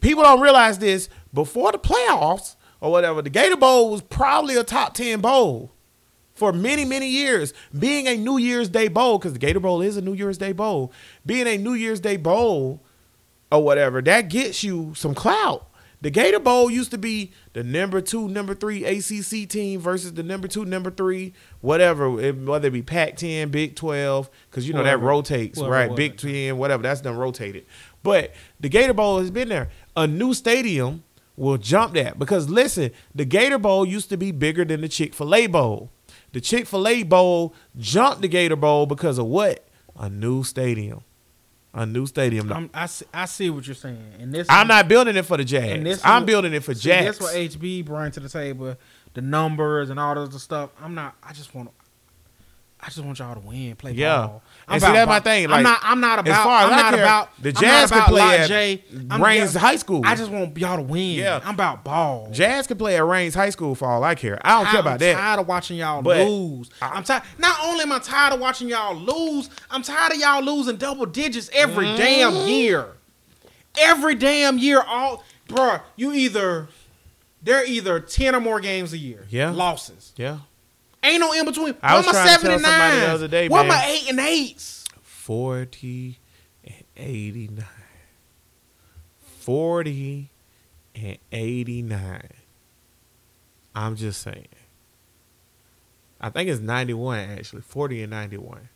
People 0.00 0.22
don't 0.22 0.40
realize 0.40 0.78
this. 0.78 1.08
Before 1.32 1.72
the 1.72 1.78
playoffs 1.78 2.56
or 2.80 2.90
whatever, 2.90 3.22
the 3.22 3.30
Gator 3.30 3.56
Bowl 3.56 3.90
was 3.90 4.02
probably 4.02 4.56
a 4.56 4.64
top 4.64 4.94
10 4.94 5.20
bowl 5.20 5.72
for 6.36 6.52
many, 6.52 6.84
many 6.84 7.08
years. 7.08 7.52
Being 7.76 8.06
a 8.06 8.16
New 8.16 8.36
Year's 8.38 8.68
Day 8.68 8.88
bowl, 8.88 9.18
because 9.18 9.32
the 9.32 9.38
Gator 9.38 9.58
Bowl 9.60 9.82
is 9.82 9.96
a 9.96 10.00
New 10.02 10.12
Year's 10.14 10.38
Day 10.38 10.52
bowl, 10.52 10.92
being 11.24 11.46
a 11.48 11.56
New 11.58 11.74
Year's 11.74 11.98
Day 12.00 12.16
bowl 12.16 12.80
or 13.50 13.62
whatever, 13.64 14.00
that 14.02 14.28
gets 14.28 14.62
you 14.62 14.92
some 14.94 15.14
clout. 15.14 15.66
The 16.02 16.10
Gator 16.10 16.38
Bowl 16.38 16.70
used 16.70 16.90
to 16.90 16.98
be 16.98 17.32
the 17.54 17.64
number 17.64 18.02
two, 18.02 18.28
number 18.28 18.54
three 18.54 18.84
ACC 18.84 19.48
team 19.48 19.80
versus 19.80 20.12
the 20.12 20.22
number 20.22 20.46
two, 20.46 20.66
number 20.66 20.90
three, 20.90 21.32
whatever, 21.62 22.20
it- 22.20 22.36
whether 22.36 22.68
it 22.68 22.72
be 22.72 22.82
Pac 22.82 23.16
10, 23.16 23.48
Big 23.48 23.74
12, 23.74 24.28
because 24.50 24.68
you 24.68 24.74
know 24.74 24.84
that 24.84 25.00
rotates, 25.00 25.58
right? 25.58 25.88
was 25.90 25.96
Big 25.96 26.12
it. 26.12 26.18
10, 26.18 26.58
whatever, 26.58 26.82
that's 26.82 27.00
done 27.00 27.16
rotated. 27.16 27.64
But 28.02 28.34
the 28.60 28.68
Gator 28.68 28.92
Bowl 28.92 29.18
has 29.20 29.30
been 29.30 29.48
there. 29.48 29.70
A 29.96 30.06
new 30.06 30.34
stadium 30.34 31.02
will 31.34 31.56
jump 31.56 31.94
that 31.94 32.18
because 32.18 32.50
listen, 32.50 32.90
the 33.14 33.24
Gator 33.24 33.58
Bowl 33.58 33.86
used 33.86 34.10
to 34.10 34.16
be 34.18 34.32
bigger 34.32 34.64
than 34.66 34.82
the 34.82 34.88
Chick 34.88 35.14
fil 35.14 35.34
A 35.34 35.46
Bowl. 35.46 35.90
The 36.36 36.42
Chick 36.42 36.66
fil 36.66 36.86
A 36.86 37.02
Bowl 37.02 37.54
jumped 37.78 38.20
the 38.20 38.28
Gator 38.28 38.56
Bowl 38.56 38.84
because 38.84 39.16
of 39.16 39.24
what? 39.24 39.66
A 39.98 40.10
new 40.10 40.44
stadium. 40.44 41.00
A 41.72 41.86
new 41.86 42.04
stadium. 42.04 42.52
I'm, 42.52 42.68
I 42.74 42.84
see, 42.84 43.06
I 43.14 43.24
see 43.24 43.48
what 43.48 43.66
you're 43.66 43.74
saying, 43.74 44.12
and 44.20 44.34
this 44.34 44.46
I'm 44.50 44.68
not 44.68 44.86
building 44.86 45.16
it 45.16 45.24
for 45.24 45.38
the 45.38 45.46
Jags. 45.46 46.02
I'm 46.04 46.26
building 46.26 46.52
it 46.52 46.62
for 46.62 46.74
See, 46.74 46.90
Jags. 46.90 47.18
That's 47.18 47.20
what 47.22 47.34
HB 47.34 47.86
brought 47.86 48.12
to 48.12 48.20
the 48.20 48.28
table, 48.28 48.76
the 49.14 49.22
numbers 49.22 49.88
and 49.88 49.98
all 49.98 50.18
other 50.18 50.38
stuff. 50.38 50.72
I'm 50.78 50.94
not. 50.94 51.14
I 51.22 51.32
just 51.32 51.54
want. 51.54 51.70
I 52.78 52.86
just 52.86 52.98
want 53.02 53.18
y'all 53.18 53.34
to 53.34 53.40
win, 53.40 53.74
play 53.74 53.92
Yeah. 53.92 54.26
ball. 54.26 54.42
I'm 54.68 54.74
And 54.74 54.82
see, 54.82 54.92
that's 54.92 55.08
my 55.08 55.18
thing, 55.20 55.46
I'm 55.46 55.50
like, 55.50 55.62
not. 55.62 55.78
I'm 55.82 56.00
not 56.00 56.18
as 56.20 56.26
about. 56.26 56.44
far 56.44 56.60
as 56.60 56.64
I'm 56.66 56.70
not 56.76 56.94
care, 56.94 57.02
about 57.02 57.42
the 57.42 57.48
I'm 57.48 57.54
Jazz 57.54 57.62
not 57.62 57.88
can 57.90 57.98
about 57.98 58.08
play 58.08 58.20
Lot 58.20 58.34
at 58.40 58.48
J. 58.48 58.84
I'm- 59.10 59.22
Raines 59.24 59.54
High 59.54 59.76
School. 59.76 60.02
I 60.04 60.14
just 60.14 60.30
want 60.30 60.56
y'all 60.58 60.76
to 60.76 60.82
win. 60.82 61.00
Yeah. 61.16 61.40
I'm 61.42 61.54
about 61.54 61.84
ball. 61.84 62.28
Jazz 62.32 62.66
can 62.66 62.76
play 62.76 62.96
at 62.96 63.04
Rains 63.04 63.34
High 63.34 63.50
School 63.50 63.74
for 63.74 63.88
all 63.88 64.04
I 64.04 64.14
care. 64.14 64.38
I 64.44 64.62
don't 64.62 64.70
care 64.70 64.80
about 64.80 64.98
that. 65.00 65.16
I'm 65.16 65.20
tired 65.22 65.40
of 65.40 65.48
watching 65.48 65.78
y'all 65.78 66.02
But- 66.02 66.26
lose. 66.26 66.68
I'm 66.82 67.02
tired. 67.02 67.22
Not 67.38 67.58
only 67.64 67.82
am 67.82 67.92
I 67.92 67.98
tired 67.98 68.34
of 68.34 68.40
watching 68.40 68.68
y'all 68.68 68.94
lose, 68.94 69.48
I'm 69.70 69.82
tired 69.82 70.12
of 70.12 70.18
y'all 70.18 70.42
losing 70.42 70.76
double 70.76 71.06
digits 71.06 71.48
every 71.54 71.86
Mm. 71.86 71.96
damn 71.96 72.36
year. 72.46 72.88
Every 73.78 74.14
damn 74.14 74.58
year, 74.58 74.82
all 74.86 75.24
bruh, 75.48 75.80
you 75.96 76.12
either 76.12 76.68
they're 77.42 77.64
either 77.64 78.00
ten 78.00 78.34
or 78.34 78.40
more 78.40 78.60
games 78.60 78.92
a 78.92 78.98
year. 78.98 79.26
Yeah. 79.30 79.50
losses. 79.50 80.12
Yeah. 80.16 80.38
Ain't 81.06 81.20
no 81.20 81.32
in 81.32 81.44
between. 81.44 81.74
I 81.82 81.92
Where 81.94 81.96
was 81.98 82.06
my 82.06 82.12
trying 82.12 82.26
to 82.26 82.32
seven 82.32 82.46
tell 82.46 82.54
and 82.56 82.64
somebody 82.64 82.96
nine? 82.96 83.00
the 83.00 83.14
other 83.14 83.28
day, 83.28 83.48
Where 83.48 83.62
man. 83.62 83.68
my 83.68 83.84
eight 83.86 84.08
and 84.10 84.20
eights? 84.20 84.84
40 85.02 86.18
and 86.64 86.84
89. 86.96 87.64
40 89.18 90.30
and 90.94 91.18
89. 91.32 92.28
I'm 93.74 93.96
just 93.96 94.22
saying. 94.22 94.46
I 96.20 96.30
think 96.30 96.48
it's 96.48 96.60
91 96.60 97.18
actually. 97.18 97.62
40 97.62 98.02
and 98.02 98.10
91. 98.10 98.68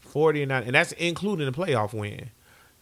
40 0.00 0.42
and 0.42 0.48
9 0.50 0.62
and 0.64 0.74
that's 0.74 0.92
including 0.92 1.46
the 1.46 1.52
playoff 1.52 1.92
win. 1.94 2.30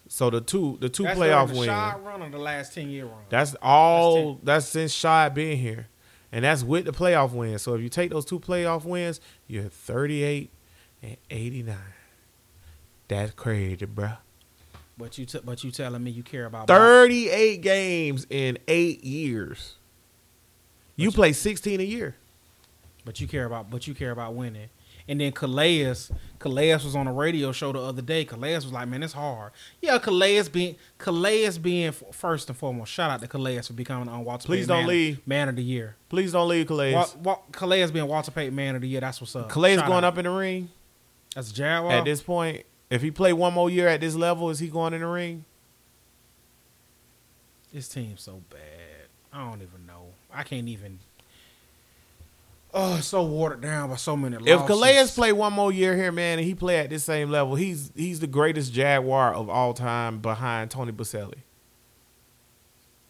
So 0.09 0.29
the 0.31 0.41
two 0.43 0.77
the 0.81 0.89
two 0.91 1.05
That's 1.05 1.19
playoff 1.19 1.47
during 1.47 1.49
the 1.49 1.59
wins. 1.61 1.67
shot 1.67 2.05
run 2.05 2.23
or 2.23 2.29
the 2.31 2.39
last 2.39 2.75
ten 2.75 2.91
year 2.91 3.07
run. 3.07 3.23
That's 3.31 3.55
all. 3.63 4.39
That's, 4.43 4.67
since 4.67 4.93
Shad 4.93 5.33
been 5.35 5.57
here, 5.57 5.87
and 6.35 6.45
that's 6.45 6.65
with 6.65 6.85
the 6.85 6.91
playoff 6.93 7.33
wins. 7.33 7.63
So 7.63 7.75
if 7.75 7.81
you 7.81 7.89
take 7.89 8.11
those 8.11 8.25
two 8.25 8.41
playoff 8.41 8.85
wins, 8.85 9.21
you're 9.47 9.69
38 9.69 10.51
and 11.01 11.17
89. 11.31 11.77
That's 13.07 13.33
crazy, 13.35 13.87
bruh. 13.87 14.19
but 14.99 15.17
you 15.17 15.27
t- 15.27 15.39
but 15.45 15.63
you 15.63 15.71
telling 15.71 16.03
me 16.03 16.11
you 16.11 16.25
care 16.25 16.47
about 16.47 16.67
ball. 16.67 16.77
38 16.77 17.63
games 17.63 18.27
in 18.31 18.59
eight 18.67 19.05
years. 19.05 19.77
You 20.97 21.05
you- 21.07 21.13
play 21.13 21.33
16 21.33 21.81
a 21.81 21.85
year. 21.85 22.17
But 23.05 23.21
you 23.21 23.29
care 23.29 23.45
about 23.45 23.71
but 23.71 23.87
you 23.87 23.95
care 23.95 24.11
about 24.11 24.35
winning. 24.35 24.71
And 25.07 25.21
then 25.21 25.33
Calais, 25.33 25.93
Calais 26.39 26.73
was 26.73 26.97
on 26.97 27.07
a 27.07 27.13
radio 27.13 27.53
show 27.53 27.73
the 27.73 27.79
other 27.79 28.01
day. 28.01 28.25
Calais 28.25 28.55
was 28.55 28.73
like, 28.73 28.89
"Man, 28.89 29.03
it's 29.03 29.13
hard." 29.13 29.53
Yeah, 29.83 29.99
Calais 29.99 30.49
being 30.49 30.77
Calais 30.97 31.59
being 31.59 31.93
first 31.93 32.49
and 32.49 32.57
foremost. 32.57 32.91
Shout 32.91 33.11
out 33.11 33.21
to 33.21 33.29
Calais 33.29 33.61
for 33.61 33.75
becoming 33.75 34.09
on 34.09 34.25
Walter. 34.25 34.47
Please 34.47 34.61
Payton 34.67 34.69
don't 34.69 34.87
man, 34.87 34.89
leave. 34.89 35.27
Man 35.27 35.49
of 35.51 35.57
the 35.57 35.63
year. 35.63 35.97
Please 36.09 36.33
don't 36.33 36.49
leave 36.49 36.67
Calais. 36.67 36.95
Wa- 36.95 37.07
Wa- 37.23 37.39
Calais 37.53 37.91
being 37.91 38.07
Walter 38.07 38.31
Payton 38.31 38.55
Man 38.55 38.77
of 38.77 38.81
the 38.81 38.89
Year. 38.89 39.03
That's 39.03 39.21
what's 39.21 39.37
up. 39.37 39.51
Calais 39.51 39.77
Shout 39.77 39.87
going 39.87 40.05
out. 40.05 40.15
up 40.15 40.19
in 40.19 40.25
the 40.25 40.31
ring 40.31 40.71
That's 41.35 41.51
a 41.51 41.55
Jaguar. 41.55 41.93
at 41.93 42.05
this 42.07 42.23
point. 42.23 42.65
If 42.89 43.03
he 43.03 43.11
play 43.11 43.33
one 43.35 43.53
more 43.53 43.69
year 43.69 43.89
at 43.89 44.01
this 44.01 44.15
level, 44.15 44.49
is 44.49 44.59
he 44.59 44.69
going 44.69 44.95
in 44.95 45.01
the 45.03 45.07
ring? 45.07 45.45
This 47.73 47.89
team's 47.89 48.23
so 48.23 48.41
bad. 48.51 48.61
I 49.33 49.51
don't 49.51 49.61
even 49.63 49.85
know. 49.87 50.07
I 50.33 50.45
can't 50.45 50.69
even. 50.69 51.01
Oh, 52.77 52.99
so 52.99 53.23
watered 53.23 53.61
down 53.61 53.89
by 53.89 53.97
so 53.97 54.17
many. 54.17 54.37
Losses. 54.37 54.61
If. 54.63 54.67
Calais 54.67 55.07
play 55.15 55.33
one 55.33 55.53
more 55.53 55.71
year 55.73 55.95
here, 55.97 56.11
man, 56.11 56.39
and 56.41 56.47
he 56.47 56.57
play 56.57 56.79
at 56.79 56.91
this 56.91 57.05
same 57.05 57.31
level, 57.31 57.55
he's 57.55 57.93
he's 57.95 58.19
the 58.19 58.27
greatest 58.27 58.73
Jaguar 58.73 59.33
of 59.33 59.49
all 59.49 59.73
time 59.75 60.19
behind 60.19 60.73
Tony 60.73 60.91
Boselli. 60.91 61.39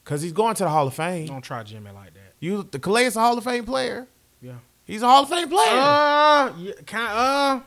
Cause 0.05 0.21
he's 0.21 0.33
going 0.33 0.55
to 0.57 0.65
the 0.65 0.69
Hall 0.69 0.87
of 0.87 0.93
Fame. 0.93 1.27
don't 1.27 1.41
try 1.41 1.63
Jimmy 1.63 1.91
like 1.91 2.13
that. 2.13 2.35
You 2.39 2.69
the 2.71 2.79
Calais 2.79 3.07
is 3.07 3.17
a 3.17 3.21
Hall 3.21 3.39
of 3.39 3.45
Fame 3.45 3.65
player. 3.65 4.07
Yeah. 4.43 4.57
He's 4.85 5.01
a 5.01 5.07
Hall 5.07 5.23
of 5.23 5.31
Fame 5.31 5.49
player. 5.49 5.71
Uh, 5.71 6.53
yeah, 6.59 6.73
kind 6.87 7.09
uh. 7.11 7.61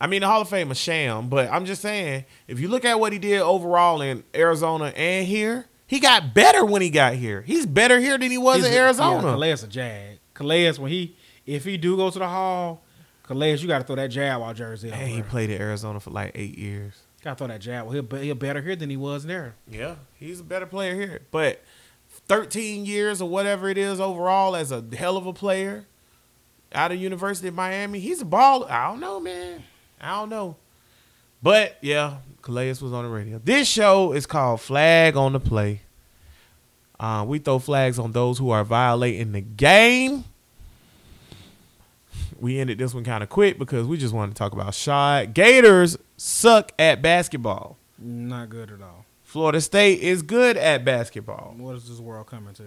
I 0.00 0.06
mean, 0.06 0.20
the 0.20 0.26
Hall 0.26 0.42
of 0.42 0.48
Fame 0.50 0.70
is 0.70 0.78
sham, 0.78 1.28
but 1.30 1.50
I'm 1.50 1.64
just 1.64 1.80
saying, 1.80 2.26
if 2.46 2.60
you 2.60 2.68
look 2.68 2.84
at 2.84 3.00
what 3.00 3.12
he 3.14 3.18
did 3.18 3.40
overall 3.40 4.02
in 4.02 4.22
Arizona 4.34 4.92
and 4.94 5.26
here, 5.26 5.64
he 5.86 6.00
got 6.00 6.34
better 6.34 6.64
when 6.66 6.82
he 6.82 6.90
got 6.90 7.14
here. 7.14 7.40
He's 7.42 7.64
better 7.64 7.98
here 7.98 8.18
than 8.18 8.30
he 8.30 8.38
was 8.38 8.64
in 8.64 8.70
a- 8.72 8.76
Arizona. 8.76 9.26
Yeah, 9.26 9.32
Calais 9.32 9.52
a 9.52 9.66
jag. 9.66 10.18
Calais 10.38 10.72
when 10.78 10.90
he 10.92 11.16
if 11.46 11.64
he 11.64 11.76
do 11.76 11.96
go 11.96 12.10
to 12.10 12.18
the 12.18 12.28
hall, 12.28 12.80
Calais 13.24 13.56
you 13.56 13.66
got 13.66 13.78
to 13.78 13.84
throw 13.84 13.96
that 13.96 14.06
jab 14.06 14.34
Jaguar 14.34 14.54
jersey. 14.54 14.88
Hey, 14.88 15.08
he 15.10 15.22
played 15.22 15.50
in 15.50 15.60
Arizona 15.60 15.98
for 15.98 16.10
like 16.10 16.30
eight 16.36 16.56
years. 16.56 16.94
Got 17.24 17.32
to 17.32 17.38
throw 17.38 17.46
that 17.48 17.60
Jaguar. 17.60 17.92
He'll, 17.92 18.02
be- 18.02 18.20
he'll 18.20 18.36
better 18.36 18.62
here 18.62 18.76
than 18.76 18.88
he 18.88 18.96
was 18.96 19.24
there. 19.24 19.56
Yeah, 19.68 19.96
he's 20.14 20.38
a 20.38 20.44
better 20.44 20.66
player 20.66 20.94
here. 20.94 21.22
But 21.32 21.64
13 22.28 22.86
years 22.86 23.20
or 23.20 23.28
whatever 23.28 23.68
it 23.68 23.76
is 23.76 23.98
overall 23.98 24.54
as 24.54 24.70
a 24.70 24.84
hell 24.96 25.16
of 25.16 25.26
a 25.26 25.32
player 25.32 25.86
out 26.72 26.92
of 26.92 27.00
University 27.00 27.48
of 27.48 27.54
Miami, 27.54 27.98
he's 27.98 28.20
a 28.20 28.24
ball. 28.24 28.64
I 28.66 28.86
don't 28.88 29.00
know, 29.00 29.18
man. 29.18 29.64
I 30.00 30.20
don't 30.20 30.28
know. 30.28 30.56
But 31.42 31.78
yeah, 31.80 32.18
Calais 32.42 32.68
was 32.80 32.92
on 32.92 33.02
the 33.04 33.10
radio. 33.10 33.40
This 33.42 33.66
show 33.66 34.12
is 34.12 34.24
called 34.24 34.60
Flag 34.60 35.16
on 35.16 35.32
the 35.32 35.40
Play. 35.40 35.80
Uh, 37.00 37.24
we 37.26 37.38
throw 37.38 37.58
flags 37.58 37.98
on 37.98 38.12
those 38.12 38.38
who 38.38 38.50
are 38.50 38.64
violating 38.64 39.32
the 39.32 39.40
game. 39.40 40.24
We 42.38 42.58
ended 42.60 42.78
this 42.78 42.94
one 42.94 43.04
kind 43.04 43.22
of 43.22 43.28
quick 43.28 43.58
because 43.58 43.86
we 43.86 43.96
just 43.96 44.14
wanted 44.14 44.34
to 44.34 44.38
talk 44.38 44.52
about 44.52 44.74
Shad. 44.74 45.34
Gators 45.34 45.98
suck 46.16 46.72
at 46.78 47.02
basketball. 47.02 47.76
Not 47.98 48.48
good 48.48 48.70
at 48.70 48.80
all. 48.80 49.04
Florida 49.22 49.60
State 49.60 50.00
is 50.00 50.22
good 50.22 50.56
at 50.56 50.84
basketball. 50.84 51.54
What 51.58 51.76
is 51.76 51.88
this 51.88 51.98
world 51.98 52.28
coming 52.28 52.54
to? 52.54 52.62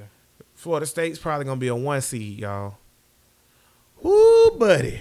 Florida 0.54 0.86
State's 0.86 1.18
probably 1.18 1.46
gonna 1.46 1.60
be 1.60 1.70
a 1.70 1.76
one 1.76 2.02
seed, 2.02 2.40
y'all. 2.40 2.76
Woo, 4.02 4.52
buddy. 4.60 5.00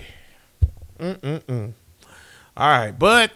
Mm-mm-mm. 0.98 1.72
All 2.56 2.68
right, 2.68 2.92
but 2.98 3.32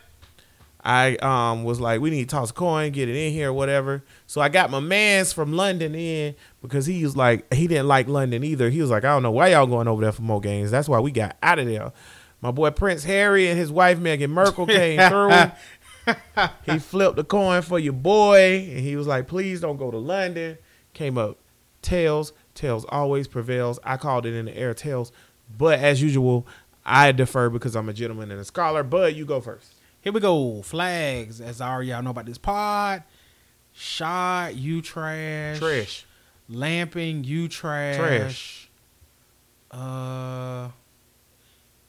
I 0.83 1.17
um 1.17 1.65
was 1.65 1.81
like, 1.81 2.01
we 2.01 2.11
need 2.11 2.29
to 2.29 2.35
toss 2.37 2.51
a 2.51 2.55
coin, 2.55 2.93
get 2.93 3.09
it 3.09 3.17
in 3.17 3.33
here, 3.33 3.53
whatever. 3.53 4.05
So 4.27 4.41
I 4.41 4.49
got 4.49 4.71
my 4.71 4.81
man's 4.81 5.33
from 5.33 5.53
London 5.53 5.95
in 5.95 6.35
because 6.65 6.87
he 6.87 7.05
was 7.05 7.15
like, 7.15 7.53
he 7.53 7.67
didn't 7.67 7.89
like 7.89 8.09
London 8.09 8.43
either. 8.43 8.71
He 8.71 8.81
was 8.81 8.91
like, 8.91 9.05
I 9.05 9.09
don't 9.09 9.23
know 9.23 9.31
why 9.31 9.49
y'all 9.49 9.67
going 9.67 9.87
over 9.87 10.01
there 10.01 10.13
for 10.13 10.23
more 10.23 10.41
games. 10.41 10.71
That's 10.71 10.89
why 10.89 10.99
we 10.99 11.11
got 11.11 11.37
out 11.43 11.59
of 11.59 11.67
there. 11.67 11.93
My 12.41 12.51
boy 12.51 12.71
Prince 12.71 13.05
Harry 13.05 13.49
and 13.49 13.59
his 13.59 13.71
wife 13.71 13.99
Meghan 13.99 14.31
Markle 14.31 14.67
came 14.67 14.99
through. 16.07 16.15
he 16.65 16.79
flipped 16.79 17.17
the 17.17 17.25
coin 17.25 17.61
for 17.61 17.79
your 17.79 17.93
boy, 17.93 18.69
and 18.71 18.81
he 18.81 18.97
was 18.97 19.07
like, 19.07 19.27
"Please 19.29 19.61
don't 19.61 19.77
go 19.77 19.91
to 19.91 19.99
London." 19.99 20.57
Came 20.95 21.19
up 21.19 21.39
tails. 21.83 22.33
Tails 22.55 22.87
always 22.89 23.29
prevails. 23.29 23.79
I 23.85 23.97
called 23.99 24.27
it 24.27 24.35
in 24.35 24.47
the 24.47 24.57
air 24.57 24.75
tails, 24.75 25.13
but 25.59 25.79
as 25.79 26.01
usual, 26.03 26.47
I 26.85 27.13
defer 27.13 27.51
because 27.51 27.75
I'm 27.77 27.89
a 27.89 27.93
gentleman 27.93 28.31
and 28.31 28.41
a 28.41 28.45
scholar. 28.45 28.83
But 28.83 29.15
you 29.15 29.27
go 29.27 29.41
first. 29.41 29.75
Here 30.01 30.13
we 30.13 30.21
go. 30.21 30.63
Flags. 30.63 31.41
As 31.41 31.61
I 31.61 31.71
already 31.71 31.91
y'all 31.91 32.03
know 32.03 32.11
about 32.11 32.27
this 32.27 32.39
pod. 32.39 33.03
Shad, 33.73 34.55
you 34.57 34.83
trash. 34.83 35.59
Trish. 35.59 36.05
Lamping, 36.49 37.25
you 37.25 37.49
trash. 37.49 37.97
Trash. 37.97 38.71
Uh, 39.71 40.69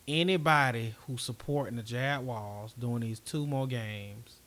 anybody 0.07 0.95
who's 1.05 1.21
supporting 1.21 1.75
the 1.75 1.83
Jaguars 1.83 2.73
doing 2.79 3.01
these 3.01 3.19
two 3.19 3.45
more 3.45 3.67
games, 3.67 4.37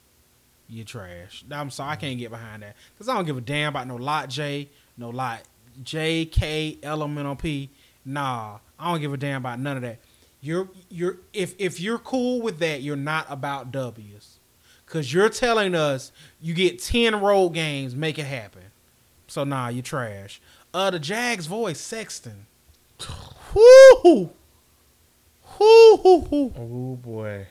you 0.69 0.85
trash. 0.85 1.45
I'm 1.51 1.71
sorry, 1.71 1.93
I 1.93 1.97
can't 1.97 2.19
get 2.19 2.31
behind 2.31 2.63
that 2.63 2.77
because 2.95 3.09
I 3.09 3.15
don't 3.15 3.27
give 3.27 3.37
a 3.37 3.41
damn 3.41 3.69
about 3.69 3.87
no 3.87 3.97
lot 3.97 4.29
J, 4.29 4.69
no 4.97 5.11
lot 5.11 5.43
J 5.83 6.25
K 6.27 6.79
elemental 6.83 7.37
P. 7.37 7.71
Nah, 8.05 8.59
I 8.79 8.91
don't 8.91 9.01
give 9.01 9.13
a 9.13 9.17
damn 9.17 9.43
about 9.43 9.61
none 9.61 9.77
of 9.77 9.83
that. 9.83 9.99
You're 10.41 10.69
you're 10.89 11.19
if 11.33 11.55
if 11.59 11.81
you're 11.81 11.99
cool 11.99 12.41
with 12.41 12.59
that, 12.61 12.83
you're 12.83 12.97
not 12.97 13.27
about 13.29 13.71
W's. 13.71 14.39
Cause 14.87 15.13
you're 15.13 15.29
telling 15.29 15.75
us 15.75 16.13
you 16.41 16.55
get 16.55 16.83
ten 16.83 17.21
road 17.21 17.51
games, 17.51 17.95
make 17.95 18.19
it 18.19 18.25
happen. 18.25 18.63
So 19.29 19.45
nah, 19.45 19.69
you 19.69 19.83
trash. 19.83 20.41
Uh, 20.75 20.91
the 20.91 20.99
Jags 20.99 21.47
voice 21.47 21.81
Sexton. 21.81 22.47
Whoo, 23.55 24.31
whoo, 25.59 25.97
whoo, 25.97 26.19
whoo. 26.31 26.53
Oh 26.57 26.97
boy. 26.97 27.47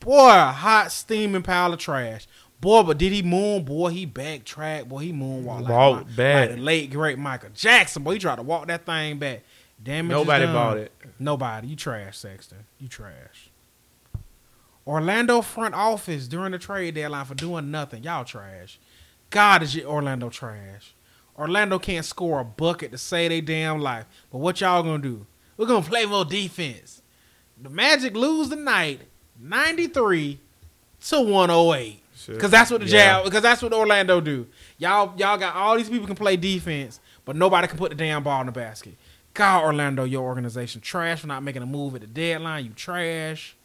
Boy, 0.00 0.28
a 0.30 0.52
hot 0.52 0.92
steaming 0.92 1.42
pile 1.42 1.72
of 1.72 1.78
trash. 1.80 2.26
Boy, 2.60 2.82
but 2.82 2.98
did 2.98 3.12
he 3.12 3.22
moon? 3.22 3.64
Boy, 3.64 3.88
he 3.90 4.06
backtrack. 4.06 4.88
Boy, 4.88 4.98
he 4.98 5.12
moonwalk 5.12 5.62
like, 5.62 5.68
Walked 5.72 6.08
Mi- 6.10 6.14
back. 6.16 6.48
like 6.50 6.56
the 6.58 6.62
late 6.62 6.90
great 6.90 7.18
Michael 7.18 7.50
Jackson. 7.54 8.02
Boy, 8.02 8.14
he 8.14 8.18
tried 8.18 8.36
to 8.36 8.42
walk 8.42 8.66
that 8.68 8.84
thing 8.86 9.18
back. 9.18 9.42
Damn 9.82 10.06
it! 10.06 10.14
Nobody 10.14 10.46
bought 10.46 10.76
it. 10.78 10.92
Nobody. 11.18 11.68
You 11.68 11.76
trash, 11.76 12.18
Sexton. 12.18 12.58
You 12.80 12.88
trash. 12.88 13.50
Orlando 14.86 15.42
front 15.42 15.74
office 15.74 16.26
during 16.26 16.52
the 16.52 16.58
trade 16.58 16.94
deadline 16.94 17.26
for 17.26 17.34
doing 17.34 17.70
nothing. 17.70 18.02
Y'all 18.02 18.24
trash. 18.24 18.78
God 19.30 19.62
is 19.62 19.76
your 19.76 19.86
Orlando 19.86 20.30
trash. 20.30 20.94
Orlando 21.38 21.78
can't 21.78 22.04
score 22.04 22.40
a 22.40 22.44
bucket 22.44 22.90
to 22.90 22.98
save 22.98 23.30
their 23.30 23.40
damn 23.40 23.80
life. 23.80 24.06
But 24.30 24.38
what 24.38 24.60
y'all 24.60 24.82
gonna 24.82 25.02
do? 25.02 25.26
We're 25.56 25.66
gonna 25.66 25.86
play 25.86 26.04
more 26.04 26.24
defense. 26.24 27.02
The 27.60 27.70
Magic 27.70 28.14
lose 28.14 28.48
the 28.48 28.56
night 28.56 29.02
93 29.40 30.38
to 31.08 31.20
108. 31.20 32.02
Shit. 32.16 32.40
Cause 32.40 32.50
that's 32.50 32.70
what 32.70 32.80
the 32.80 32.86
Yeah. 32.88 33.22
Because 33.22 33.42
that's 33.42 33.62
what 33.62 33.72
Orlando 33.72 34.20
do. 34.20 34.46
Y'all, 34.78 35.14
y'all 35.16 35.38
got 35.38 35.54
all 35.54 35.76
these 35.76 35.88
people 35.88 36.06
can 36.06 36.16
play 36.16 36.36
defense, 36.36 36.98
but 37.24 37.36
nobody 37.36 37.68
can 37.68 37.78
put 37.78 37.90
the 37.90 37.94
damn 37.94 38.22
ball 38.24 38.40
in 38.40 38.46
the 38.46 38.52
basket. 38.52 38.96
God, 39.34 39.64
Orlando, 39.64 40.02
your 40.02 40.24
organization 40.24 40.80
trash 40.80 41.20
for 41.20 41.28
not 41.28 41.44
making 41.44 41.62
a 41.62 41.66
move 41.66 41.94
at 41.94 42.00
the 42.00 42.08
deadline. 42.08 42.64
You 42.64 42.72
trash. 42.72 43.56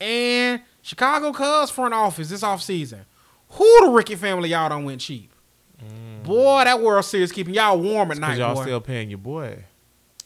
And 0.00 0.60
Chicago 0.82 1.32
Cubs 1.32 1.70
front 1.70 1.94
office 1.94 2.30
this 2.30 2.42
offseason. 2.42 3.00
Who 3.50 3.86
the 3.86 3.92
Ricky 3.92 4.16
family 4.16 4.50
y'all 4.50 4.68
done 4.68 4.84
went 4.84 5.00
cheap? 5.00 5.32
Mm. 5.82 6.07
Boy, 6.28 6.64
that 6.64 6.80
World 6.80 7.04
Series 7.04 7.32
keeping 7.32 7.54
y'all 7.54 7.78
warm 7.78 8.10
at 8.10 8.18
night, 8.18 8.38
y'all 8.38 8.54
boy. 8.54 8.62
still 8.62 8.80
paying 8.80 9.10
your 9.10 9.18
boy. 9.18 9.64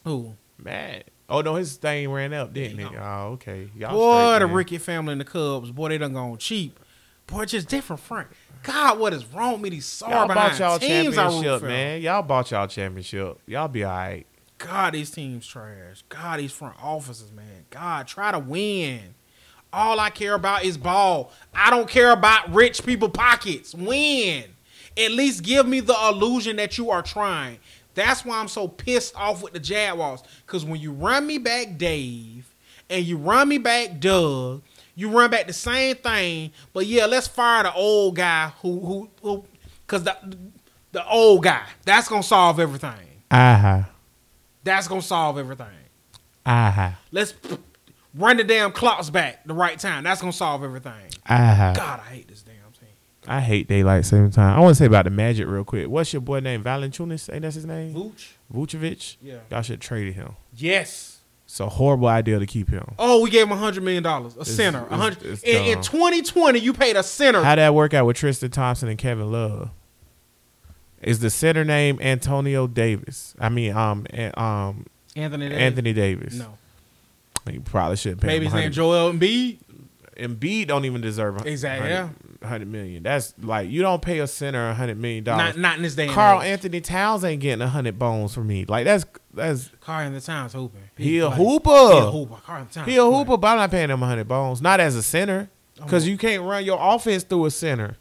Who? 0.04 0.34
Mad. 0.58 1.04
Oh 1.28 1.40
no, 1.40 1.54
his 1.54 1.76
thing 1.76 2.10
ran 2.10 2.32
up, 2.32 2.52
didn't 2.52 2.80
it? 2.80 2.92
Oh, 2.98 3.28
okay. 3.32 3.70
Y'all 3.76 3.92
Boy, 3.92 4.38
the. 4.38 4.46
Ricky 4.46 4.78
family 4.78 5.12
and 5.12 5.20
the 5.20 5.24
Cubs, 5.24 5.70
boy, 5.70 5.88
they 5.88 5.98
done 5.98 6.12
gone 6.12 6.36
cheap. 6.36 6.78
Boy, 7.26 7.46
just 7.46 7.68
different 7.68 8.00
front. 8.00 8.28
God, 8.62 8.98
what 8.98 9.12
is 9.12 9.24
wrong 9.26 9.62
with 9.62 9.72
these 9.72 9.86
sorry 9.86 10.12
Y'all 10.12 10.28
behind 10.28 10.50
bought 10.50 10.58
y'all 10.58 10.78
teams 10.78 11.14
championship, 11.14 11.62
man. 11.62 12.02
Y'all 12.02 12.22
bought 12.22 12.50
y'all 12.50 12.66
championship. 12.66 13.38
Y'all 13.46 13.68
be 13.68 13.82
all 13.82 13.92
right. 13.92 14.26
God, 14.58 14.94
these 14.94 15.10
teams 15.10 15.46
trash. 15.46 16.04
God, 16.08 16.38
these 16.38 16.52
front 16.52 16.76
offices, 16.80 17.32
man. 17.32 17.66
God, 17.70 18.06
try 18.06 18.30
to 18.30 18.38
win. 18.38 19.14
All 19.72 19.98
I 19.98 20.10
care 20.10 20.34
about 20.34 20.64
is 20.64 20.76
ball. 20.76 21.32
I 21.54 21.70
don't 21.70 21.88
care 21.88 22.12
about 22.12 22.52
rich 22.52 22.84
people 22.84 23.08
pockets. 23.08 23.74
Win. 23.74 24.44
At 24.96 25.12
least 25.12 25.42
give 25.42 25.66
me 25.66 25.80
the 25.80 25.96
illusion 26.08 26.56
that 26.56 26.78
you 26.78 26.90
are 26.90 27.02
trying. 27.02 27.58
That's 27.94 28.24
why 28.24 28.38
I'm 28.38 28.48
so 28.48 28.68
pissed 28.68 29.14
off 29.16 29.42
with 29.42 29.52
the 29.52 29.60
Jaguars. 29.60 30.22
Because 30.46 30.64
when 30.64 30.80
you 30.80 30.92
run 30.92 31.26
me 31.26 31.38
back 31.38 31.78
Dave 31.78 32.54
and 32.88 33.04
you 33.04 33.16
run 33.16 33.48
me 33.48 33.58
back 33.58 34.00
Doug, 34.00 34.62
you 34.94 35.10
run 35.10 35.30
back 35.30 35.46
the 35.46 35.52
same 35.52 35.96
thing. 35.96 36.52
But 36.72 36.86
yeah, 36.86 37.06
let's 37.06 37.26
fire 37.26 37.64
the 37.64 37.72
old 37.74 38.16
guy 38.16 38.52
who 38.60 38.80
who 38.80 39.10
who 39.22 39.44
because 39.86 40.04
the 40.04 40.16
the 40.92 41.06
old 41.08 41.42
guy. 41.42 41.64
That's 41.84 42.08
gonna 42.08 42.22
solve 42.22 42.60
everything. 42.60 43.22
Uh 43.30 43.56
huh. 43.56 43.82
That's 44.64 44.88
gonna 44.88 45.02
solve 45.02 45.38
everything. 45.38 45.66
Aha. 46.44 46.98
Let's 47.10 47.34
run 48.14 48.36
the 48.36 48.44
damn 48.44 48.72
clocks 48.72 49.10
back 49.10 49.44
the 49.46 49.54
right 49.54 49.78
time. 49.78 50.04
That's 50.04 50.20
gonna 50.20 50.32
solve 50.32 50.62
everything. 50.62 51.10
Uh 51.26 51.54
huh. 51.54 51.72
God, 51.74 52.00
I 52.00 52.10
hate 52.10 52.28
this. 52.28 52.41
I 53.26 53.40
hate 53.40 53.68
daylight 53.68 54.04
saving 54.04 54.30
time. 54.32 54.56
I 54.56 54.60
want 54.60 54.72
to 54.72 54.74
say 54.74 54.86
about 54.86 55.04
the 55.04 55.10
Magic 55.10 55.46
real 55.46 55.64
quick. 55.64 55.88
What's 55.88 56.12
your 56.12 56.20
boy 56.22 56.40
name? 56.40 56.64
Valanciunas? 56.64 57.32
Ain't 57.32 57.42
that 57.42 57.54
his 57.54 57.64
name? 57.64 57.94
Vooch? 57.94 58.32
Vucevic. 58.52 59.16
Yeah. 59.22 59.38
Y'all 59.50 59.62
should 59.62 59.80
trade 59.80 60.12
him. 60.14 60.32
Yes. 60.56 61.20
It's 61.46 61.60
a 61.60 61.68
horrible 61.68 62.08
idea 62.08 62.38
to 62.38 62.46
keep 62.46 62.70
him. 62.70 62.94
Oh, 62.98 63.20
we 63.22 63.30
gave 63.30 63.42
him 63.44 63.52
a 63.52 63.56
hundred 63.56 63.84
million 63.84 64.02
dollars. 64.02 64.34
A 64.36 64.40
It's- 64.40 64.56
center. 64.56 64.86
A 64.90 64.96
hundred. 64.96 65.22
In, 65.44 65.64
in 65.78 65.82
2020, 65.82 66.58
you 66.58 66.72
paid 66.72 66.96
a 66.96 67.02
center. 67.02 67.42
How 67.44 67.54
that 67.54 67.74
work 67.74 67.94
out 67.94 68.06
with 68.06 68.16
Tristan 68.16 68.50
Thompson 68.50 68.88
and 68.88 68.98
Kevin 68.98 69.30
Love? 69.30 69.70
Is 71.02 71.18
the 71.20 71.30
center 71.30 71.64
name 71.64 71.98
Antonio 72.00 72.66
Davis? 72.66 73.34
I 73.38 73.48
mean, 73.50 73.72
um, 73.72 74.06
um, 74.34 74.86
Anthony. 75.16 75.48
Davis? 75.48 75.62
Anthony 75.62 75.92
Davis. 75.92 76.34
No. 76.34 76.58
You 77.50 77.60
probably 77.60 77.96
shouldn't 77.96 78.20
pay 78.20 78.28
Maybe 78.28 78.44
his 78.46 78.54
name 78.54 78.70
100 78.70 78.72
Joel 78.72 79.12
Embiid. 79.12 79.58
Embiid 80.18 80.66
don't 80.68 80.84
even 80.84 81.00
deserve 81.00 81.40
a 81.40 81.48
Exactly, 81.48 81.90
hundred 82.46 82.68
million. 82.68 83.02
That's 83.02 83.34
like 83.40 83.70
you 83.70 83.82
don't 83.82 84.02
pay 84.02 84.18
a 84.18 84.26
center 84.26 84.68
a 84.70 84.74
hundred 84.74 84.98
million 84.98 85.24
Not 85.24 85.38
dollars. 85.38 85.56
not 85.56 85.76
in 85.76 85.82
this 85.82 85.94
day. 85.94 86.08
Karl 86.08 86.42
age. 86.42 86.48
Anthony 86.52 86.80
Towns 86.80 87.24
ain't 87.24 87.40
getting 87.40 87.62
a 87.62 87.68
hundred 87.68 87.98
bones 87.98 88.34
from 88.34 88.46
me. 88.46 88.64
Like 88.66 88.84
that's 88.84 89.04
that's 89.32 89.70
Karl 89.80 90.00
Anthony 90.00 90.20
Towns 90.20 90.52
hooping. 90.52 90.82
he 90.96 91.18
a 91.20 91.28
play. 91.28 91.36
hooper. 91.38 91.70
He 91.70 91.98
a 91.98 92.10
hooper. 92.10 92.36
Karl 92.44 92.64
the 92.64 92.74
Towns. 92.74 92.88
He 92.88 92.96
a 92.96 93.04
hooper, 93.04 93.36
but 93.36 93.46
I'm 93.48 93.56
not 93.58 93.70
paying 93.70 93.90
him 93.90 94.00
hundred 94.00 94.28
bones. 94.28 94.60
Not 94.60 94.80
as 94.80 94.94
a 94.96 95.02
center, 95.02 95.48
oh, 95.80 95.84
because 95.84 96.06
you 96.06 96.18
can't 96.18 96.42
run 96.42 96.64
your 96.64 96.78
offense 96.80 97.22
through 97.24 97.46
a 97.46 97.50
center. 97.50 97.96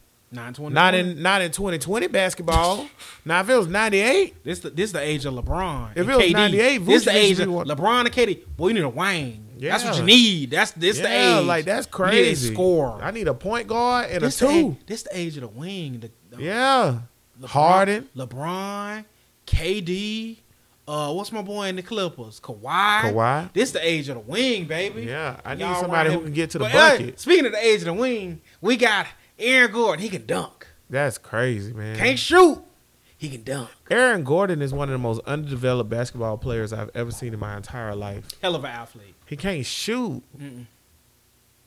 Not 0.72 0.94
in 0.94 1.22
not 1.22 1.42
in 1.42 1.50
2020 1.50 2.06
basketball. 2.08 2.86
now 3.24 3.40
if 3.40 3.48
it 3.48 3.56
was 3.56 3.66
98, 3.68 4.42
This 4.44 4.60
the 4.60 4.70
this 4.70 4.92
the 4.92 5.00
age 5.00 5.24
of 5.26 5.34
LeBron. 5.34 5.92
If 5.92 6.08
it 6.08 6.16
was 6.16 6.24
KD. 6.26 6.32
98, 6.32 6.78
this 6.78 7.04
the 7.04 7.16
age 7.16 7.40
of 7.40 7.48
LeBron 7.48 8.00
and 8.06 8.12
KD. 8.12 8.40
Boy, 8.56 8.68
you 8.68 8.74
need 8.74 8.84
a 8.84 8.88
wing. 8.88 9.48
That's 9.58 9.84
what 9.84 9.96
you 9.98 10.02
need. 10.04 10.50
That's 10.50 10.72
this 10.72 10.98
the 10.98 11.08
age. 11.08 11.46
like 11.46 11.64
that's 11.64 11.86
You 11.98 12.06
need 12.06 12.32
a 12.32 12.36
score. 12.36 13.00
I 13.02 13.10
need 13.10 13.28
a 13.28 13.34
point 13.34 13.68
guard 13.68 14.10
and 14.10 14.22
this 14.22 14.40
a 14.40 14.46
the 14.46 14.52
two. 14.52 14.58
age, 14.58 14.76
this 14.86 15.02
the 15.02 15.16
age 15.16 15.36
of 15.36 15.42
the 15.42 15.48
wing. 15.48 16.00
The, 16.00 16.10
the 16.36 16.42
Yeah, 16.42 16.98
LeBron, 17.40 17.46
Harden. 17.48 18.08
LeBron, 18.16 19.04
KD. 19.46 20.38
Uh, 20.88 21.12
what's 21.12 21.30
my 21.30 21.42
boy 21.42 21.68
in 21.68 21.76
the 21.76 21.82
Clippers? 21.82 22.40
Kawhi. 22.40 23.02
Kawhi. 23.02 23.52
This 23.52 23.70
the 23.70 23.86
age 23.86 24.08
of 24.08 24.16
the 24.16 24.20
wing, 24.20 24.64
baby. 24.64 25.02
Yeah, 25.02 25.36
I 25.44 25.54
need 25.54 25.60
Y'all 25.62 25.80
somebody 25.80 26.12
who 26.12 26.20
can 26.22 26.32
get 26.32 26.50
to 26.50 26.58
the 26.58 26.68
hey, 26.68 26.98
bucket. 26.98 27.20
speaking 27.20 27.46
of 27.46 27.52
the 27.52 27.64
age 27.64 27.80
of 27.80 27.86
the 27.86 27.94
wing, 27.94 28.40
we 28.60 28.76
got 28.76 29.06
Aaron 29.42 29.72
Gordon. 29.72 30.02
He 30.02 30.08
can 30.08 30.26
dunk. 30.26 30.66
That's 30.88 31.18
crazy, 31.18 31.72
man. 31.72 31.96
Can't 31.96 32.18
shoot. 32.18 32.62
He 33.16 33.28
can 33.28 33.44
dunk. 33.44 33.70
Aaron 33.90 34.24
Gordon 34.24 34.60
is 34.60 34.72
one 34.72 34.88
of 34.88 34.92
the 34.92 34.98
most 34.98 35.20
underdeveloped 35.26 35.88
basketball 35.88 36.38
players 36.38 36.72
I've 36.72 36.90
ever 36.94 37.10
seen 37.10 37.32
in 37.32 37.38
my 37.38 37.56
entire 37.56 37.94
life. 37.94 38.26
Hell 38.42 38.56
of 38.56 38.64
an 38.64 38.70
athlete. 38.70 39.14
He 39.26 39.36
can't 39.36 39.64
shoot, 39.64 40.22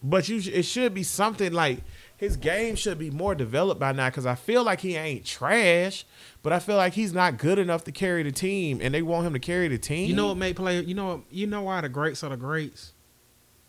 but 0.03 0.27
you 0.27 0.41
it 0.51 0.63
should 0.63 0.93
be 0.93 1.03
something 1.03 1.53
like 1.53 1.79
his 2.17 2.37
game 2.37 2.75
should 2.75 2.99
be 2.99 3.09
more 3.09 3.35
developed 3.35 3.79
by 3.79 3.93
now. 3.93 4.09
Because 4.09 4.25
I 4.25 4.35
feel 4.35 4.63
like 4.63 4.81
he 4.81 4.95
ain't 4.95 5.25
trash, 5.25 6.05
but 6.43 6.51
I 6.51 6.59
feel 6.59 6.75
like 6.75 6.93
he's 6.93 7.13
not 7.13 7.37
good 7.37 7.57
enough 7.57 7.85
to 7.85 7.91
carry 7.91 8.21
the 8.23 8.31
team, 8.33 8.79
and 8.81 8.93
they 8.93 9.01
want 9.01 9.25
him 9.25 9.33
to 9.33 9.39
carry 9.39 9.69
the 9.69 9.77
team. 9.77 10.09
You 10.09 10.15
know 10.15 10.27
what 10.27 10.37
made 10.37 10.57
player? 10.57 10.81
You 10.81 10.93
know 10.93 11.07
what? 11.07 11.21
You 11.31 11.47
know 11.47 11.61
why 11.63 11.81
the 11.81 11.89
greats 11.89 12.21
are 12.23 12.29
the 12.29 12.37
greats? 12.37 12.91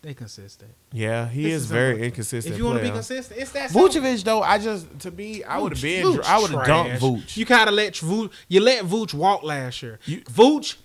They 0.01 0.13
consistent. 0.13 0.71
Yeah, 0.91 1.27
he 1.27 1.43
This 1.43 1.53
is 1.53 1.63
is 1.63 1.71
very 1.71 2.03
inconsistent. 2.03 2.53
If 2.53 2.59
you 2.59 2.65
want 2.65 2.77
to 2.77 2.83
be 2.83 2.91
consistent, 2.91 3.39
it's 3.39 3.51
that 3.51 3.71
simple. 3.71 3.89
Vucevic 3.89 4.23
though, 4.23 4.41
I 4.43 4.57
just 4.59 4.99
to 4.99 5.11
be, 5.11 5.43
I 5.43 5.57
would 5.57 5.73
have 5.73 5.81
been, 5.81 6.05
Vooch 6.05 6.23
I 6.23 6.39
would 6.39 6.51
have 6.51 6.65
dumped 6.65 6.89
trash. 6.91 7.01
Vooch. 7.01 7.35
You 7.37 7.45
kind 7.45 7.67
of 7.67 7.75
let 7.75 7.93
Vooch, 7.93 8.31
you 8.47 8.59
let 8.61 8.85
Vooch 8.85 9.13
walk 9.13 9.43
last 9.43 9.81
year. 9.81 9.99
You- 10.05 10.21
Vooch, 10.21 10.75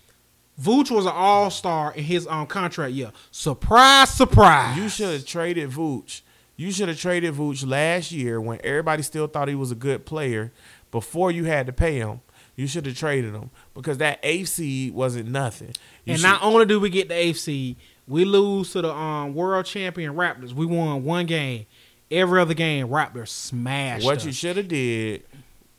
Vooch 0.61 0.91
was 0.91 1.05
an 1.07 1.13
all 1.15 1.51
star 1.51 1.93
in 1.95 2.05
his 2.05 2.27
um, 2.27 2.47
contract 2.47 2.95
year. 2.95 3.13
Surprise, 3.31 4.11
surprise. 4.11 4.77
You 4.79 4.89
should 4.89 5.13
have 5.13 5.27
traded 5.27 5.71
Vooch. 5.71 6.23
You 6.57 6.71
should 6.73 6.89
have 6.89 6.99
traded 6.99 7.35
Vooch 7.35 7.67
last 7.67 8.13
year 8.13 8.41
when 8.41 8.61
everybody 8.65 9.03
still 9.03 9.27
thought 9.27 9.49
he 9.49 9.55
was 9.55 9.71
a 9.71 9.75
good 9.77 10.07
player. 10.07 10.53
Before 10.91 11.31
you 11.31 11.45
had 11.45 11.67
to 11.67 11.73
pay 11.73 11.97
him, 11.99 12.21
you 12.55 12.67
should 12.67 12.85
have 12.87 12.97
traded 12.97 13.35
him 13.35 13.51
because 13.75 13.99
that 13.99 14.21
eighth 14.23 14.49
seed 14.51 14.93
wasn't 14.95 15.29
nothing. 15.31 15.73
You 16.05 16.13
And 16.13 16.21
should- 16.21 16.27
not 16.27 16.43
only 16.43 16.67
do 16.67 16.79
we 16.81 16.91
get 16.91 17.09
the 17.09 17.15
AFC, 17.15 17.77
we 18.09 18.25
lose 18.25 18.73
to 18.73 18.83
the 18.83 18.93
um, 18.93 19.35
world 19.35 19.67
champion 19.67 20.15
Raptors. 20.15 20.53
We 20.53 20.67
won 20.67 21.05
one 21.05 21.27
game. 21.27 21.67
Every 22.11 22.41
other 22.41 22.55
game, 22.55 22.89
Raptors 22.89 23.29
smashed 23.29 24.05
what 24.05 24.19
us. 24.19 24.25
you 24.27 24.33
should 24.33 24.57
have 24.59 24.69
did 24.69 25.23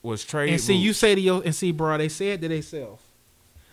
was 0.02 0.24
trade. 0.24 0.50
and 0.52 0.60
see, 0.60 0.74
you 0.76 0.94
say 0.94 1.16
to 1.16 1.22
your 1.22 1.42
and 1.44 1.54
see, 1.54 1.72
bro, 1.72 1.98
they 1.98 2.10
said 2.10 2.42
to 2.42 2.48
themselves, 2.48 3.04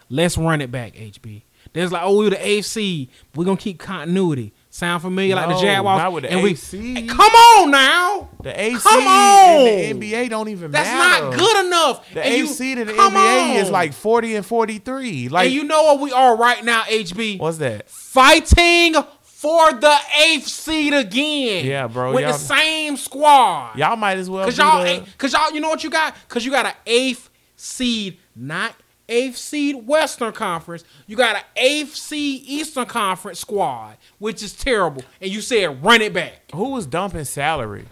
"Let's 0.09 0.37
run 0.37 0.61
it 0.61 0.71
back." 0.71 0.95
HB. 0.95 1.43
There's 1.73 1.93
like, 1.93 2.03
oh, 2.05 2.19
we're 2.19 2.31
the 2.31 2.37
AFC. 2.37 3.09
We're 3.35 3.45
gonna 3.45 3.57
keep 3.57 3.79
continuity. 3.79 4.53
Sound 4.73 5.03
familiar? 5.03 5.35
like 5.35 5.49
No, 5.49 5.57
the 5.57 5.63
Jaguars. 5.63 5.99
not 5.99 6.13
with 6.13 6.23
the 6.25 6.31
and 6.33 6.43
we, 6.45 6.55
AFC. 6.55 6.95
Hey, 6.97 7.03
come 7.07 7.19
on 7.33 7.71
now. 7.73 8.29
the 8.41 8.61
AC 8.61 8.79
Come 8.81 9.07
on! 9.07 9.65
the 9.65 9.93
NBA 10.13 10.31
don't 10.31 10.49
even 10.49 10.71
matter. 10.71 10.85
That's 10.85 10.97
matter. 11.21 11.31
not 11.31 11.39
good 11.39 11.67
enough. 11.67 12.15
The 12.15 12.25
And 12.25 12.35
you- 12.37 12.45
AC 12.45 12.73
in 12.73 12.87
the 12.87 12.93
come 12.95 13.13
NBA 13.15 13.57
is 13.63 13.71
like 13.71 13.93
forty 13.93 14.37
and 14.37 14.47
forty 14.47 14.79
three. 14.79 15.29
Like 15.29 15.47
and 15.47 15.55
you 15.55 15.65
know 15.65 15.83
what 15.83 16.01
we 16.01 16.13
are 16.13 16.37
right 16.37 16.65
now, 16.65 16.83
HB? 16.83 17.39
what's 17.41 17.59
that? 17.59 17.91
Fighting 17.91 18.95
for 19.23 19.73
the 19.73 19.97
eighth 20.23 20.47
seed 20.47 20.93
again. 20.95 21.65
Yeah, 21.67 21.89
bro, 21.89 22.13
With 22.15 22.25
the 22.25 22.33
same 22.35 22.97
squad. 22.97 23.77
Y'all 23.77 23.97
might 23.97 24.19
as 24.19 24.31
well. 24.31 24.45
Cause 24.45 24.57
y'all, 24.59 24.85
the- 24.85 25.05
cause 25.19 25.33
y'all, 25.33 25.51
you 25.53 25.61
know 25.61 25.69
what 25.71 25.83
you 25.83 25.91
got? 25.91 26.15
Cause 26.29 26.45
you 26.45 26.51
got 26.53 26.67
an 26.67 26.75
eighth 26.87 27.29
seed, 27.57 28.19
not 28.37 28.75
eighth 29.11 29.37
seed 29.37 29.87
Western 29.87 30.33
Conference. 30.33 30.85
You 31.07 31.17
got 31.17 31.37
an 31.37 31.43
eighth 31.57 31.95
seed 31.95 32.43
Eastern 32.47 32.87
Conference 32.87 33.41
squad, 33.41 33.97
which 34.19 34.43
is 34.43 34.55
terrible. 34.55 35.03
And 35.21 35.31
you 35.31 35.41
said 35.41 35.85
run 35.85 36.01
it 36.01 36.15
back. 36.15 36.51
who 36.55 36.71
was 36.71 36.87
dumping 36.87 37.25
salary? 37.25 37.87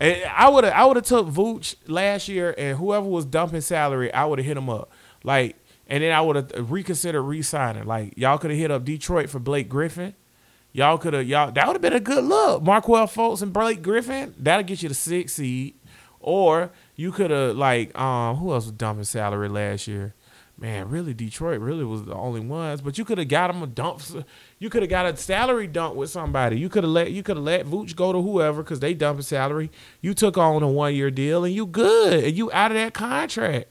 I 0.00 0.48
would 0.48 0.62
have 0.62 0.72
I 0.74 0.84
would 0.84 0.96
have 0.96 1.06
took 1.06 1.26
Vooch 1.26 1.74
last 1.88 2.28
year, 2.28 2.54
and 2.56 2.78
whoever 2.78 3.06
was 3.06 3.24
dumping 3.24 3.62
salary, 3.62 4.12
I 4.14 4.24
would 4.26 4.38
have 4.38 4.46
hit 4.46 4.56
him 4.56 4.70
up. 4.70 4.92
Like, 5.24 5.56
and 5.88 6.04
then 6.04 6.12
I 6.12 6.20
would 6.20 6.36
have 6.36 6.70
reconsidered 6.70 7.24
re-signing. 7.24 7.84
Like, 7.84 8.16
y'all 8.16 8.38
could 8.38 8.50
have 8.50 8.60
hit 8.60 8.70
up 8.70 8.84
Detroit 8.84 9.28
for 9.28 9.40
Blake 9.40 9.68
Griffin. 9.68 10.14
Y'all 10.72 10.98
could 10.98 11.14
have 11.14 11.26
y'all 11.26 11.50
that 11.50 11.66
would 11.66 11.74
have 11.74 11.82
been 11.82 11.94
a 11.94 12.00
good 12.00 12.22
look. 12.24 12.62
Markelle 12.62 13.08
Fultz 13.08 13.42
and 13.42 13.52
Blake 13.52 13.82
Griffin 13.82 14.34
that'll 14.38 14.62
get 14.62 14.82
you 14.82 14.88
the 14.88 14.94
sixth 14.94 15.36
seed. 15.36 15.74
Or 16.20 16.70
you 16.94 17.10
could 17.10 17.30
have 17.30 17.56
like 17.56 17.98
um 17.98 18.36
who 18.36 18.52
else 18.52 18.66
was 18.66 18.72
dumping 18.72 19.04
salary 19.04 19.48
last 19.48 19.88
year? 19.88 20.14
Man, 20.60 20.88
really 20.88 21.14
Detroit 21.14 21.60
really 21.60 21.84
was 21.84 22.04
the 22.04 22.14
only 22.14 22.40
ones. 22.40 22.80
But 22.80 22.98
you 22.98 23.04
could 23.04 23.18
have 23.18 23.28
got 23.28 23.50
him 23.50 23.62
a 23.62 23.66
dump. 23.66 24.02
You 24.58 24.68
could 24.68 24.82
have 24.82 24.90
got 24.90 25.06
a 25.06 25.16
salary 25.16 25.68
dump 25.68 25.94
with 25.94 26.10
somebody. 26.10 26.58
You 26.58 26.68
could 26.68 26.82
have 26.82 26.90
let 26.90 27.12
you 27.12 27.22
could 27.22 27.36
have 27.36 27.44
let 27.44 27.64
Vooch 27.64 27.94
go 27.94 28.12
to 28.12 28.20
whoever 28.20 28.64
because 28.64 28.80
they 28.80 28.92
dumping 28.92 29.22
salary. 29.22 29.70
You 30.00 30.14
took 30.14 30.36
on 30.36 30.62
a 30.64 30.68
one 30.68 30.96
year 30.96 31.12
deal 31.12 31.44
and 31.44 31.54
you 31.54 31.64
good 31.64 32.24
and 32.24 32.36
you 32.36 32.50
out 32.50 32.72
of 32.72 32.76
that 32.76 32.92
contract. 32.92 33.68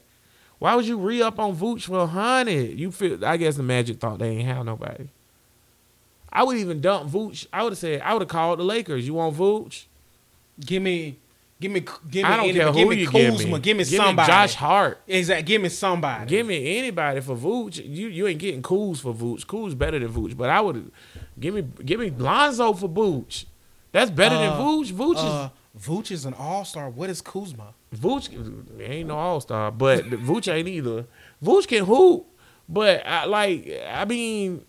Why 0.58 0.74
would 0.74 0.86
you 0.86 0.96
re 0.98 1.20
up 1.20 1.38
on 1.38 1.54
Vooch 1.54 1.82
for 1.82 2.00
a 2.00 2.06
hundred? 2.06 2.78
You 2.78 2.90
feel? 2.90 3.22
I 3.22 3.36
guess 3.36 3.56
the 3.56 3.62
Magic 3.62 4.00
thought 4.00 4.18
they 4.18 4.30
ain't 4.30 4.48
have 4.48 4.64
nobody. 4.64 5.08
I 6.32 6.42
would 6.42 6.56
even 6.56 6.80
dump 6.80 7.10
Vooch. 7.10 7.46
I 7.52 7.62
would 7.62 7.72
have 7.72 7.78
said 7.78 8.00
I 8.00 8.14
would 8.14 8.22
have 8.22 8.28
called 8.28 8.58
the 8.58 8.64
Lakers. 8.64 9.06
You 9.06 9.14
want 9.14 9.36
Vooch? 9.36 9.84
Give 10.60 10.82
me, 10.82 11.18
give 11.60 11.70
me, 11.72 11.80
give 11.80 12.22
me. 12.22 12.22
I 12.24 12.36
don't 12.36 12.44
any- 12.48 12.58
care 12.58 12.72
give 12.72 12.82
who 12.84 12.90
me 12.90 12.96
you 13.00 13.06
Kuzma. 13.08 13.38
give 13.38 13.50
me. 13.52 13.58
Give 13.60 13.76
me 13.76 13.84
somebody. 13.84 14.26
Josh 14.32 14.54
Hart. 14.54 15.00
Exactly. 15.06 15.42
Give 15.44 15.62
me 15.62 15.68
somebody. 15.68 16.26
Give 16.26 16.46
me 16.46 16.78
anybody 16.78 17.20
for 17.20 17.36
Vooch. 17.36 17.76
You 17.84 18.08
you 18.08 18.26
ain't 18.26 18.38
getting 18.38 18.62
Kuz 18.62 19.00
for 19.00 19.12
Vooch. 19.14 19.44
Kuz 19.46 19.76
better 19.76 19.98
than 19.98 20.08
Vooch, 20.08 20.36
but 20.36 20.50
I 20.50 20.60
would 20.60 20.90
give 21.38 21.54
me 21.54 21.62
give 21.84 22.00
me 22.00 22.10
Lonzo 22.10 22.72
for 22.72 22.88
Vooch. 22.88 23.44
That's 23.92 24.10
better 24.10 24.36
Uh, 24.36 24.40
than 24.40 24.52
Vooch. 24.60 24.92
Vooch 24.92 25.16
Uh, 25.16 25.48
Vooch 25.78 26.10
is 26.10 26.24
an 26.24 26.34
all 26.34 26.64
star. 26.64 26.90
What 26.90 27.08
is 27.10 27.20
Kuzma? 27.20 27.74
is 27.92 28.00
Vooch 28.00 28.28
ain't 28.80 29.08
no 29.08 29.16
all 29.16 29.40
star, 29.40 29.70
but 29.70 30.04
Vooch 30.10 30.52
ain't 30.52 30.68
either. 30.68 31.06
Vooch 31.42 31.66
can 31.68 31.84
hoop, 31.84 32.26
but 32.68 33.06
I, 33.06 33.24
like 33.26 33.70
I 33.90 34.04
mean, 34.04 34.64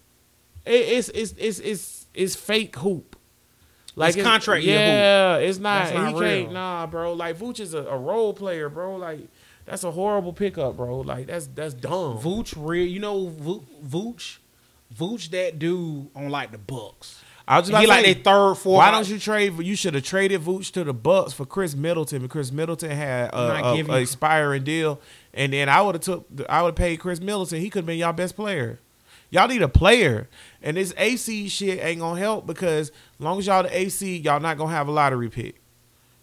it, 0.65 0.71
it's 0.71 1.09
it's 1.09 1.33
it's 1.37 1.59
it's 1.59 2.07
it's 2.13 2.35
fake 2.35 2.75
hoop. 2.77 3.08
Like, 3.95 4.15
it's 4.15 4.23
contract. 4.23 4.63
Yeah, 4.63 5.37
it's 5.37 5.59
not. 5.59 5.93
Not 5.93 6.07
he 6.07 6.19
can't. 6.19 6.45
real. 6.45 6.51
Nah, 6.51 6.85
bro. 6.87 7.13
Like 7.13 7.37
Vooch 7.37 7.59
is 7.59 7.73
a, 7.73 7.83
a 7.83 7.97
role 7.97 8.33
player, 8.33 8.69
bro. 8.69 8.95
Like 8.95 9.27
that's 9.65 9.83
a 9.83 9.91
horrible 9.91 10.33
pickup, 10.33 10.77
bro. 10.77 10.99
Like 11.01 11.27
that's 11.27 11.47
that's 11.47 11.73
dumb. 11.73 12.17
Vooch 12.17 12.53
real. 12.57 12.85
You 12.87 12.99
know 12.99 13.27
Vo- 13.27 13.65
Vooch, 13.85 14.37
Vooch 14.95 15.29
that 15.31 15.59
dude 15.59 16.07
on 16.15 16.29
like 16.29 16.51
the 16.51 16.57
Bucks. 16.57 17.21
I 17.47 17.57
was 17.59 17.67
just 17.69 17.81
He 17.81 17.87
like 17.87 18.05
say, 18.05 18.13
they 18.13 18.21
third, 18.21 18.55
fourth. 18.55 18.77
Why 18.77 18.91
don't 18.91 19.09
you 19.09 19.17
trade? 19.17 19.57
You 19.59 19.75
should 19.75 19.95
have 19.95 20.03
traded 20.03 20.41
Vooch 20.41 20.71
to 20.73 20.83
the 20.83 20.93
Bucks 20.93 21.33
for 21.33 21.45
Khris 21.45 21.75
Middleton 21.75 22.21
because 22.21 22.49
Khris 22.49 22.51
Middleton 22.51 22.91
had 22.91 23.31
a, 23.33 23.47
not 23.47 23.89
a, 23.89 23.91
a 23.93 24.01
expiring 24.01 24.63
deal, 24.63 25.01
and 25.33 25.51
then 25.51 25.67
I 25.67 25.81
would 25.81 25.95
have 25.95 26.03
took. 26.03 26.27
I 26.47 26.61
would 26.61 26.69
have 26.69 26.75
paid 26.75 26.99
Khris 26.99 27.19
Middleton. 27.19 27.59
He 27.59 27.71
could 27.71 27.79
have 27.79 27.85
been 27.87 27.97
y'all 27.97 28.13
best 28.13 28.35
player. 28.35 28.79
Y'all 29.31 29.47
need 29.47 29.61
a 29.63 29.67
player, 29.67 30.29
and 30.61 30.77
this 30.77 30.93
AC 30.97 31.49
shit 31.49 31.83
ain't 31.83 31.99
gonna 31.99 32.19
help 32.19 32.45
because 32.45 32.91
long 33.19 33.39
as 33.39 33.47
y'all 33.47 33.63
the 33.63 33.77
AC, 33.77 34.17
y'all 34.17 34.39
not 34.39 34.57
gonna 34.57 34.71
have 34.71 34.87
a 34.87 34.91
lottery 34.91 35.29
pick. 35.29 35.61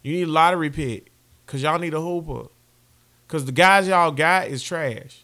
You 0.02 0.12
need 0.12 0.28
a 0.28 0.30
lottery 0.30 0.70
pick 0.70 1.10
because 1.44 1.62
y'all 1.62 1.78
need 1.78 1.94
a 1.94 2.00
hooper. 2.00 2.48
Because 3.26 3.44
the 3.44 3.52
guys 3.52 3.88
y'all 3.88 4.10
got 4.12 4.46
is 4.48 4.62
trash. 4.62 5.22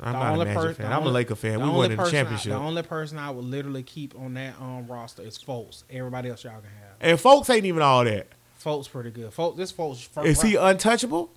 I'm 0.00 0.12
The 0.12 0.18
not 0.18 0.34
a 0.34 0.44
Magic 0.44 0.54
per- 0.54 0.74
fan. 0.74 0.86
I'm 0.86 0.92
a 0.92 0.96
only- 1.00 1.10
Laker 1.12 1.34
fan. 1.34 1.60
We 1.60 1.68
won 1.68 1.90
the 1.90 1.96
person 1.96 2.14
I- 2.14 2.18
championship. 2.20 2.52
the 2.52 2.58
only 2.58 2.82
person 2.82 3.18
I 3.18 3.30
would 3.30 3.44
literally 3.44 3.82
keep 3.82 4.14
on 4.18 4.34
that 4.34 4.54
um 4.60 4.86
roster 4.86 5.22
is 5.22 5.36
Fultz. 5.38 5.82
Everybody 5.90 6.30
else 6.30 6.44
y'all 6.44 6.52
can 6.52 6.70
have. 6.80 6.96
and 7.00 7.18
Fultz 7.18 7.52
ain't 7.52 7.64
even 7.66 7.82
all 7.82 8.04
that. 8.04 8.28
Fultz 8.64 8.88
pretty 8.88 9.10
good. 9.10 9.32
Fultz, 9.32 9.56
this 9.56 9.72
Fultz 9.72 10.06
first 10.06 10.26
Is 10.28 10.40
he 10.42 10.54
untouchable? 10.54 11.30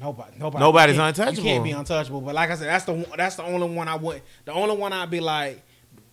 Nobody, 0.00 0.36
nobody, 0.38 0.62
Nobody's 0.62 0.98
untouchable. 0.98 1.38
You 1.38 1.42
can't 1.42 1.64
be 1.64 1.70
untouchable. 1.72 2.20
But 2.20 2.34
like 2.36 2.50
I 2.50 2.54
said, 2.54 2.68
that's 2.68 2.84
the 2.84 2.92
one- 2.92 3.06
that's 3.16 3.34
the 3.36 3.42
only 3.42 3.68
one 3.68 3.88
I 3.88 3.96
would. 3.96 4.22
The 4.44 4.52
only 4.52 4.76
one 4.76 4.92
I'd 4.92 5.10
be 5.10 5.20
like, 5.20 5.60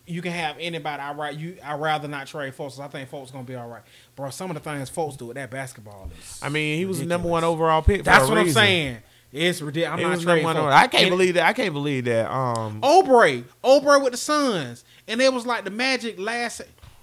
you 0.06 0.20
can 0.22 0.32
have 0.32 0.56
anybody. 0.58 1.00
I 1.00 1.12
right 1.12 1.36
you. 1.36 1.56
I 1.62 1.74
rather 1.74 2.08
not 2.08 2.26
trade 2.26 2.54
Fultz. 2.56 2.78
I 2.80 2.88
think 2.88 3.10
Fultz 3.10 3.32
gonna 3.32 3.44
be 3.44 3.54
all 3.54 3.68
right, 3.68 3.82
bro. 4.16 4.30
Some 4.30 4.50
of 4.50 4.54
the 4.54 4.60
things 4.60 4.90
Fultz 4.90 5.16
do 5.16 5.26
with 5.26 5.36
that 5.36 5.50
basketball 5.50 6.10
is. 6.18 6.40
I 6.42 6.48
mean, 6.48 6.78
he 6.78 6.84
was 6.84 6.98
the 7.00 7.06
number 7.06 7.28
one 7.28 7.44
overall 7.44 7.82
pick. 7.82 8.04
That's 8.04 8.28
what 8.28 8.38
I'm 8.38 8.50
saying. 8.50 8.98
It's 9.32 9.62
ridiculous. 9.62 9.92
I'm 9.92 9.98
He 9.98 10.04
not 10.04 10.20
trading 10.20 10.44
one. 10.44 10.56
I 10.58 10.86
can't 10.88 11.04
And- 11.04 11.10
believe 11.10 11.34
that. 11.34 11.46
I 11.46 11.52
can't 11.54 11.72
believe 11.72 12.04
that. 12.04 12.30
Um, 12.30 12.82
Obrey, 12.82 13.44
Obrey 13.64 14.02
with 14.02 14.12
the 14.12 14.18
Suns, 14.18 14.84
and 15.08 15.22
it 15.22 15.32
was 15.32 15.46
like 15.46 15.64
the 15.64 15.70
Magic 15.70 16.18
last. 16.18 16.60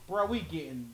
Bro, 0.07 0.27
we 0.27 0.41
getting 0.41 0.87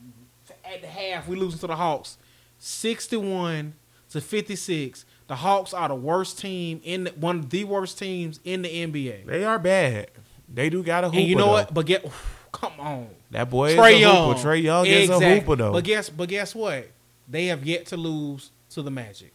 at 0.64 0.80
the 0.80 0.86
half. 0.88 1.28
We 1.28 1.36
losing 1.36 1.58
to 1.60 1.66
the 1.66 1.76
Hawks, 1.76 2.16
sixty-one 2.58 3.74
to 4.10 4.20
fifty-six. 4.20 5.04
The 5.28 5.34
Hawks 5.36 5.74
are 5.74 5.88
the 5.88 5.94
worst 5.94 6.38
team 6.38 6.80
in 6.84 7.04
the, 7.04 7.10
one 7.10 7.40
of 7.40 7.50
the 7.50 7.64
worst 7.64 7.98
teams 7.98 8.38
in 8.44 8.62
the 8.62 8.68
NBA. 8.68 9.26
They 9.26 9.44
are 9.44 9.58
bad. 9.58 10.08
They 10.52 10.70
do 10.70 10.82
got 10.82 11.04
a 11.04 11.08
hooper. 11.08 11.18
and 11.18 11.28
you 11.28 11.36
know 11.36 11.46
though. 11.46 11.52
what? 11.52 11.74
But 11.74 11.86
get 11.86 12.04
come 12.52 12.72
on. 12.78 13.08
That 13.30 13.50
boy 13.50 13.74
Trae 13.76 13.92
is 13.92 13.96
a 13.96 14.00
Young. 14.00 14.28
hooper. 14.34 14.48
Trae 14.48 14.62
Young 14.62 14.86
is 14.86 15.10
a 15.10 15.18
hooper 15.20 15.56
though. 15.56 15.72
But 15.72 15.84
guess 15.84 16.08
but 16.08 16.28
guess 16.28 16.54
what? 16.54 16.88
They 17.28 17.46
have 17.46 17.64
yet 17.66 17.86
to 17.86 17.96
lose 17.96 18.50
to 18.70 18.82
the 18.82 18.90
Magic. 18.90 19.32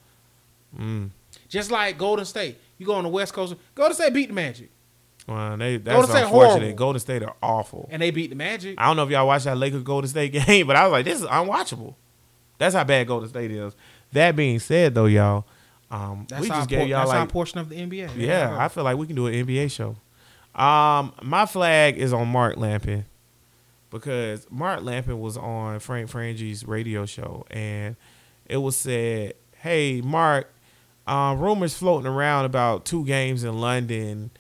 Mm. 0.78 1.10
Just 1.50 1.72
like 1.72 1.98
Golden 1.98 2.26
State. 2.26 2.58
You 2.78 2.86
go 2.86 2.94
on 2.96 3.04
the 3.04 3.10
West 3.10 3.34
Coast, 3.34 3.56
Golden 3.76 3.94
State 3.94 4.14
beat 4.14 4.28
the 4.28 4.34
Magic. 4.34 4.70
Well, 5.28 5.56
they, 5.58 5.78
Golden 5.78 5.84
that's 5.84 6.10
State 6.12 6.24
unfortunate. 6.24 6.60
horrible. 6.60 6.78
Golden 6.78 7.00
State 7.00 7.24
are 7.24 7.36
awful. 7.44 7.88
And 7.92 8.02
they 8.02 8.10
beat 8.10 8.32
the 8.32 8.36
Magic. 8.36 8.76
I 8.80 8.88
don't 8.88 8.96
know 8.96 9.04
if 9.04 9.10
y'all 9.12 9.28
watched 9.28 9.46
that 9.46 9.58
Lakers 9.58 9.84
Golden 9.84 10.10
State 10.10 10.32
game, 10.48 10.66
but 10.66 10.76
I 10.76 10.84
was 10.88 10.92
like, 10.92 11.06
this 11.06 11.20
is 11.22 11.28
unwatchable. 11.28 11.94
That's 12.58 12.74
how 12.74 12.84
bad 12.84 13.08
Golden 13.08 13.30
State 13.30 13.52
is. 13.52 13.76
That 14.14 14.36
being 14.36 14.60
said, 14.60 14.96
though, 14.96 15.06
y'all, 15.06 15.46
um, 15.92 16.26
That's, 16.28 16.42
we 16.42 16.50
our, 16.50 16.58
just 16.58 16.70
por- 16.70 16.80
gave 16.80 16.88
y'all 16.90 17.00
that's 17.02 17.12
our 17.12 17.20
like, 17.20 17.30
portion 17.30 17.60
of 17.60 17.70
the 17.70 17.76
NBA. 17.76 18.12
yeah, 18.18 18.56
I 18.58 18.68
feel 18.68 18.84
like 18.84 18.98
we 18.98 19.06
can 19.08 19.16
do 19.16 19.28
an 19.28 19.34
NBA 19.34 19.70
show. 19.72 19.96
Um, 20.56 21.14
my 21.22 21.46
flag 21.46 21.98
is 21.98 22.12
on 22.14 22.28
Mark 22.28 22.58
Lamping 22.58 23.06
because 23.90 24.48
Mark 24.50 24.84
Lamping 24.84 25.20
was 25.20 25.38
on 25.38 25.80
Frank 25.80 26.10
Frangi's 26.10 26.66
radio 26.66 27.06
show, 27.06 27.46
and 27.50 27.96
it 28.46 28.58
was 28.58 28.78
said, 28.78 29.36
"Hey, 29.58 30.02
Mark, 30.02 30.54
um, 31.08 31.40
rumors 31.40 31.74
floating 31.74 32.08
around 32.08 32.46
about 32.46 32.86
two 32.86 33.06
games 33.06 33.44
in 33.44 33.60
London." 33.60 34.32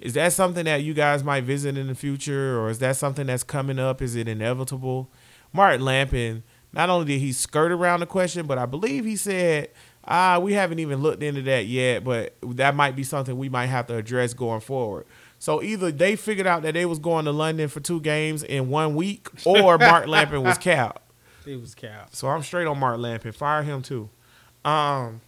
Is 0.00 0.14
that 0.14 0.32
something 0.32 0.64
that 0.64 0.82
you 0.82 0.94
guys 0.94 1.22
might 1.22 1.44
visit 1.44 1.76
in 1.76 1.86
the 1.86 1.94
future, 1.94 2.58
or 2.58 2.70
is 2.70 2.78
that 2.78 2.96
something 2.96 3.26
that's 3.26 3.44
coming 3.44 3.78
up? 3.78 4.00
Is 4.00 4.16
it 4.16 4.28
inevitable? 4.28 5.10
Mark 5.52 5.80
Lamping, 5.80 6.42
not 6.72 6.88
only 6.88 7.06
did 7.06 7.20
he 7.20 7.32
skirt 7.32 7.70
around 7.70 8.00
the 8.00 8.06
question, 8.06 8.46
but 8.46 8.56
I 8.56 8.64
believe 8.64 9.04
he 9.04 9.16
said, 9.16 9.68
ah, 10.04 10.38
we 10.38 10.54
haven't 10.54 10.78
even 10.78 11.00
looked 11.00 11.22
into 11.22 11.42
that 11.42 11.66
yet, 11.66 12.04
but 12.04 12.34
that 12.42 12.74
might 12.74 12.96
be 12.96 13.04
something 13.04 13.36
we 13.36 13.48
might 13.48 13.66
have 13.66 13.86
to 13.88 13.96
address 13.96 14.32
going 14.32 14.60
forward. 14.60 15.06
So 15.40 15.62
either 15.62 15.90
they 15.90 16.16
figured 16.16 16.46
out 16.46 16.62
that 16.62 16.74
they 16.74 16.84
was 16.84 16.98
going 16.98 17.24
to 17.24 17.32
London 17.32 17.68
for 17.68 17.80
two 17.80 17.98
games 18.00 18.42
in 18.42 18.68
one 18.68 18.94
week, 18.94 19.26
or 19.46 19.78
Mark 19.78 20.06
Lamping 20.06 20.44
was 20.44 20.58
capped. 20.58 21.02
He 21.46 21.56
was 21.56 21.74
cap. 21.74 22.10
So 22.12 22.28
I'm 22.28 22.42
straight 22.42 22.66
on 22.66 22.78
Mark 22.78 22.98
Lamping. 22.98 23.32
Fire 23.32 23.62
him 23.62 23.80
too. 23.80 24.10
Um, 24.62 25.22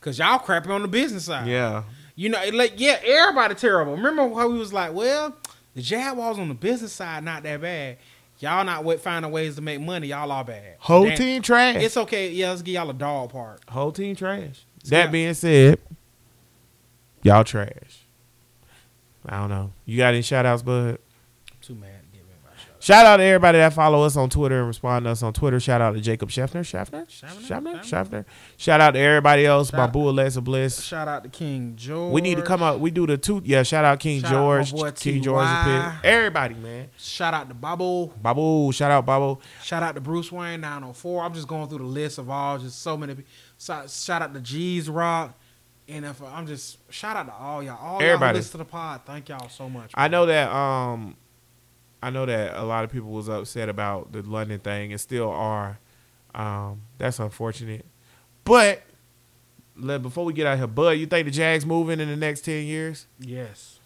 Cause 0.00 0.18
y'all 0.18 0.40
crapping 0.40 0.70
on 0.70 0.82
the 0.82 0.88
business 0.88 1.26
side. 1.26 1.46
yeah. 1.46 1.84
You 2.16 2.28
know, 2.28 2.40
like 2.52 2.74
yeah, 2.76 2.98
everybody 3.04 3.54
terrible. 3.54 3.92
Remember 3.96 4.22
how 4.34 4.48
we 4.48 4.58
was 4.58 4.72
like, 4.72 4.92
well, 4.92 5.34
the 5.74 5.80
Jaguars 5.80 6.40
on 6.40 6.48
the 6.48 6.54
business 6.54 6.92
side 6.92 7.22
not 7.22 7.44
that 7.44 7.60
bad. 7.60 7.98
Y'all 8.40 8.64
not 8.64 9.00
finding 9.00 9.30
ways 9.30 9.54
to 9.54 9.62
make 9.62 9.80
money. 9.80 10.08
Y'all 10.08 10.30
are 10.32 10.44
bad. 10.44 10.74
Whole 10.80 11.04
Damn- 11.04 11.16
team 11.16 11.42
trash. 11.42 11.76
It's 11.76 11.96
okay. 11.96 12.30
Yeah, 12.30 12.50
let's 12.50 12.62
give 12.62 12.74
y'all 12.74 12.90
a 12.90 12.92
dog 12.92 13.30
part. 13.30 13.60
Whole 13.68 13.92
team 13.92 14.16
trash. 14.16 14.66
That 14.86 15.12
being 15.12 15.34
said, 15.34 15.78
y'all 17.22 17.44
trash. 17.44 18.03
I 19.26 19.38
don't 19.40 19.50
know. 19.50 19.72
You 19.84 19.98
got 19.98 20.12
any 20.14 20.22
shout 20.22 20.46
outs, 20.46 20.62
bud? 20.62 20.98
I'm 21.50 21.58
too 21.62 21.74
mad 21.74 21.88
to 22.12 22.18
give 22.18 22.24
shout. 22.58 22.82
Shout 22.82 23.06
out 23.06 23.16
to 23.16 23.22
everybody 23.22 23.56
that 23.56 23.72
follow 23.72 24.02
us 24.02 24.16
on 24.16 24.28
Twitter 24.28 24.58
and 24.58 24.66
respond 24.66 25.06
to 25.06 25.10
us 25.12 25.22
on 25.22 25.32
Twitter. 25.32 25.58
Shout 25.58 25.80
out 25.80 25.94
to 25.94 26.00
Jacob 26.02 26.28
Scheffner. 26.28 26.60
Scheffner? 26.62 27.06
Schaffner? 27.08 27.40
Scheffner? 27.40 27.82
Schaffner? 27.82 27.82
Scheffner. 28.22 28.24
Shout 28.58 28.80
out 28.82 28.90
to 28.90 28.98
everybody 29.00 29.46
else. 29.46 29.70
Shout- 29.70 29.78
Babu 29.92 30.10
Alexa 30.10 30.42
Bliss. 30.42 30.82
Shout 30.82 31.08
out 31.08 31.22
to 31.24 31.30
King 31.30 31.72
George. 31.76 32.12
We 32.12 32.20
need 32.20 32.36
to 32.36 32.42
come 32.42 32.62
up. 32.62 32.80
We 32.80 32.90
do 32.90 33.06
the 33.06 33.16
two. 33.16 33.40
Yeah, 33.44 33.62
shout 33.62 33.86
out 33.86 33.98
King 34.00 34.20
Shout 34.20 34.32
out 34.32 34.36
my 34.36 34.62
George. 34.64 34.72
boy 34.72 34.90
King 34.92 35.14
T.Y.. 35.14 35.20
George 35.24 35.46
the 35.46 36.06
Everybody, 36.06 36.54
man. 36.56 36.88
Shout 36.98 37.32
out 37.32 37.48
to 37.48 37.54
Babu. 37.54 38.08
Babu. 38.20 38.70
Shout 38.72 38.90
out 38.90 39.06
Babu. 39.06 39.38
Shout 39.62 39.82
out 39.82 39.94
to 39.94 40.02
Bruce 40.02 40.30
Wayne 40.30 40.60
904. 40.60 41.22
I'm 41.24 41.32
just 41.32 41.48
going 41.48 41.68
through 41.70 41.78
the 41.78 41.84
list 41.84 42.18
of 42.18 42.28
all 42.28 42.58
just 42.58 42.82
so 42.82 42.98
many. 42.98 43.14
pe- 43.14 43.22
Shout, 43.58 43.88
shout 43.88 44.20
out 44.20 44.34
to 44.34 44.40
G's 44.40 44.90
Rock. 44.90 45.38
And 45.88 46.04
if 46.04 46.22
I'm 46.22 46.46
just 46.46 46.78
shout 46.90 47.16
out 47.16 47.26
to 47.26 47.34
all 47.34 47.62
y'all, 47.62 47.78
all 47.78 48.02
Everybody. 48.02 48.38
listen 48.38 48.52
to 48.52 48.58
the 48.58 48.64
pod. 48.64 49.02
Thank 49.04 49.28
y'all 49.28 49.48
so 49.48 49.68
much. 49.68 49.90
I 49.94 50.08
know 50.08 50.26
that 50.26 50.50
um 50.50 51.16
I 52.02 52.10
know 52.10 52.26
that 52.26 52.56
a 52.56 52.62
lot 52.62 52.84
of 52.84 52.92
people 52.92 53.10
was 53.10 53.28
upset 53.28 53.68
about 53.68 54.12
the 54.12 54.22
London 54.22 54.58
thing 54.58 54.92
and 54.92 55.00
still 55.00 55.30
are. 55.30 55.78
Um, 56.34 56.82
that's 56.98 57.18
unfortunate. 57.18 57.86
But 58.44 58.82
let, 59.76 60.02
before 60.02 60.24
we 60.24 60.32
get 60.34 60.46
out 60.46 60.58
here, 60.58 60.66
Bud, 60.66 60.90
you 60.90 61.06
think 61.06 61.24
the 61.24 61.30
Jags 61.30 61.64
moving 61.64 62.00
in 62.00 62.08
the 62.08 62.16
next 62.16 62.42
ten 62.42 62.66
years? 62.66 63.06
Yes. 63.18 63.78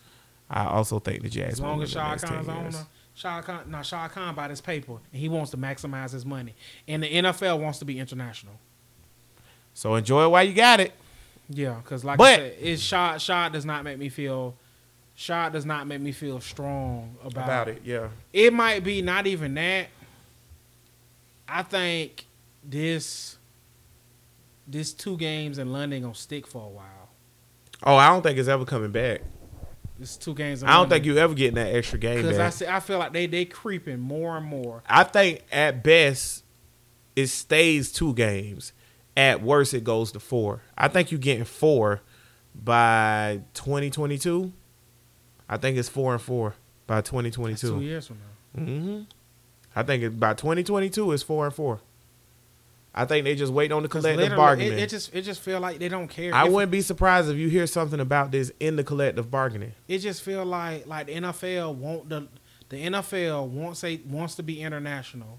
I 0.51 0.65
also 0.67 0.99
think 0.99 1.23
the 1.23 1.29
Jags 1.29 1.55
As 1.55 1.61
long 1.61 1.79
moving 1.79 1.85
as 1.85 1.91
Shad 1.93 2.23
Khan's 2.23 2.49
owner, 2.49 2.87
Shad 3.15 3.45
Khan, 3.45 3.71
now 3.71 3.83
Shad 3.83 4.11
Khan 4.13 4.35
bought 4.35 4.51
his 4.51 4.61
paper 4.61 4.99
and 5.13 5.21
he 5.21 5.29
wants 5.29 5.51
to 5.51 5.57
maximize 5.57 6.13
his 6.13 6.25
money. 6.25 6.55
And 6.87 7.03
the 7.03 7.13
NFL 7.13 7.61
wants 7.61 7.79
to 7.81 7.85
be 7.85 7.99
international. 7.99 8.55
So 9.75 9.95
enjoy 9.95 10.25
it 10.25 10.29
while 10.29 10.45
you 10.45 10.55
got 10.55 10.81
it. 10.81 10.93
Yeah, 11.49 11.75
because 11.83 12.05
like 12.05 12.19
But- 12.19 12.27
I 12.27 12.37
said, 12.37 12.57
it's 12.61 12.83
Shad. 12.83 13.23
Shad 13.23 13.53
does 13.53 13.65
not 13.65 13.85
make 13.85 13.99
me 13.99 14.09
feel. 14.09 14.57
Shad 15.15 15.53
does 15.53 15.67
not 15.67 15.87
make 15.87 16.01
me 16.01 16.13
feel 16.13 16.41
strong 16.41 17.17
about, 17.25 17.45
About 17.45 17.69
it, 17.69 17.83
yeah. 17.85 18.09
It 18.33 18.53
might 18.53 18.85
be 18.85 19.03
not 19.03 19.27
even 19.27 19.55
that. 19.55 19.89
I 21.49 21.63
think 21.63 22.27
this 22.63 23.37
this 24.67 24.93
two 24.93 25.17
games 25.17 25.59
in 25.59 25.73
London 25.73 26.03
gonna 26.03 26.15
stick 26.15 26.47
for 26.47 26.63
a 26.65 26.69
while. 26.69 27.09
Oh, 27.83 27.97
I 27.97 28.09
don't 28.09 28.23
think 28.23 28.39
it's 28.39 28.49
ever 28.49 28.65
coming 28.65 28.93
back. 28.93 29.23
This 29.99 30.17
two 30.17 30.35
games. 30.35 30.63
In 30.63 30.69
I 30.69 30.75
don't 30.75 30.89
think 30.89 31.05
you 31.05 31.17
ever 31.19 31.35
getting 31.35 31.55
that 31.57 31.75
extra 31.75 31.99
game 31.99 32.23
because 32.23 32.39
I 32.39 32.51
see, 32.51 32.67
I 32.67 32.79
feel 32.81 32.99
like 32.99 33.13
they 33.13 33.27
they 33.27 33.45
creeping 33.45 33.99
more 33.99 34.37
and 34.37 34.47
more. 34.47 34.83
I 34.87 35.03
think 35.05 35.43
at 35.51 35.83
best 35.83 36.45
it 37.17 37.27
stays 37.29 37.91
two 37.91 38.15
games. 38.15 38.73
At 39.19 39.43
worst, 39.43 39.75
it 39.75 39.83
goes 39.85 40.13
to 40.13 40.21
four. 40.21 40.63
I 40.77 40.87
think 40.89 41.11
you're 41.11 41.19
getting 41.21 41.45
four 41.45 42.01
by 42.55 43.41
2022. 43.55 44.53
I 45.49 45.57
think 45.57 45.77
it's 45.77 45.89
four 45.89 46.13
and 46.13 46.23
four 46.23 46.55
by 46.87 46.97
That's 46.97 47.11
two 47.11 47.17
2022. 47.23 47.81
years 47.81 48.07
from 48.07 48.19
now. 48.55 48.63
hmm 48.63 49.01
I 49.77 49.83
think 49.83 50.03
it, 50.03 50.19
by 50.21 50.35
2022 50.35 51.13
it's 51.13 51.23
four 51.23 51.47
and 51.47 51.55
four. 51.55 51.81
I 52.95 53.05
think 53.05 53.25
they 53.25 53.35
just 53.35 53.53
wait 53.53 53.71
on 53.71 53.83
the 53.83 53.89
collective 53.89 54.35
bargaining. 54.37 54.73
It, 54.73 54.79
it 54.81 54.91
just 54.91 55.15
it 55.15 55.23
just 55.23 55.41
feel 55.41 55.61
like 55.61 55.79
they 55.79 55.89
don't 55.89 56.09
care. 56.09 56.35
I 56.35 56.47
If- 56.47 56.53
wouldn't 56.53 56.73
be 56.73 56.81
surprised 56.81 57.29
if 57.29 57.37
you 57.37 57.49
hear 57.49 57.67
something 57.67 58.01
about 58.01 58.31
this 58.33 58.51
in 58.61 58.77
the 58.77 58.83
collective 58.85 59.31
bargaining. 59.31 59.73
it 59.87 59.99
just 59.99 60.23
feel 60.23 60.45
like 60.45 60.87
like 60.87 61.07
the 61.07 61.15
NFL 61.15 61.75
want 61.77 62.09
the 62.09 62.29
the 62.71 62.77
NFL 62.85 63.49
wants 63.49 63.83
a 63.85 63.97
wants 64.07 64.35
to 64.37 64.43
be 64.43 64.61
international, 64.63 65.39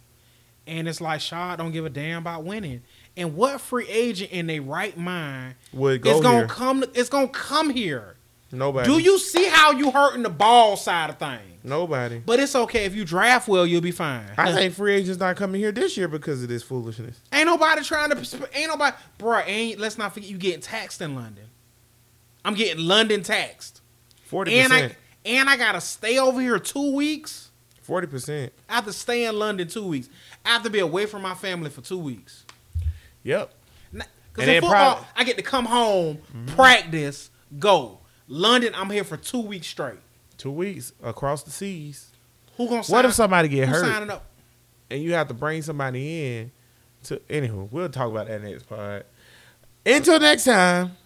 and 0.68 0.88
it's 0.88 1.02
like 1.02 1.22
Shad 1.22 1.58
don't 1.60 1.72
give 1.72 1.86
a 1.86 1.90
damn 1.90 2.22
about 2.22 2.44
winning. 2.44 2.82
And 3.18 3.36
what 3.36 3.60
free 3.60 3.88
agent 3.90 4.32
in 4.32 4.48
their 4.48 4.62
right 4.62 4.98
mind 4.98 5.56
Would 5.74 6.02
go 6.02 6.16
is 6.18 6.22
gonna 6.22 6.38
here. 6.40 6.48
come? 6.48 6.84
It's 6.94 7.10
gonna 7.10 7.28
come 7.28 7.70
here. 7.70 8.16
Nobody. 8.52 8.88
Do 8.90 8.98
you 9.00 9.20
see 9.20 9.46
how 9.46 9.72
you 9.72 9.92
hurting 9.92 10.24
the 10.24 10.30
ball 10.30 10.76
side 10.78 11.10
of 11.12 11.18
things? 11.18 11.64
Nobody. 11.64 12.20
But 12.26 12.40
it's 12.40 12.56
okay 12.56 12.86
if 12.86 12.96
you 12.96 13.04
draft 13.06 13.48
well, 13.48 13.68
you'll 13.68 13.82
be 13.82 13.92
fine. 13.92 14.26
I 14.38 14.54
think 14.54 14.74
free 14.74 14.96
agents 14.96 15.20
not 15.20 15.36
coming 15.36 15.60
here 15.62 15.72
this 15.72 15.98
year 15.98 16.08
because 16.08 16.42
of 16.42 16.50
this 16.50 16.64
foolishness. 16.64 17.20
ain't 17.34 17.46
nobody 17.46 17.84
trying 17.84 18.10
to. 18.12 18.50
Ain't 18.58 18.70
nobody, 18.70 18.96
bruh, 19.20 19.44
Ain't 19.46 19.80
let's 19.80 19.98
not 19.98 20.14
forget 20.14 20.30
you 20.30 20.38
getting 20.38 20.62
taxed 20.62 21.02
in 21.02 21.14
London. 21.16 21.46
I'm 22.46 22.54
getting 22.54 22.86
London 22.86 23.22
taxed, 23.22 23.82
Forty 24.24 24.58
and 24.58 24.72
I 24.72 24.82
percent. 24.82 24.98
and 25.26 25.50
I 25.50 25.58
gotta 25.58 25.82
stay 25.82 26.18
over 26.18 26.40
here 26.40 26.58
two 26.58 26.96
weeks. 26.96 27.52
Forty 27.82 28.08
percent. 28.08 28.54
I 28.70 28.76
have 28.76 28.86
to 28.86 28.94
stay 28.94 29.26
in 29.26 29.38
London 29.38 29.68
two 29.68 29.86
weeks. 29.86 30.10
I 30.46 30.50
have 30.50 30.64
to 30.64 30.70
be 30.70 30.80
away 30.80 31.06
from 31.06 31.22
my 31.22 31.34
family 31.36 31.70
for 31.70 31.82
two 31.82 31.98
weeks. 32.00 32.46
Yep. 33.30 33.54
Because 33.92 34.08
And 34.38 34.40
in 34.40 34.48
then 34.48 34.62
football, 34.62 34.96
prob- 34.96 35.08
I 35.16 35.24
get 35.24 35.38
to 35.38 35.44
come 35.44 35.66
home, 35.66 36.18
mm-hmm. 36.18 36.46
practice, 36.56 37.30
go. 37.60 38.00
London, 38.28 38.74
I'm 38.76 38.90
here 38.90 39.04
for 39.04 39.18
two 39.18 39.42
weeks 39.42 39.68
straight. 39.68 40.00
Two 40.38 40.52
weeks 40.52 40.94
across 41.04 41.44
the 41.44 41.52
seas. 41.52 42.10
Who 42.58 42.68
gonna 42.68 42.84
sign? 42.84 42.94
What 42.96 43.06
if 43.06 43.14
somebody 43.14 43.48
get 43.48 43.68
who 43.68 43.76
hurt 43.76 43.86
signing 43.86 44.10
up? 44.10 44.26
and 44.90 45.04
you 45.04 45.14
have 45.14 45.28
to 45.28 45.36
bring 45.36 45.62
somebody 45.62 46.38
in 46.38 46.52
to 47.04 47.18
anywho, 47.30 47.72
we'll 47.72 47.90
talk 47.90 48.10
about 48.10 48.28
that 48.28 48.42
next 48.42 48.64
part. 48.64 49.06
Until 49.86 50.20
next 50.20 50.46
time, 50.46 50.98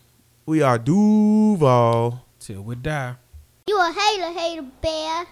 we 0.46 0.62
are 0.62 0.78
Duval. 0.78 2.26
Till 2.40 2.62
we 2.62 2.76
die. 2.76 3.16
You 3.68 3.80
a 3.80 3.94
hater, 3.94 4.40
hater 4.40 4.66
bear. 4.82 5.26